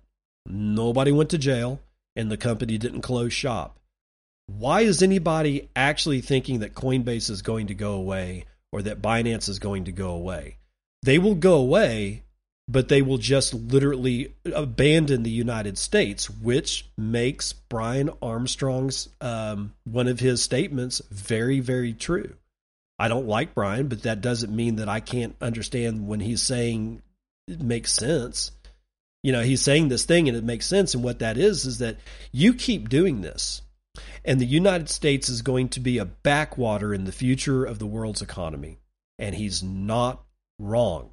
Nobody 0.47 1.11
went 1.11 1.29
to 1.31 1.37
jail, 1.37 1.79
and 2.15 2.31
the 2.31 2.37
company 2.37 2.79
didn't 2.79 3.01
close 3.01 3.33
shop 3.33 3.77
why 4.47 4.81
is 4.81 5.01
anybody 5.01 5.69
actually 5.75 6.21
thinking 6.21 6.59
that 6.59 6.75
Coinbase 6.75 7.29
is 7.29 7.41
going 7.41 7.67
to 7.67 7.73
go 7.73 7.93
away 7.93 8.45
or 8.71 8.81
that 8.83 9.01
Binance 9.01 9.49
is 9.49 9.59
going 9.59 9.85
to 9.85 9.91
go 9.91 10.11
away? 10.11 10.57
They 11.03 11.19
will 11.19 11.35
go 11.35 11.55
away, 11.55 12.23
but 12.67 12.87
they 12.87 13.01
will 13.01 13.17
just 13.17 13.53
literally 13.53 14.33
abandon 14.45 15.23
the 15.23 15.29
United 15.29 15.77
States, 15.77 16.29
which 16.29 16.89
makes 16.97 17.53
Brian 17.53 18.09
Armstrong's 18.21 19.09
um, 19.21 19.73
one 19.83 20.07
of 20.07 20.19
his 20.19 20.41
statements 20.41 21.01
very, 21.11 21.59
very 21.59 21.93
true. 21.93 22.35
I 22.97 23.07
don't 23.07 23.27
like 23.27 23.53
Brian, 23.53 23.87
but 23.87 24.03
that 24.03 24.21
doesn't 24.21 24.55
mean 24.55 24.77
that 24.77 24.89
I 24.89 24.99
can't 24.99 25.35
understand 25.41 26.07
when 26.07 26.21
he's 26.21 26.41
saying 26.41 27.01
it 27.47 27.61
makes 27.61 27.91
sense. 27.91 28.51
You 29.21 29.31
know, 29.31 29.41
he's 29.41 29.61
saying 29.61 29.89
this 29.89 30.05
thing 30.05 30.27
and 30.27 30.37
it 30.37 30.43
makes 30.43 30.65
sense. 30.65 30.93
And 30.93 31.03
what 31.03 31.19
that 31.19 31.37
is, 31.37 31.65
is 31.65 31.79
that 31.79 31.97
you 32.31 32.53
keep 32.53 32.89
doing 32.89 33.21
this 33.21 33.61
and 34.23 34.39
the 34.39 34.45
United 34.45 34.89
States 34.89 35.29
is 35.29 35.41
going 35.41 35.69
to 35.69 35.79
be 35.79 35.97
a 35.97 36.05
backwater 36.05 36.93
in 36.93 37.05
the 37.05 37.11
future 37.11 37.63
of 37.63 37.79
the 37.79 37.85
world's 37.85 38.21
economy. 38.21 38.79
And 39.19 39.35
he's 39.35 39.63
not 39.63 40.23
wrong. 40.59 41.11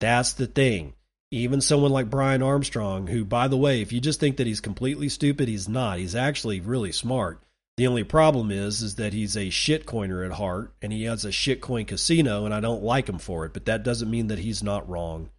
That's 0.00 0.32
the 0.32 0.46
thing. 0.46 0.94
Even 1.30 1.60
someone 1.60 1.92
like 1.92 2.10
Brian 2.10 2.42
Armstrong, 2.42 3.06
who, 3.06 3.24
by 3.24 3.46
the 3.48 3.56
way, 3.56 3.82
if 3.82 3.92
you 3.92 4.00
just 4.00 4.18
think 4.18 4.38
that 4.38 4.46
he's 4.46 4.60
completely 4.60 5.08
stupid, 5.08 5.46
he's 5.46 5.68
not. 5.68 5.98
He's 5.98 6.16
actually 6.16 6.60
really 6.60 6.90
smart. 6.90 7.42
The 7.76 7.86
only 7.86 8.04
problem 8.04 8.50
is, 8.50 8.82
is 8.82 8.96
that 8.96 9.12
he's 9.12 9.36
a 9.36 9.46
shitcoiner 9.46 10.26
at 10.26 10.32
heart, 10.32 10.74
and 10.82 10.92
he 10.92 11.04
has 11.04 11.24
a 11.24 11.28
shitcoin 11.28 11.86
casino, 11.86 12.44
and 12.44 12.52
I 12.52 12.60
don't 12.60 12.82
like 12.82 13.08
him 13.08 13.18
for 13.18 13.46
it. 13.46 13.52
But 13.52 13.66
that 13.66 13.84
doesn't 13.84 14.10
mean 14.10 14.26
that 14.26 14.40
he's 14.40 14.62
not 14.62 14.88
wrong, 14.88 15.30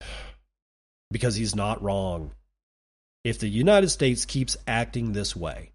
because 1.10 1.34
he's 1.34 1.54
not 1.54 1.82
wrong 1.82 2.32
if 3.24 3.38
the 3.38 3.48
United 3.48 3.90
States 3.90 4.24
keeps 4.24 4.56
acting 4.66 5.12
this 5.12 5.36
way, 5.36 5.72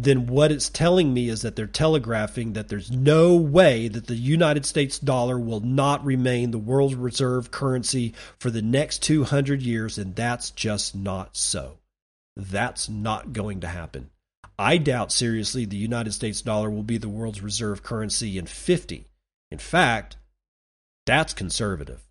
then 0.00 0.26
what 0.26 0.52
it's 0.52 0.68
telling 0.68 1.12
me 1.12 1.28
is 1.28 1.42
that 1.42 1.56
they're 1.56 1.66
telegraphing 1.66 2.52
that 2.52 2.68
there's 2.68 2.90
no 2.90 3.34
way 3.34 3.88
that 3.88 4.06
the 4.06 4.14
United 4.14 4.64
States 4.64 4.96
dollar 4.96 5.38
will 5.40 5.58
not 5.60 6.04
remain 6.04 6.52
the 6.52 6.58
world's 6.58 6.94
reserve 6.94 7.50
currency 7.50 8.14
for 8.38 8.48
the 8.48 8.62
next 8.62 9.02
200 9.02 9.60
years, 9.60 9.98
and 9.98 10.14
that's 10.14 10.52
just 10.52 10.94
not 10.94 11.36
so. 11.36 11.78
That's 12.36 12.88
not 12.88 13.32
going 13.32 13.60
to 13.60 13.66
happen. 13.66 14.10
I 14.56 14.76
doubt 14.78 15.10
seriously 15.10 15.64
the 15.64 15.76
United 15.76 16.12
States 16.12 16.42
dollar 16.42 16.70
will 16.70 16.84
be 16.84 16.98
the 16.98 17.08
world's 17.08 17.42
reserve 17.42 17.82
currency 17.82 18.38
in 18.38 18.46
50. 18.46 19.08
In 19.50 19.58
fact, 19.58 20.16
that's 21.06 21.32
conservative. 21.32 22.04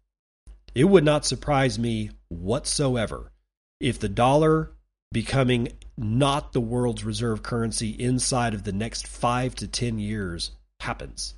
It 0.75 0.85
would 0.85 1.05
not 1.05 1.25
surprise 1.25 1.79
me 1.79 2.11
whatsoever 2.27 3.31
if 3.79 3.99
the 3.99 4.09
dollar 4.09 4.71
becoming 5.11 5.69
not 5.97 6.53
the 6.53 6.61
world's 6.61 7.03
reserve 7.03 7.43
currency 7.43 7.89
inside 7.89 8.53
of 8.53 8.63
the 8.63 8.71
next 8.71 9.07
five 9.07 9.55
to 9.55 9.67
10 9.67 9.99
years 9.99 10.51
happens. 10.79 11.35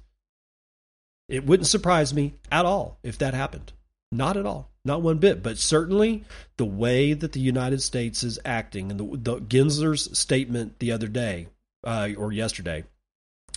It 1.28 1.46
wouldn't 1.46 1.68
surprise 1.68 2.14
me 2.14 2.36
at 2.52 2.66
all 2.66 3.00
if 3.04 3.18
that 3.20 3.34
happened. 3.34 3.72
Not 4.12 4.38
at 4.38 4.46
all. 4.46 4.72
Not 4.84 5.02
one 5.02 5.20
bit. 5.20 5.44
But 5.44 5.58
certainly 5.58 6.24
the 6.58 6.66
way 6.66 7.14
that 7.14 7.34
the 7.34 7.40
United 7.40 7.82
States 7.82 8.24
is 8.24 8.40
acting, 8.44 8.90
and 8.92 9.00
the, 9.00 9.18
the 9.18 9.42
Gensler's 9.42 10.18
statement 10.18 10.80
the 10.80 10.92
other 10.92 11.08
day 11.08 11.48
uh, 11.84 12.10
or 12.18 12.32
yesterday, 12.32 12.84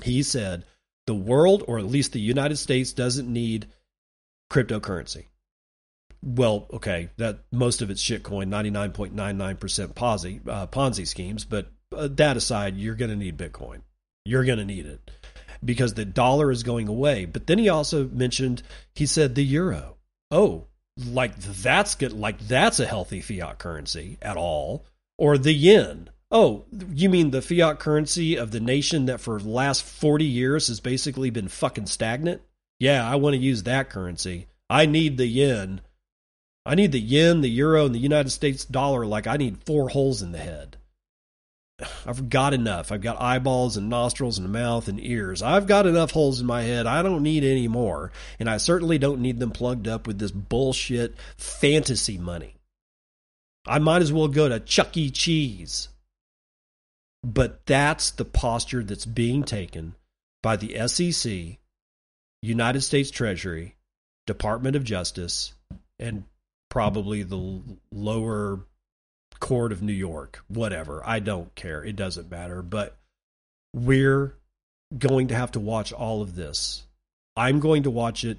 he 0.02 0.22
said 0.22 0.64
the 1.06 1.14
world, 1.14 1.64
or 1.66 1.78
at 1.78 1.86
least 1.86 2.12
the 2.12 2.20
United 2.20 2.56
States, 2.56 2.92
doesn't 2.92 3.32
need 3.32 3.68
cryptocurrency. 4.50 5.24
Well, 6.22 6.66
okay, 6.72 7.10
that 7.16 7.40
most 7.50 7.82
of 7.82 7.90
it's 7.90 8.02
shitcoin, 8.02 8.48
ninety 8.48 8.70
nine 8.70 8.92
point 8.92 9.14
nine 9.14 9.36
nine 9.36 9.56
percent 9.56 9.94
Ponzi 9.94 10.40
uh, 10.48 10.66
Ponzi 10.68 11.06
schemes. 11.06 11.44
But 11.44 11.66
uh, 11.94 12.08
that 12.12 12.36
aside, 12.36 12.76
you're 12.76 12.94
going 12.94 13.10
to 13.10 13.16
need 13.16 13.36
Bitcoin. 13.36 13.80
You're 14.24 14.44
going 14.44 14.58
to 14.58 14.64
need 14.64 14.86
it 14.86 15.10
because 15.64 15.94
the 15.94 16.04
dollar 16.04 16.50
is 16.50 16.62
going 16.62 16.88
away. 16.88 17.24
But 17.24 17.46
then 17.46 17.58
he 17.58 17.68
also 17.68 18.08
mentioned, 18.08 18.62
he 18.94 19.06
said 19.06 19.34
the 19.34 19.44
euro. 19.44 19.96
Oh, 20.30 20.66
like 20.96 21.36
that's 21.38 21.94
good 21.94 22.12
like 22.12 22.38
that's 22.40 22.78
a 22.80 22.86
healthy 22.86 23.20
fiat 23.20 23.58
currency 23.58 24.18
at 24.20 24.36
all 24.36 24.84
or 25.16 25.38
the 25.38 25.52
yen 25.52 26.10
oh 26.30 26.64
you 26.90 27.08
mean 27.08 27.30
the 27.30 27.40
fiat 27.40 27.78
currency 27.78 28.36
of 28.36 28.50
the 28.50 28.60
nation 28.60 29.06
that 29.06 29.20
for 29.20 29.40
the 29.40 29.48
last 29.48 29.82
40 29.82 30.24
years 30.24 30.68
has 30.68 30.80
basically 30.80 31.30
been 31.30 31.48
fucking 31.48 31.86
stagnant 31.86 32.42
yeah 32.78 33.08
i 33.08 33.16
want 33.16 33.34
to 33.34 33.40
use 33.40 33.62
that 33.62 33.88
currency 33.88 34.46
i 34.68 34.84
need 34.84 35.16
the 35.16 35.26
yen 35.26 35.80
i 36.64 36.74
need 36.74 36.92
the 36.92 37.00
yen 37.00 37.40
the 37.40 37.50
euro 37.50 37.86
and 37.86 37.94
the 37.94 37.98
united 38.00 38.30
states 38.30 38.64
dollar 38.64 39.06
like 39.06 39.26
i 39.26 39.36
need 39.36 39.62
four 39.64 39.88
holes 39.88 40.22
in 40.22 40.32
the 40.32 40.38
head 40.38 40.76
I've 42.06 42.28
got 42.28 42.54
enough. 42.54 42.92
I've 42.92 43.00
got 43.00 43.20
eyeballs 43.20 43.76
and 43.76 43.88
nostrils 43.88 44.38
and 44.38 44.52
mouth 44.52 44.88
and 44.88 45.04
ears. 45.04 45.42
I've 45.42 45.66
got 45.66 45.86
enough 45.86 46.10
holes 46.10 46.40
in 46.40 46.46
my 46.46 46.62
head. 46.62 46.86
I 46.86 47.02
don't 47.02 47.22
need 47.22 47.44
any 47.44 47.68
more. 47.68 48.12
And 48.38 48.48
I 48.48 48.56
certainly 48.56 48.98
don't 48.98 49.20
need 49.20 49.38
them 49.38 49.50
plugged 49.50 49.88
up 49.88 50.06
with 50.06 50.18
this 50.18 50.30
bullshit 50.30 51.16
fantasy 51.36 52.18
money. 52.18 52.56
I 53.66 53.78
might 53.78 54.02
as 54.02 54.12
well 54.12 54.28
go 54.28 54.48
to 54.48 54.60
Chuck 54.60 54.96
E. 54.96 55.10
Cheese. 55.10 55.88
But 57.24 57.64
that's 57.66 58.10
the 58.10 58.24
posture 58.24 58.82
that's 58.82 59.06
being 59.06 59.44
taken 59.44 59.94
by 60.42 60.56
the 60.56 60.88
SEC, 60.88 61.58
United 62.42 62.80
States 62.80 63.12
Treasury, 63.12 63.76
Department 64.26 64.74
of 64.74 64.82
Justice, 64.82 65.54
and 66.00 66.24
probably 66.72 67.22
the 67.22 67.60
lower 67.92 68.58
court 69.38 69.72
of 69.72 69.82
New 69.82 69.92
York, 69.92 70.42
whatever. 70.48 71.02
I 71.04 71.18
don't 71.18 71.54
care. 71.54 71.84
It 71.84 71.96
doesn't 71.96 72.30
matter. 72.30 72.62
But 72.62 72.96
we're 73.74 74.34
going 74.96 75.28
to 75.28 75.34
have 75.34 75.52
to 75.52 75.60
watch 75.60 75.92
all 75.92 76.22
of 76.22 76.34
this. 76.34 76.82
I'm 77.36 77.60
going 77.60 77.82
to 77.82 77.90
watch 77.90 78.24
it 78.24 78.38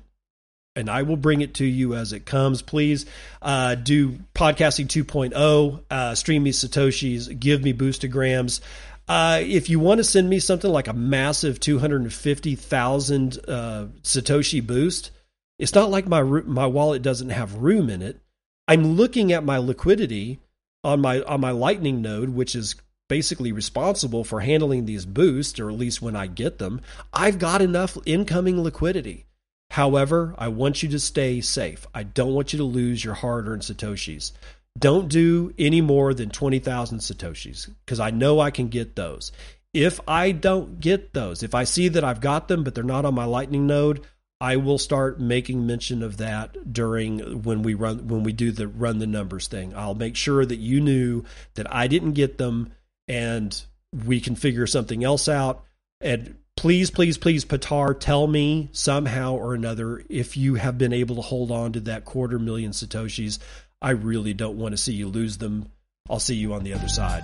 and 0.76 0.90
I 0.90 1.04
will 1.04 1.16
bring 1.16 1.42
it 1.42 1.54
to 1.56 1.66
you 1.66 1.94
as 1.94 2.12
it 2.12 2.26
comes. 2.26 2.64
Please 2.64 3.06
uh, 3.40 3.76
do 3.76 4.14
podcasting 4.34 4.88
2.0, 4.88 5.84
uh, 5.92 6.16
stream 6.16 6.42
me 6.42 6.54
Satoshis, 6.54 7.40
give 7.40 7.62
me 7.62 7.72
boostagrams. 7.72 8.62
Uh, 9.08 9.42
if 9.44 9.70
you 9.70 9.80
want 9.80 10.00
to 10.00 10.04
send 10.04 10.28
me 10.28 10.40
something 10.40 10.72
like 10.72 10.88
a 10.88 10.94
massive 10.94 11.60
250,000 11.60 13.40
uh, 13.48 13.86
Satoshi 14.02 14.66
boost, 14.66 15.12
it's 15.60 15.76
not 15.76 15.92
like 15.92 16.08
my 16.08 16.24
my 16.24 16.66
wallet 16.66 17.04
doesn't 17.04 17.30
have 17.30 17.56
room 17.56 17.92
in 17.92 18.02
it. 18.02 18.20
I'm 18.68 18.96
looking 18.96 19.32
at 19.32 19.44
my 19.44 19.58
liquidity 19.58 20.40
on 20.84 21.02
my 21.02 21.22
on 21.22 21.42
my 21.42 21.52
Lightning 21.52 22.02
node, 22.02 22.30
which 22.30 22.56
is 22.56 22.76
basically 23.10 23.52
responsible 23.52 24.24
for 24.24 24.40
handling 24.40 24.86
these 24.86 25.06
boosts, 25.06 25.60
or 25.60 25.70
at 25.70 25.78
least 25.78 26.02
when 26.02 26.16
I 26.16 26.28
get 26.28 26.58
them, 26.58 26.82
I've 27.14 27.40
got 27.40 27.62
enough 27.62 27.98
incoming 28.06 28.62
liquidity. 28.62 29.26
However, 29.72 30.36
I 30.38 30.48
want 30.48 30.84
you 30.84 30.90
to 30.90 31.00
stay 31.00 31.42
safe. 31.42 31.86
I 31.94 32.04
don't 32.04 32.34
want 32.34 32.54
you 32.54 32.58
to 32.58 32.64
lose 32.64 33.04
your 33.04 33.16
hard 33.16 33.48
earned 33.48 33.64
Satoshis. 33.64 34.32
Don't 34.78 35.08
do 35.10 35.54
any 35.58 35.82
more 35.82 36.14
than 36.14 36.30
20,000 36.30 37.00
Satoshis 37.00 37.70
because 37.86 38.00
I 38.00 38.12
know 38.12 38.40
I 38.40 38.52
can 38.52 38.68
get 38.70 38.96
those. 38.96 39.32
If 39.74 40.00
I 40.08 40.32
don't 40.32 40.80
get 40.80 41.14
those, 41.14 41.42
if 41.42 41.56
I 41.56 41.64
see 41.64 41.88
that 41.90 42.04
I've 42.04 42.22
got 42.22 42.48
them, 42.48 42.64
but 42.64 42.76
they're 42.76 42.84
not 42.84 43.06
on 43.06 43.16
my 43.16 43.26
Lightning 43.26 43.66
node, 43.66 44.06
I 44.44 44.58
will 44.58 44.78
start 44.78 45.22
making 45.22 45.66
mention 45.66 46.04
of 46.04 46.18
that 46.18 46.74
during 46.74 47.44
when 47.44 47.64
we 47.64 47.76
run 47.76 48.10
when 48.10 48.24
we 48.24 48.34
do 48.34 48.52
the 48.52 48.68
run 48.68 49.00
the 49.00 49.08
numbers 49.08 49.48
thing. 49.48 49.74
I'll 49.74 49.96
make 49.96 50.18
sure 50.18 50.46
that 50.46 50.58
you 50.58 50.82
knew 50.82 51.24
that 51.54 51.74
I 51.74 51.88
didn't 51.88 52.12
get 52.12 52.38
them 52.38 52.74
and 53.08 53.60
we 54.06 54.20
can 54.20 54.36
figure 54.36 54.68
something 54.68 55.02
else 55.02 55.30
out. 55.30 55.64
And 56.02 56.36
please, 56.58 56.92
please, 56.92 57.18
please, 57.18 57.46
Patar, 57.46 57.98
tell 57.98 58.28
me 58.28 58.68
somehow 58.74 59.36
or 59.36 59.54
another 59.54 60.04
if 60.10 60.36
you 60.36 60.56
have 60.56 60.78
been 60.78 60.92
able 60.92 61.16
to 61.16 61.22
hold 61.22 61.50
on 61.50 61.72
to 61.72 61.80
that 61.80 62.04
quarter 62.04 62.38
million 62.38 62.72
Satoshis. 62.72 63.40
I 63.82 63.92
really 63.92 64.34
don't 64.34 64.58
want 64.58 64.74
to 64.74 64.78
see 64.78 64.94
you 64.94 65.08
lose 65.08 65.38
them. 65.38 65.70
I'll 66.10 66.20
see 66.20 66.36
you 66.36 66.54
on 66.54 66.66
the 66.66 66.74
other 66.74 66.90
side. 66.90 67.24